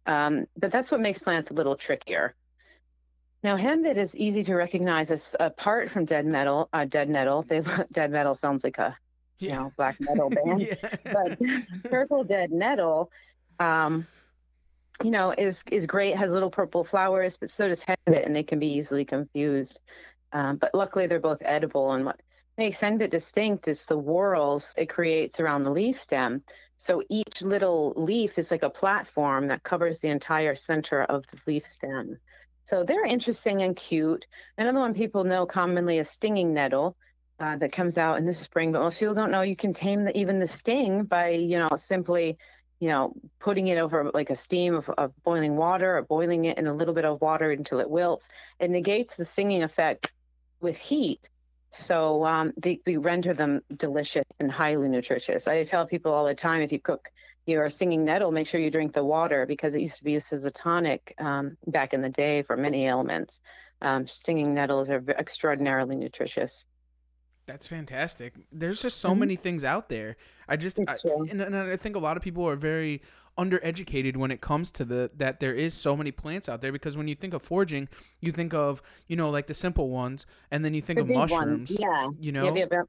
[0.07, 2.33] Um, but that's what makes plants a little trickier.
[3.43, 6.69] Now, henbit is easy to recognize as apart from dead metal.
[6.73, 7.43] Uh, dead nettle.
[7.43, 7.61] They,
[7.91, 8.97] dead metal sounds like a
[9.39, 10.61] you know, black metal band.
[10.61, 10.75] yeah.
[11.03, 11.39] But
[11.89, 13.11] purple dead nettle,
[13.59, 14.07] um,
[15.03, 16.15] you know, is is great.
[16.15, 19.81] Has little purple flowers, but so does henbit, and they can be easily confused.
[20.33, 21.91] Um, but luckily, they're both edible.
[21.93, 22.19] And what
[22.57, 26.43] makes henbit distinct is the whorls it creates around the leaf stem.
[26.77, 31.39] So each little leaf is like a platform that covers the entire center of the
[31.45, 32.17] leaf stem.
[32.65, 34.27] So they're interesting and cute.
[34.57, 36.97] Another one people know commonly is stinging nettle
[37.39, 40.03] uh, that comes out in the spring, but most people don't know you can tame
[40.03, 42.37] the, even the sting by, you know, simply,
[42.79, 46.57] you know, putting it over like a steam of, of boiling water or boiling it
[46.57, 48.29] in a little bit of water until it wilts.
[48.59, 50.11] It negates the stinging effect
[50.59, 51.29] with heat.
[51.77, 55.47] So um, they, we render them delicious and highly nutritious.
[55.47, 57.09] I tell people all the time if you cook
[57.45, 60.33] your stinging nettle, make sure you drink the water because it used to be used
[60.33, 63.39] as a tonic um, back in the day for many ailments.
[63.81, 66.65] Um, stinging nettles are extraordinarily nutritious.
[67.45, 68.33] That's fantastic.
[68.51, 69.19] There's just so Mhm.
[69.19, 70.17] many things out there.
[70.49, 70.97] I just I,
[71.29, 73.01] and, and I think a lot of people are very
[73.37, 76.97] undereducated when it comes to the that there is so many plants out there because
[76.97, 77.87] when you think of foraging,
[78.19, 81.07] you think of, you know, like the simple ones and then you think The of
[81.07, 81.77] big ones, mushrooms.
[81.79, 82.09] yeah.
[82.19, 82.55] You know?
[82.55, 82.85] Yep, yep.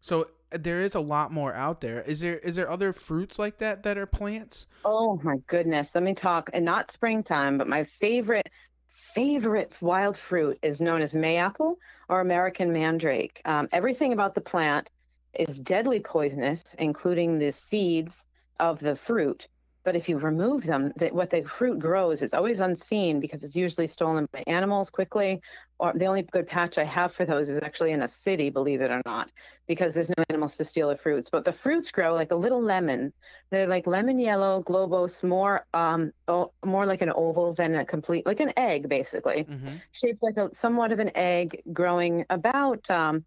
[0.00, 2.02] So uh, there is a lot more out there.
[2.02, 4.66] Is there is there other fruits like that that are plants?
[4.84, 5.94] Oh my goodness.
[5.94, 8.48] Let me talk, and not springtime, but my favorite,
[8.88, 11.76] favorite wild fruit is known as mayapple
[12.08, 13.40] or American mandrake.
[13.44, 14.90] Um, everything about the plant
[15.34, 18.24] is deadly poisonous, including the seeds
[18.60, 19.48] of the fruit.
[19.86, 23.56] But if you remove them, the, what the fruit grows is always unseen because it's
[23.56, 25.40] usually stolen by animals quickly.
[25.78, 28.82] Or the only good patch I have for those is actually in a city, believe
[28.82, 29.30] it or not,
[29.68, 31.30] because there's no animals to steal the fruits.
[31.30, 33.14] But the fruits grow like a little lemon.
[33.50, 38.26] They're like lemon yellow, globose, more um, o- more like an oval than a complete,
[38.26, 39.76] like an egg, basically Mm-hmm.
[39.92, 43.24] shaped like a somewhat of an egg, growing about um,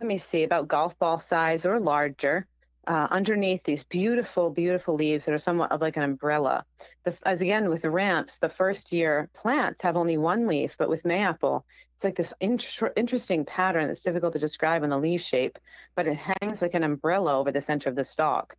[0.00, 2.46] let me see, about golf ball size or larger.
[2.90, 6.64] Uh, underneath these beautiful, beautiful leaves that are somewhat of like an umbrella.
[7.04, 10.88] The, as again with the ramps, the first year plants have only one leaf, but
[10.88, 11.62] with mayapple,
[11.94, 15.56] it's like this inter- interesting pattern that's difficult to describe in the leaf shape,
[15.94, 18.56] but it hangs like an umbrella over the center of the stalk.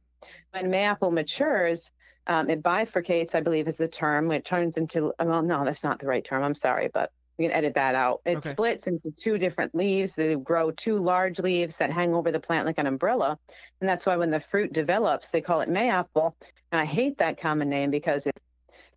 [0.52, 1.92] When mayapple matures,
[2.26, 6.00] um, it bifurcates, I believe is the term, it turns into, well, no, that's not
[6.00, 6.42] the right term.
[6.42, 7.12] I'm sorry, but
[7.42, 8.22] we can edit that out.
[8.26, 8.50] It Okay.
[8.50, 10.14] splits into two different leaves.
[10.16, 13.38] They grow two large leaves that hang over the plant like an umbrella.
[13.80, 16.34] And that's why when the fruit develops, they call it mayapple.
[16.72, 18.38] And I hate that common name because it,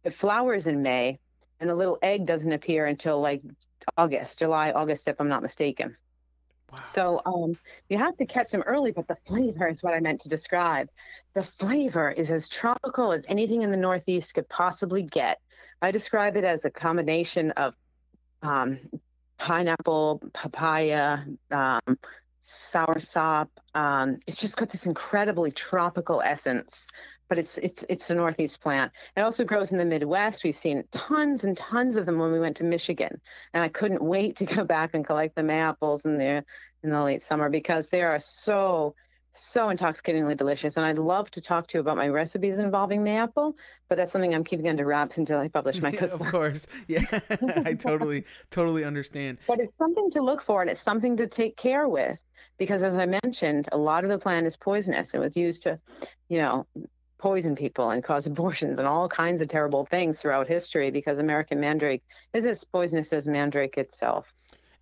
[0.02, 1.18] it flowers in May
[1.60, 3.42] and the little egg doesn't appear until like
[3.96, 5.96] August, July, August, if I'm not mistaken.
[6.72, 6.80] Wow.
[6.84, 7.56] So um,
[7.88, 10.88] you have to catch them early, but the flavor is what I meant to describe.
[11.34, 15.38] The flavor is as tropical as anything in the Northeast could possibly get.
[15.80, 17.74] I describe it as a combination of
[18.44, 18.78] um,
[19.38, 21.18] pineapple, papaya,
[21.50, 21.98] um,
[22.40, 23.50] sour sop.
[23.74, 26.86] Um, it's just got this incredibly tropical essence,
[27.28, 28.92] but it's it's it's a Northeast plant.
[29.16, 30.44] It also grows in the Midwest.
[30.44, 33.20] We've seen tons and tons of them when we went to Michigan,
[33.54, 36.44] and I couldn't wait to go back and collect the mayapples in the
[36.82, 38.94] in the late summer because they are so
[39.36, 40.76] so intoxicatingly delicious.
[40.76, 43.54] And I'd love to talk to you about my recipes involving mayapple,
[43.88, 46.20] but that's something I'm keeping under wraps until I publish my cookbook.
[46.20, 46.66] of course.
[46.86, 47.04] Yeah.
[47.64, 49.38] I totally totally understand.
[49.46, 52.20] But it's something to look for and it's something to take care with
[52.58, 55.14] because, as I mentioned, a lot of the plant is poisonous.
[55.14, 55.78] It was used to,
[56.28, 56.66] you know,
[57.18, 61.58] poison people and cause abortions and all kinds of terrible things throughout history because American
[61.58, 62.02] mandrake
[62.34, 64.32] is as poisonous as mandrake itself.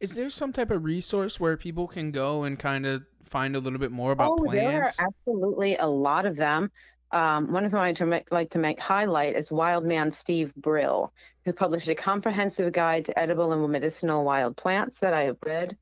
[0.02, 3.60] Is there some type of resource where people can go and kind of find a
[3.60, 6.72] little bit more about oh, there are absolutely a lot of them.
[7.12, 10.52] Um, one of them I'd to make, like to make highlight is Wild Man Steve
[10.56, 11.12] Brill,
[11.44, 15.76] who published a comprehensive guide to edible and medicinal wild plants that I have read,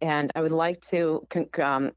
[0.00, 1.92] and I would like to con- um,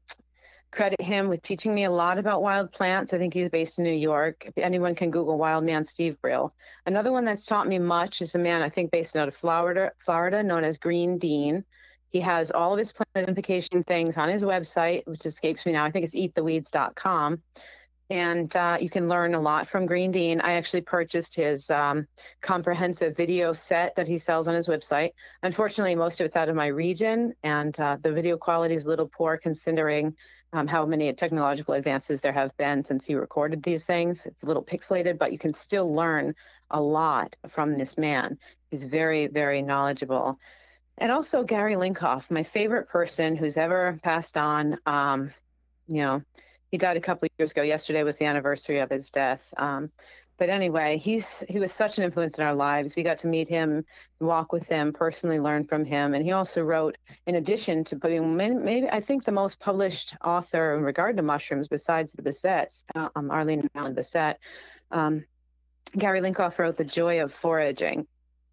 [0.70, 3.12] credit him with teaching me a lot about wild plants.
[3.12, 4.44] I think he's based in New York.
[4.46, 6.54] If anyone can Google Wild Man Steve Brill.
[6.86, 9.92] Another one that's taught me much is a man I think based out of Florida,
[10.04, 11.64] Florida, known as Green Deane.
[12.08, 15.84] He has all of his plant identification things on his website, which escapes me now.
[15.84, 17.42] I think it's eattheweeds.com
[18.10, 20.40] and uh, you can learn a lot from Green Deane.
[20.40, 22.08] I actually purchased his um,
[22.40, 25.12] comprehensive video set that he sells on his website.
[25.44, 28.88] Unfortunately, most of it's out of my region, and uh, the video quality is a
[28.88, 30.16] little poor considering
[30.52, 34.26] um, how many technological advances there have been since he recorded these things.
[34.26, 36.34] It's a little pixelated, but you can still learn
[36.70, 38.38] a lot from this man.
[38.70, 40.38] He's very, very knowledgeable.
[40.98, 44.78] And also Gary Lincoff, my favorite person who's ever passed on.
[44.86, 45.32] Um,
[45.88, 46.22] you know,
[46.70, 47.62] he died a couple of years ago.
[47.62, 49.52] Yesterday was the anniversary of his death.
[49.56, 49.90] Um,
[50.40, 52.96] but anyway, he's he was such an influence in our lives.
[52.96, 53.84] We got to meet him,
[54.20, 56.96] walk with him, personally learn from him, and he also wrote,
[57.26, 61.68] in addition to being maybe I think the most published author in regard to mushrooms
[61.68, 64.36] besides the Bessettes, um, Arleen and Alan Bessette.
[64.90, 65.26] Um,
[65.98, 68.06] Gary Lincoff wrote The Joy of Foraging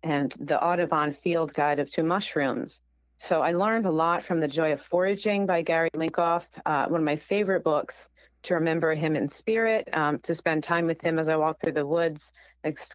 [0.04, 2.82] and the Audubon Field Guide of to Mushrooms.
[3.20, 7.00] So I learned a lot from The Joy of Foraging by Gary Lincoff, uh, one
[7.00, 8.10] of my favorite books
[8.44, 11.74] to remember him in spirit, um, to spend time with him as I walk through
[11.74, 12.32] the woods,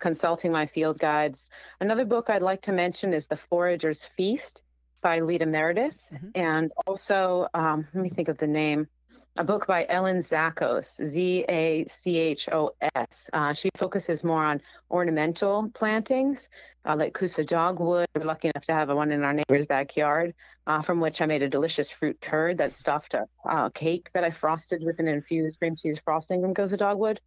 [0.01, 1.49] consulting my field guides.
[1.81, 4.63] Another book I'd like to mention is The Forager's Feast
[5.03, 6.01] by Leda Meredith.
[6.13, 6.29] Mm-hmm.
[6.35, 8.89] And also, um, let me think of the name
[9.37, 13.31] a book by Ellen Zachos, Z A C H O S.
[13.33, 14.61] Uh, she focuses more on
[14.91, 16.49] ornamental plantings,
[16.85, 18.07] uh, like Kousa dogwood.
[18.15, 20.35] We're lucky enough to have a one in our neighbor's backyard,
[20.67, 24.31] uh, from which I made a delicious fruit curd that stuffed a cake that I
[24.31, 27.21] frosted with an infused cream cheese frosting from Kousa dogwood.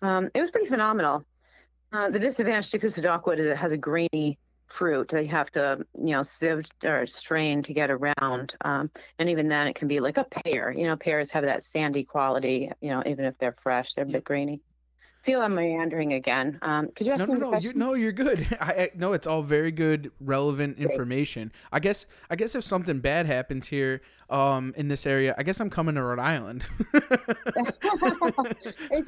[0.00, 1.24] Um, it was pretty phenomenal.
[1.92, 4.38] Uh, the disadvantage to Kousa dogwood is it has a grainy
[4.72, 5.08] fruit.
[5.08, 8.54] They have to you know sieve or strain to get around.
[8.62, 10.72] Um, and even then it can be like a pear.
[10.72, 14.08] You know pears have that sandy quality you know even if they're fresh they're a
[14.08, 14.60] bit grainy
[15.22, 16.58] feel I'm meandering again.
[16.62, 17.40] Um, could you ask no, me?
[17.40, 18.46] No, no, you, no, you're good.
[18.60, 21.52] I, I no, it's all very good, relevant information.
[21.70, 25.60] I guess, I guess if something bad happens here, um, in this area, I guess
[25.60, 26.66] I'm coming to Rhode Island.
[26.94, 27.10] it's,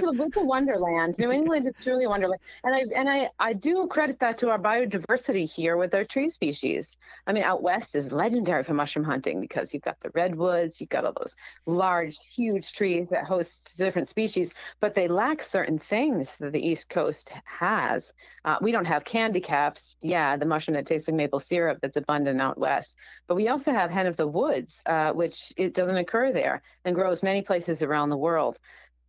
[0.03, 1.17] a, it's a wonderland.
[1.19, 4.51] New England is truly a wonderland, and I and I I do credit that to
[4.51, 6.97] our biodiversity here with our tree species.
[7.27, 10.91] I mean, out west is legendary for mushroom hunting because you've got the redwoods, you've
[10.91, 11.35] got all those
[11.65, 16.61] large, huge trees that host different species, but they lack certain things things that the
[16.61, 18.13] East Coast has.
[18.45, 19.97] Uh, we don't have candy caps.
[20.03, 22.95] Yeah, the mushroom that tastes like maple syrup that's abundant out west.
[23.27, 26.95] But we also have hen of the woods, uh, which it doesn't occur there and
[26.95, 28.59] grows many places around the world.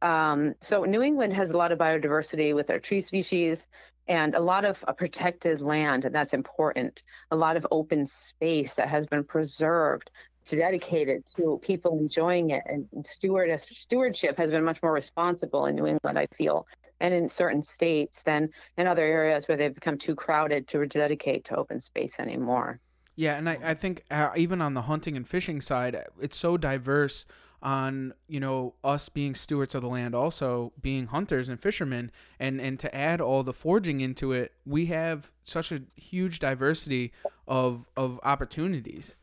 [0.01, 3.67] Um, so New England has a lot of biodiversity with our tree species
[4.07, 7.03] and a lot of uh, protected land, and that's important.
[7.31, 10.11] A lot of open space that has been preserved
[10.45, 15.65] to dedicate it to people enjoying it and steward stewardship has been much more responsible
[15.65, 16.67] in New England I feel
[16.99, 21.45] and in certain states than in other areas where they've become too crowded to dedicate
[21.45, 22.79] to open space anymore.
[23.15, 26.57] Yeah, and I, I think uh, even on the hunting and fishing side, it's so
[26.57, 27.25] diverse
[27.61, 32.61] on you know us being stewards of the land also being hunters and fishermen and
[32.61, 37.11] and to add all the forging into it we have such a huge diversity
[37.47, 39.15] of of opportunities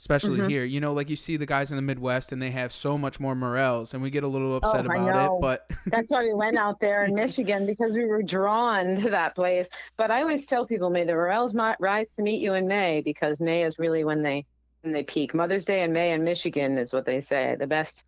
[0.00, 0.48] especially mm-hmm.
[0.48, 0.64] here.
[0.64, 3.20] You know, like you see the guys in the Midwest and they have so much
[3.20, 5.40] more morels, and we get a little upset oh, about it.
[5.40, 9.34] But that's why we went out there in Michigan because we were drawn to that
[9.34, 9.68] place.
[9.96, 13.38] But I always tell people, may the morels rise to meet you in May because
[13.38, 14.46] May is really when they
[14.80, 15.34] when they peak.
[15.34, 18.04] Mother's Day in May in Michigan is what they say the best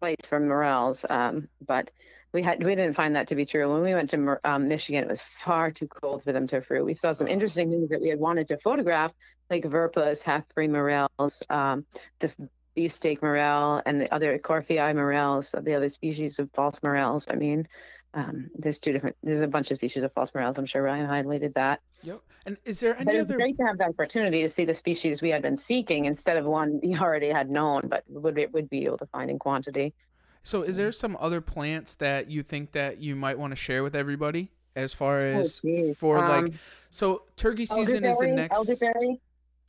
[0.00, 1.04] place for morels.
[1.08, 1.90] Um, but
[2.32, 3.70] we had we didn't find that to be true.
[3.72, 6.84] When we went to um, Michigan, it was far too cold for them to fruit.
[6.84, 9.12] We saw some interesting things that we had wanted to photograph,
[9.50, 11.84] like Verpas, half-free morels, um,
[12.20, 12.32] the
[12.74, 17.26] beefsteak morel, and the other korfii morels, the other species of false morels.
[17.30, 17.68] I mean,
[18.14, 19.16] um, there's two different.
[19.22, 20.58] There's a bunch of species of false morels.
[20.58, 21.80] I'm sure Ryan highlighted that.
[22.02, 22.20] Yep.
[22.44, 23.24] And is there any other?
[23.24, 26.06] but it's great to have the opportunity to see the species we had been seeking
[26.06, 29.38] instead of one we already had known, but would would be able to find in
[29.38, 29.94] quantity.
[30.42, 33.82] So, is there some other plants that you think that you might want to share
[33.82, 36.54] with everybody as far oh, as oh, for um, like?
[36.90, 38.56] So, turkey season is the next.
[38.56, 39.20] Elderberry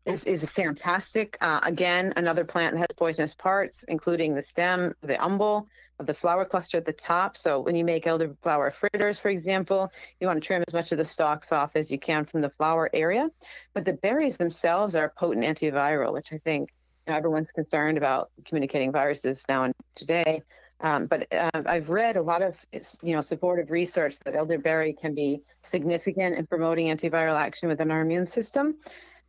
[0.05, 1.37] is, is fantastic.
[1.41, 5.67] Uh, again, another plant that has poisonous parts, including the stem, the umbel,
[5.99, 7.37] of the flower cluster at the top.
[7.37, 10.97] So when you make elderflower fritters, for example, you want to trim as much of
[10.97, 13.29] the stalks off as you can from the flower area.
[13.73, 16.71] But the berries themselves are potent antiviral, which I think
[17.07, 20.41] you know, everyone's concerned about communicating viruses now and today.
[20.83, 22.57] Um, but uh, I've read a lot of
[23.01, 28.01] you know supportive research that elderberry can be significant in promoting antiviral action within our
[28.01, 28.75] immune system.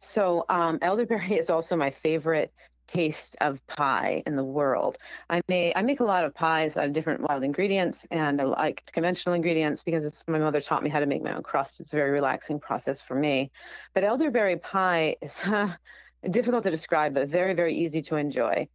[0.01, 2.53] So um, elderberry is also my favorite
[2.87, 4.99] taste of pie in the world.
[5.31, 8.45] I make I make a lot of pies out of different wild ingredients and I
[8.45, 11.81] like conventional ingredients because my mother taught me how to make my own crust.
[11.81, 13.51] It's a very relaxing process for me.
[13.95, 15.41] But elderberry pie is
[16.31, 18.69] difficult to describe, but very very easy to enjoy.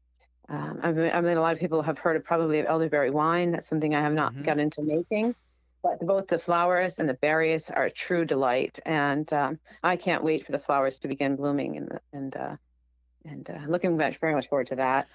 [0.50, 3.12] Um, I, mean, I mean, a lot of people have heard of probably of elderberry
[3.12, 3.52] wine.
[3.52, 4.44] That's something I have not mm-hmm.
[4.44, 5.36] got into making.
[5.82, 10.24] But both the flowers and the berries are a true delight, and um, I can't
[10.24, 12.56] wait for the flowers to begin blooming and and uh,
[13.24, 15.08] and uh, looking much, very much forward to that.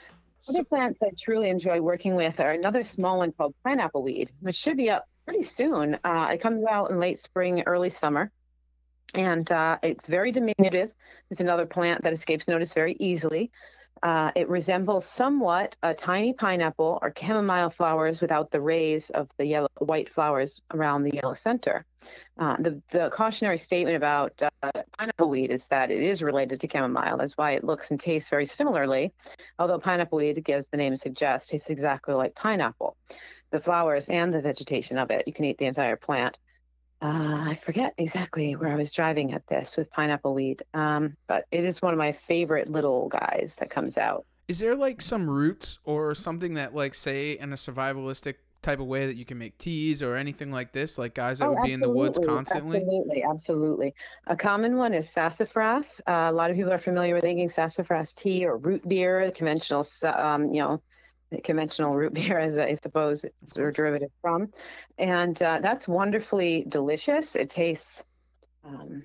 [0.48, 4.56] Other plants I truly enjoy working with are another small one called pineapple weed, which
[4.56, 5.98] should be up pretty soon.
[6.02, 8.31] Uh, it comes out in late spring, early summer,
[9.15, 10.94] and uh, it's very diminutive.
[11.31, 13.51] It's another plant that escapes notice very easily.
[14.05, 19.47] Uh, it resembles somewhat a tiny pineapple or chamomile flowers without the rays of the
[19.47, 21.86] yellow, white flowers around the yellow center.
[22.39, 26.68] Uh, the, the cautionary statement about uh, pineapple weed is that it is related to
[26.70, 27.16] chamomile.
[27.16, 29.10] That's why it looks and tastes very similarly.
[29.59, 32.98] Although pineapple weed, as the name suggests, tastes exactly like pineapple.
[33.52, 36.36] The flowers and the vegetation of it, you can eat the entire plant.
[37.05, 41.44] Uh, I forget exactly where I was driving at this with pineapple weed, um, but
[41.51, 44.24] it is one of my favorite little guys that comes out.
[44.48, 48.86] Is there like some roots or something that, like, say, in a survivalistic type of
[48.86, 51.64] way that you can make teas or anything like this, like guys that oh, would
[51.64, 52.78] be in the woods constantly?
[52.78, 53.94] Absolutely, absolutely.
[54.28, 56.01] A common one is sassafras.
[56.09, 59.32] Uh, a lot of people are familiar with making sassafras tea or root beer, the
[59.32, 60.81] conventional, um, you know,
[61.42, 64.52] conventional root beer, as I suppose it's a derivative from,
[64.98, 67.36] and uh, that's wonderfully delicious.
[67.36, 68.05] It tastes
[68.64, 69.05] um,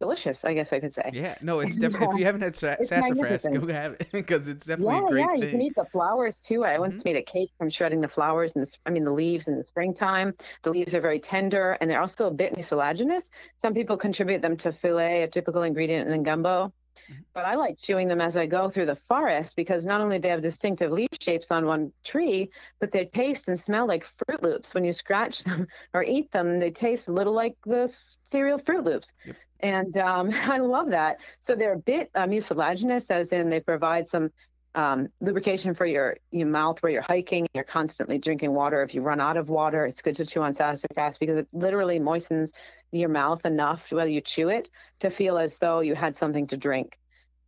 [0.00, 1.10] delicious, I guess I could say.
[1.12, 2.08] Yeah, no, it's definitely.
[2.14, 5.20] if you haven't had sa- sassafras, go have it because it's definitely yeah, a great
[5.20, 5.42] yeah, thing.
[5.42, 6.64] you can eat the flowers too.
[6.64, 6.80] I mm-hmm.
[6.80, 9.64] once made a cake from shredding the flowers and I mean the leaves in the
[9.64, 10.34] springtime.
[10.62, 13.30] The leaves are very tender and they're also a bit mucilaginous.
[13.60, 16.72] Some people contribute them to filé, a typical ingredient in gumbo.
[16.96, 17.22] Mm-hmm.
[17.32, 20.22] But I like chewing them as I go through the forest because not only do
[20.22, 24.42] they have distinctive leaf shapes on one tree, but they taste and smell like Froot
[24.42, 24.74] Loops.
[24.74, 27.88] When you scratch them or eat them, they taste a little like the
[28.24, 29.12] cereal Froot Loops.
[29.24, 29.36] Yep.
[29.60, 31.20] And um, I love that.
[31.40, 34.30] So they're a bit uh, mucilaginous, as in they provide some
[34.74, 37.48] um, lubrication for your, your mouth where you're hiking.
[37.54, 38.82] You're constantly drinking water.
[38.82, 41.98] If you run out of water, it's good to chew on sassafras because it literally
[41.98, 42.52] moistens
[42.92, 46.56] your mouth enough, whether you chew it, to feel as though you had something to
[46.56, 46.98] drink.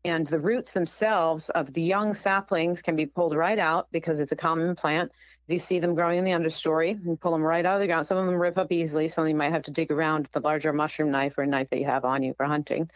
[0.05, 4.33] And the roots themselves of the young saplings can be pulled right out because it's
[4.33, 5.13] a common plant.
[5.47, 7.87] If you see them growing in the understory, you pull them right out of the
[7.87, 8.07] ground.
[8.07, 10.47] Some of them rip up easily, so you might have to dig around with a
[10.47, 12.91] larger mushroom knife or knife that you have on you for hunting.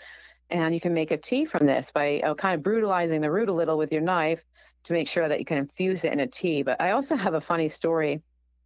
[0.51, 3.49] And you can make a tea from this by uh, kind of brutalizing the root
[3.49, 4.45] a little with your knife
[4.85, 6.63] to make sure that you can infuse it in a tea.
[6.63, 8.23] But I also have a funny story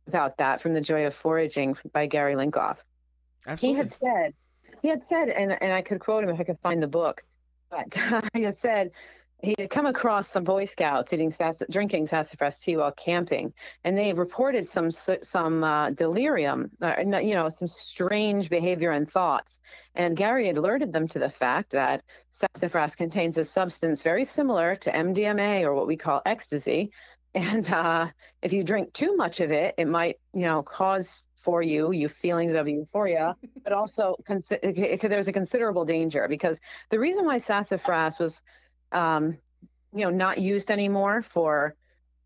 [0.07, 2.79] about that from The Joy of Foraging by Gary Lincoff.
[3.47, 3.69] Absolutely.
[3.69, 4.35] He had said,
[4.83, 7.23] he had said, and, and I could quote him if I could find the book,
[7.71, 7.99] but
[8.35, 8.93] he had said
[9.43, 13.53] he had come across some Boy Scouts eating sass- drinking sassafras tea while camping,
[13.85, 19.61] and they reported some some uh, delirium, uh, you know, some strange behavior and thoughts.
[19.95, 22.03] And Gary had alerted them to the fact that
[22.33, 26.93] sassafras contains a substance very similar to MDMA or what we call ecstasy,
[27.35, 28.09] and uh,
[28.43, 32.09] if you drink too much of it, it might, you know, cause for you, you
[32.09, 38.19] feelings of euphoria, but also cons- there's a considerable danger because the reason why sassafras
[38.19, 38.43] was,
[38.93, 39.39] um,
[39.95, 41.75] you know, not used anymore for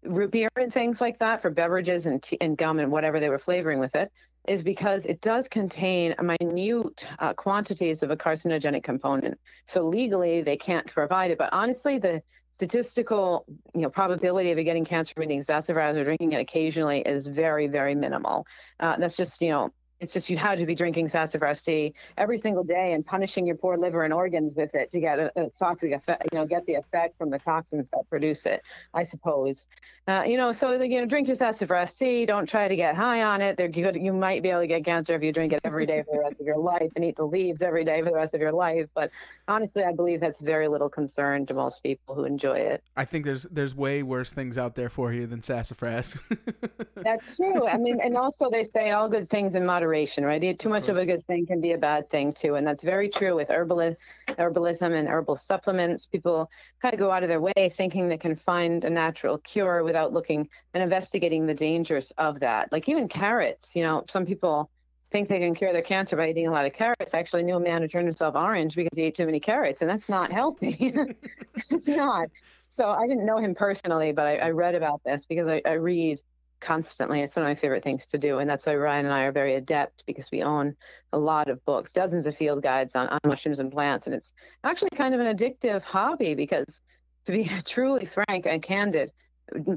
[0.05, 3.29] root beer and things like that for beverages and, tea, and gum and whatever they
[3.29, 4.11] were flavoring with it
[4.47, 9.39] is because it does contain minute uh, quantities of a carcinogenic component.
[9.67, 12.23] So legally they can't provide it, but honestly the
[12.53, 13.45] statistical
[13.75, 17.67] you know probability of getting cancer from eating sassafras or drinking it occasionally is very
[17.67, 18.47] very minimal
[18.79, 19.73] uh, that's just you know
[20.05, 23.57] it's just you have to be drinking sassafras tea every single day and punishing your
[23.57, 26.65] poor liver and organs with it to get a, a toxic effect, you know, get
[26.67, 28.63] the effect from the toxins that produce it,
[28.93, 29.67] I suppose.
[30.07, 32.27] Uh, you know, so you know, drink your sassafras tea.
[32.27, 33.57] Don't try to get high on it.
[33.57, 33.97] They're good.
[33.97, 36.21] You might be able to get cancer if you drink it every day for the
[36.21, 38.53] rest of your life and eat the leaves every day for the rest of your
[38.53, 38.87] life.
[38.95, 39.11] But
[39.49, 42.85] honestly, I believe that's very little concern to most people who enjoy it.
[42.95, 46.19] I think there's there's way worse things out there for you than sassafras.
[46.97, 47.67] that's true.
[47.67, 50.59] I mean, and also they say all good things in moderation moderation, right?
[50.59, 53.09] Too much of, a good thing can be a bad thing too, and that's very
[53.09, 53.97] true with herbalism,
[54.29, 56.07] herbalism and herbal supplements.
[56.07, 56.51] People
[56.83, 60.13] kind of go out of their way thinking they can find a natural cure without
[60.13, 62.73] looking and investigating the dangers of that.
[62.73, 64.71] Like even carrots, you know, some people
[65.13, 67.15] think they can cure their cancer by eating a lot of carrots.
[67.15, 69.81] I actually knew a man who turned himself orange because he ate too many carrots,
[69.81, 70.95] and that's not healthy.
[71.71, 72.29] it's not.
[72.77, 75.75] So I didn't know him personally, but I, I read about this because I, I
[75.75, 76.21] read
[76.65, 77.21] constantly.
[77.21, 78.39] It's one of my favorite things to do.
[78.39, 80.75] And that's why Ryan and I are very adept because we own
[81.13, 84.07] a lot of books, dozens of field guides on, on mushrooms and plants.
[84.07, 84.33] And it's
[84.65, 86.81] actually kind of an addictive hobby because
[87.27, 89.13] to be truly frank and candid,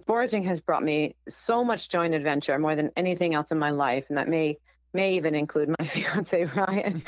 [0.05, 3.71] foraging has brought me so much joy and adventure more than anything else in my
[3.71, 4.57] life, and that may
[4.93, 7.01] may even include my fiance Ryan.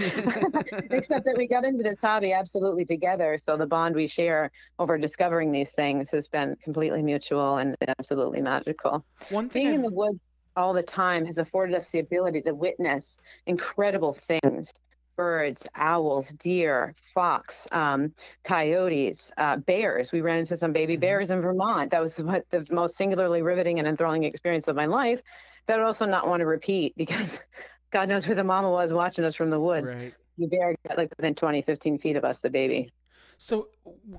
[0.92, 4.98] Except that we got into this hobby absolutely together, so the bond we share over
[4.98, 9.06] discovering these things has been completely mutual and absolutely magical.
[9.30, 10.20] One thing Being I- in the woods
[10.56, 14.72] all the time has afforded us the ability to witness incredible things
[15.16, 18.14] birds, owls, deer, fox, um,
[18.46, 20.14] coyotes, uh, bears.
[20.14, 21.02] We ran into some baby Mhm.
[21.02, 21.92] bears in Vermont.
[21.92, 25.22] That was what the most singularly riveting and enthralling experience of my life.
[25.68, 27.42] Would also not want to repeat because
[27.92, 29.88] God knows where the mama was watching us from the woods.
[29.88, 30.14] right.
[30.38, 32.90] The bear got like within 20, 15 feet of us, the baby.
[33.38, 33.68] So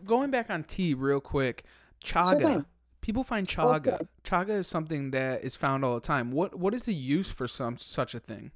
[0.05, 1.65] going back on tea real quick,
[2.05, 2.41] chaga.
[2.41, 2.65] thing.
[3.01, 3.95] People find chaga.
[3.95, 4.07] Okay.
[4.25, 6.31] Chaga is something that is found all the time.
[6.31, 8.51] What what is the use for some such a thing?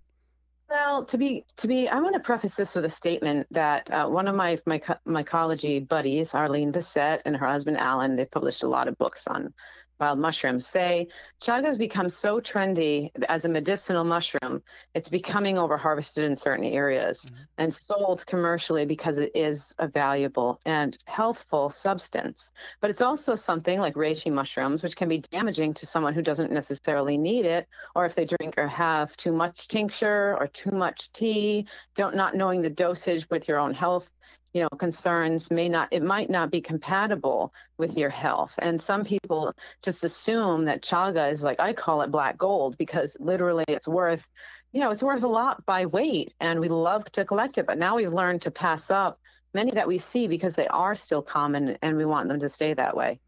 [0.68, 4.08] Well, to be to be, I want to preface this with a statement that uh,
[4.08, 8.62] one of my my co- mycology buddies, Arleen Bessette, and her husband Alan, they've published
[8.62, 9.52] a lot of books on
[10.00, 10.66] wild mushrooms.
[10.66, 11.08] Say
[11.40, 14.62] chaga has become so trendy as a medicinal mushroom,
[14.94, 17.46] it's becoming over harvested in certain areas Mhm.
[17.58, 22.50] and sold commercially because it is a valuable and healthful substance.
[22.80, 26.50] But it's also something like reishi mushrooms, which can be damaging to someone who doesn't
[26.52, 31.12] necessarily need it or if they drink or have too much tincture or too much
[31.12, 34.10] tea, don't not knowing the dosage with your own health,
[34.54, 38.54] you know, concerns may not it might not be compatible with your health.
[38.60, 39.52] And some people
[39.82, 44.26] just assume that chaga is like I call it black gold because literally it's worth,
[44.72, 47.78] you know, it's worth a lot by weight and we love to collect it, but
[47.78, 49.18] now we've learned to pass up
[49.52, 52.74] many that we see because they are still common and we want them to stay
[52.74, 53.20] that way.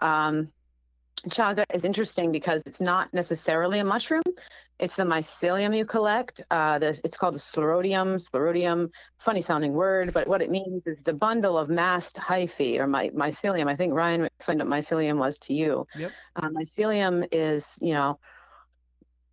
[0.00, 0.52] Um,
[1.28, 4.22] chaga is interesting because it's not necessarily a mushroom.
[4.78, 6.42] It's the mycelium you collect.
[6.50, 8.16] Uh, the, it's called the sclerotium.
[8.16, 12.86] Sclerotium, funny sounding word, but what it means is the bundle of mast hyphae or
[12.86, 13.68] my, mycelium.
[13.68, 15.86] I think Ryan explained what mycelium was to you.
[15.96, 16.12] Yep.
[16.36, 18.18] Uh, mycelium is, you know,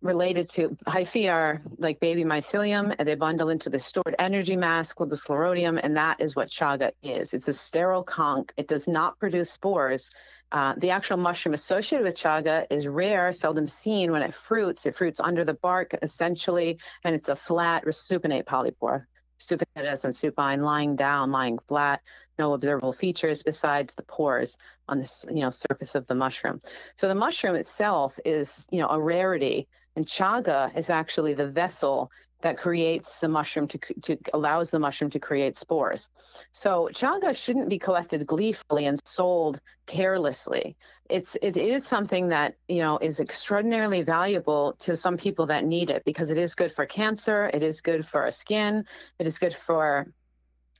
[0.02, 4.92] related to hyphae are like baby mycelium and they bundle into the stored energy mass
[4.92, 8.88] called the sclerotium and that is what chaga is it's a sterile conk it does
[8.88, 10.10] not produce spores
[10.52, 14.12] uh, the actual mushroom associated with chaga is rare seldom seen.
[14.12, 19.06] When it fruits it fruits under the bark essentially and it's a flat resupinate polypore.
[19.40, 22.00] Supinate as in supine lying down lying flat
[22.38, 24.56] no observable features besides the pores
[24.88, 26.60] on the you know surface of the mushroom.
[26.96, 32.10] So the mushroom itself is you know a rarity and chaga is actually the vessel
[32.42, 36.08] that creates the mushroom to, to allows the mushroom to create spores.
[36.52, 40.76] So chaga shouldn't be collected gleefully and sold carelessly.
[41.08, 45.90] It's it is something that you know is extraordinarily valuable to some people that need
[45.90, 48.84] it because it is good for cancer, it is good for our skin,
[49.18, 50.12] it is good for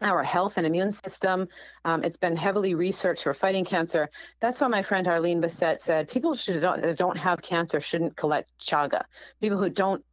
[0.03, 1.49] our health and immune system.
[1.85, 4.11] Um, it's been heavily researched for fighting cancer.
[4.41, 8.17] That's why my friend Arleen Bessette said people should don't, that don't have cancer shouldn't
[8.17, 9.05] collect chaga.
[9.41, 10.05] People who don't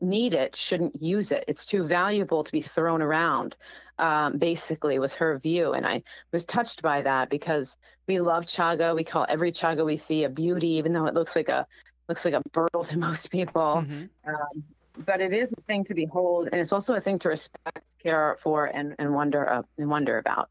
[0.00, 1.44] need it shouldn't use it.
[1.48, 3.56] It's too valuable to be thrown around.
[3.98, 6.02] Um, basically, was her view, and I
[6.32, 8.94] was touched by that because we love chaga.
[8.94, 11.66] We call every chaga we see a beauty, even though it looks like a
[12.08, 14.08] looks like a burl to most people Mhm.
[14.26, 14.64] um,
[15.04, 18.36] but it is a thing to behold, and it's also a thing to respect, care
[18.40, 20.48] for, and and wonder uh, and wonder about.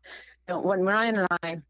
[0.47, 1.61] You know, when Ryan and I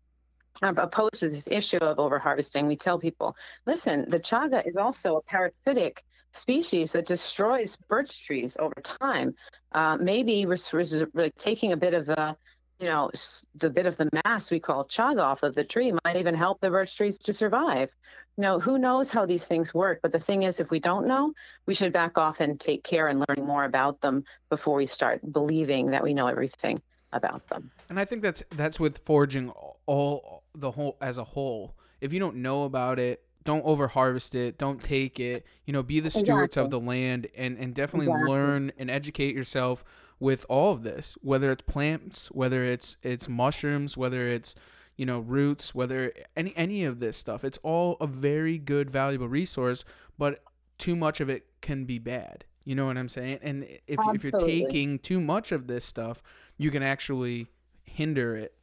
[0.62, 5.22] opposed to this issue of overharvesting, we tell people, listen, the chaga is also a
[5.22, 6.04] parasitic
[6.34, 9.34] species that destroys birch trees over time.
[9.72, 12.36] Uh, maybe res- like taking a bit of the
[12.80, 13.10] you know,
[13.56, 16.60] the bit of the mass we call chaga off of the tree might even help
[16.60, 17.96] the birch trees to survive.
[18.38, 20.00] You know, who knows how these things work?
[20.02, 21.32] But the thing is, if we don't know,
[21.66, 25.22] we should back off and take care and learn more about them before we start
[25.32, 26.82] believing that we know everything
[27.14, 27.72] about them.
[27.90, 29.52] And I think that's that's with foraging
[29.86, 31.76] all the whole as a whole.
[32.02, 35.46] If you don't know about it, don't over harvest it, don't take it.
[35.66, 38.32] You know, be the stewards of the land and and definitely Exactly.
[38.32, 39.84] learn and educate yourself
[40.20, 44.56] with all of this, whether it's plants, whether it's it's mushrooms, whether it's
[44.98, 47.44] you know roots, whether any any of this stuff.
[47.44, 49.84] It's all a very good valuable resource,
[50.18, 50.42] but
[50.78, 52.46] too much of it can be bad.
[52.64, 53.40] You know what I'm saying?
[53.44, 56.24] And if if you're taking too much of this stuff,
[56.58, 57.48] you can actually
[57.84, 58.54] hinder it.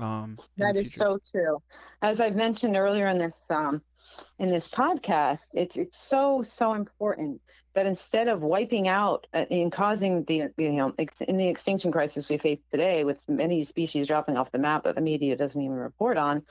[0.00, 1.62] Um, That is so true.
[2.02, 3.82] As I've mentioned earlier in this um,
[4.38, 7.40] in this podcast, it's it's so so important
[7.74, 10.92] that instead of wiping out uh, and causing the you know
[11.26, 14.94] in the extinction crisis we face today, with many species dropping off the map that
[14.94, 16.42] the media doesn't even report on,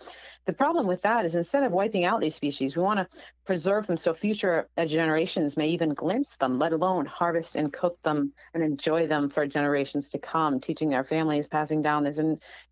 [0.46, 3.88] the problem with that is instead of wiping out these species, we want to preserve
[3.88, 8.32] them so future uh, generations may even glimpse them, let alone harvest and cook them
[8.54, 12.20] and enjoy them for generations to come, teaching their families, passing down this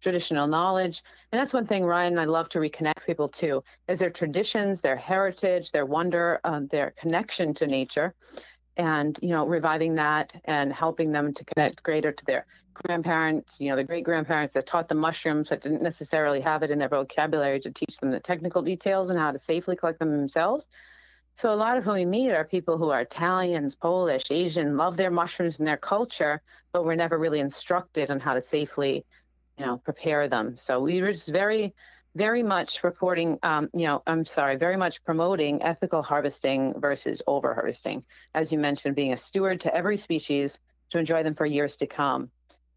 [0.02, 1.04] traditional knowledge.
[1.32, 4.96] And that's one thing Ryan I love to reconnect people to is their traditions, their
[4.96, 8.14] heritage, their wonder, um, their connection to nature
[8.78, 13.70] and you know reviving that and helping them to connect greater to their grandparents you
[13.70, 16.90] know the great grandparents that taught them mushrooms but didn't necessarily have it in their
[16.90, 20.68] vocabulary to teach them the technical details and how to safely collect them themselves.
[21.34, 24.98] So a lot of who we meet are people who are italians polish asian love
[24.98, 26.42] their mushrooms and their culture
[26.72, 29.06] but were never really instructed on how to safely
[29.58, 30.56] you know prepare them.
[30.58, 31.74] So we were just very
[32.18, 37.54] very much reporting, um, you know, I'm sorry, very much promoting ethical harvesting versus over
[37.54, 38.04] harvesting.
[38.34, 41.88] As you mentioned, being a steward to every species to enjoy them for years to
[41.88, 42.32] come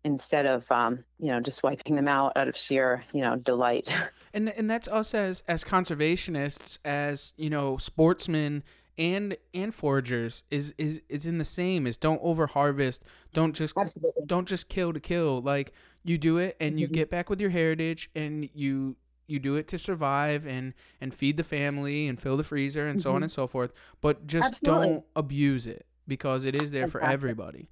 [0.05, 3.93] instead of, um, you know, just wiping them out out of sheer, you know, delight.
[4.33, 8.63] And, and that's us as, as conservationists, as, you know, sportsmen
[8.97, 13.03] and and foragers is is is in the same is don't over harvest
[13.33, 14.23] don't just Absolutely.
[14.27, 15.73] don't just kill to kill like
[16.05, 16.93] you do it and you Mhm.
[16.93, 18.97] get back with your heritage and you
[19.31, 23.01] you do it to survive and and feed the family and fill the freezer and
[23.01, 23.25] so on Mhm.
[23.25, 24.89] and so forth but just Absolutely.
[24.89, 27.69] don't abuse it because it is there for everybody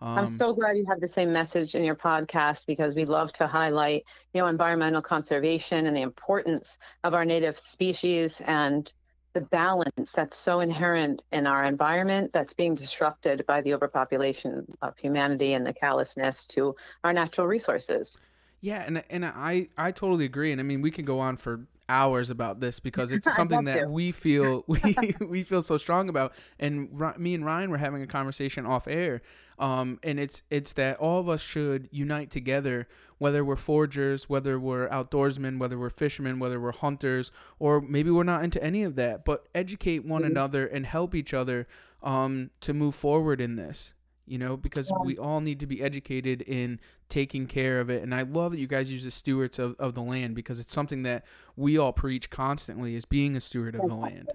[0.00, 3.32] um, I'm so glad you have the same message in your podcast because we love
[3.32, 8.92] to highlight, you know, environmental conservation and the importance of our native species and
[9.34, 14.96] the balance that's so inherent in our environment that's being disrupted by the overpopulation of
[14.98, 18.18] humanity and the callousness to our natural resources.
[18.60, 21.66] Yeah, and and I I totally agree, and I mean we can go on for
[21.90, 23.86] hours about this because it's something that to.
[23.88, 24.80] we feel we
[25.20, 29.22] we feel so strong about, and me and Ryan were having a conversation off air,
[29.58, 34.58] um, and it's it's that all of us should unite together, whether we're forgers, whether
[34.58, 37.30] we're outdoorsmen, whether we're fishermen, whether we're hunters,
[37.60, 40.26] or maybe we're not into any of that, but educate one Mhm.
[40.26, 41.68] another and help each other
[42.02, 43.92] um, to move forward in this.
[44.28, 44.98] You know, because Yeah.
[45.04, 48.02] we all need to be educated in taking care of it.
[48.02, 50.72] And I love that you guys use the stewards of, of the land because it's
[50.72, 51.24] something that
[51.56, 54.30] we all preach constantly is being a steward of the land.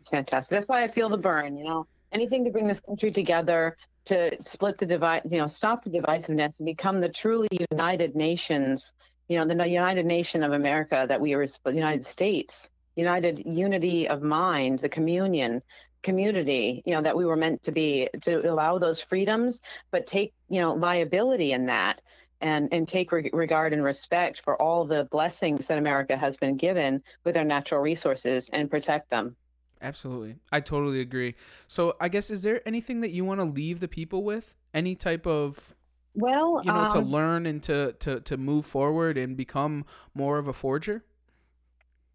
[0.00, 0.50] It's fantastic.
[0.50, 1.86] That's why I feel the burn, you know.
[2.12, 6.58] Anything to bring this country together, to split the divide, you know, stop the divisiveness
[6.58, 8.92] and become the truly united nations,
[9.28, 14.08] you know, the United Nation of America that we are, the United States, united unity
[14.08, 15.62] of mind, the communion,
[16.02, 19.60] community, you know, that we were meant to be, to allow those freedoms,
[19.90, 22.00] but take, you know, liability in that
[22.40, 26.56] and and take re- regard and respect for all the blessings that America has been
[26.56, 29.36] given with our natural resources and protect them.
[29.80, 30.36] Absolutely.
[30.52, 31.34] I totally agree.
[31.66, 34.56] So I guess is there anything that you want to leave the people with?
[34.72, 35.74] Any type of
[36.14, 39.84] Well, you know, to um, learn and to, to, to move forward and become
[40.14, 41.04] more of a forger?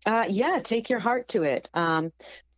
[0.05, 1.69] uh, yeah, take your heart to it.
[1.73, 2.11] Um,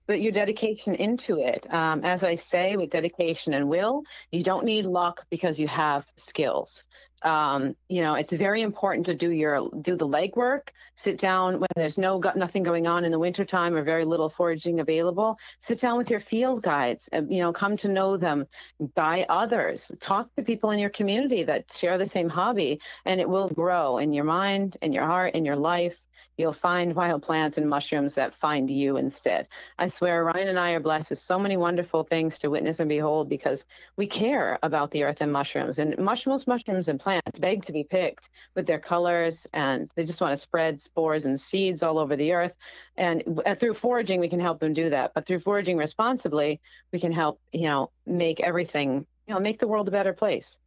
[0.09, 1.71] put your dedication into it.
[1.71, 6.03] Um, as I say, with dedication and will, you don't need luck because you have
[6.17, 6.83] skills.
[7.21, 10.69] Um, you know, it's very important to do your do the legwork.
[10.95, 14.29] Sit down when there's no got nothing going on in the wintertime or very little
[14.29, 15.37] foraging available.
[15.61, 17.07] Sit down with your field guides.
[17.11, 18.47] And, you know, come to know them
[18.95, 19.91] by others.
[19.99, 23.99] Talk to people in your community that share the same hobby, and it will grow
[23.99, 25.97] in your mind, in your heart, in your life.
[26.39, 29.49] You'll find wild plants and mushrooms that find you instead.
[29.77, 32.87] I swear, Ryan and I are blessed with so many wonderful things to witness and
[32.87, 33.65] behold because
[33.97, 35.79] we care about the earth and mushrooms.
[35.79, 40.21] And mushrooms, mushrooms, and plants beg to be picked with their colors, and they just
[40.21, 42.55] want to spread spores and seeds all over the earth.
[42.95, 43.21] And
[43.57, 45.13] through foraging, we can help them do that.
[45.13, 46.61] But through foraging responsibly,
[46.93, 50.57] we can help, you know, make everything, you know, make the world a better place.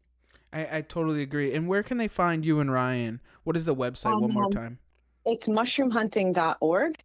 [0.52, 1.54] I, I totally agree.
[1.54, 3.22] And where can they find you and Ryan?
[3.44, 4.78] What is the website one more Um, time?
[5.24, 6.96] It's mushroomhunting.org.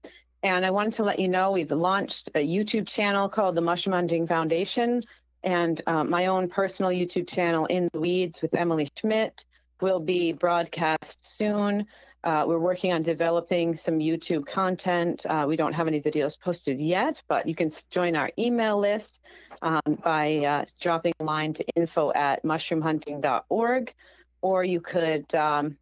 [0.44, 3.94] And I wanted to let you know we've launched a YouTube channel called the Mushroom
[3.94, 5.02] Hunting Foundation
[5.44, 9.46] and uh, my own personal YouTube channel, In the Weeds with Emily Schmidt,
[9.82, 11.86] will be broadcast soon.
[12.24, 15.26] Uh, we're working on developing some YouTube content.
[15.26, 19.22] Uh, we don't have any videos posted yet, but you can join our email list
[19.62, 23.94] um, by uh, dropping a line to info at mushroomhunting.org,
[24.42, 25.34] or you could.
[25.34, 25.78] Um,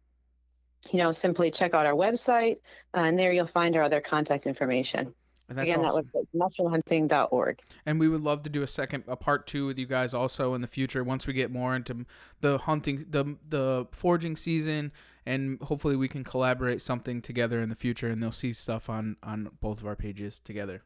[0.92, 2.56] you know, simply check out our website,
[2.94, 5.12] uh, and there you'll find our other contact information.
[5.48, 6.04] And that's Again, awesome.
[6.12, 7.60] that website, mushroomhunting.org.
[7.84, 10.54] And we would love to do a second, a part two with you guys also
[10.54, 12.04] in the future once we get more into
[12.40, 14.92] the hunting, the the foraging season,
[15.24, 19.16] and hopefully we can collaborate something together in the future, and they'll see stuff on
[19.22, 20.82] on both of our pages together.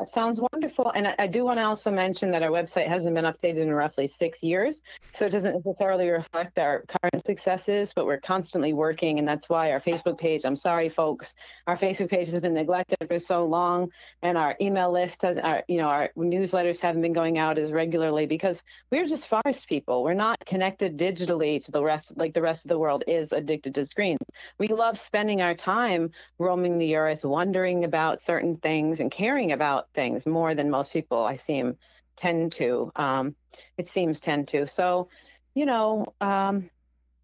[0.00, 0.90] That sounds wonderful.
[0.94, 3.72] And I, I do want to also mention that our website hasn't been updated in
[3.72, 4.82] roughly six years.
[5.12, 9.18] So it doesn't necessarily reflect our current successes, but we're constantly working.
[9.18, 11.34] And that's why our Facebook page, I'm sorry, folks,
[11.66, 13.90] our Facebook page has been neglected for so long.
[14.22, 17.72] And our email list has, our, you know, our newsletters haven't been going out as
[17.72, 20.02] regularly because we're just forest people.
[20.02, 23.74] We're not connected digitally to the rest, like the rest of the world is addicted
[23.76, 24.20] to screens.
[24.58, 29.52] We love spending our time roaming the earth, wondering about certain things and caring
[29.86, 31.76] about things more than most people I seem
[32.16, 32.90] tend to.
[32.96, 33.34] Um,
[33.78, 34.66] it seems tend to.
[34.66, 35.08] So,
[35.54, 36.70] you know, um,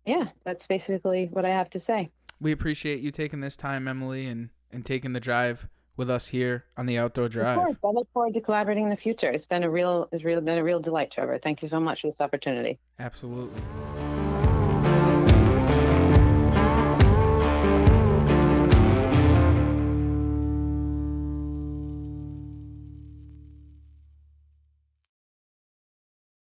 [0.04, 2.10] yeah, that's basically what I have to say.
[2.40, 6.64] We appreciate you taking this time, Emily, and and taking the drive with us here
[6.76, 7.58] on the outdoor drive.
[7.58, 9.30] Of course, I look forward to collaborating in the future.
[9.30, 11.38] It's been a real, it's really been a real delight, Trevor.
[11.38, 12.78] Thank you so much for this opportunity.
[12.98, 13.62] Absolutely.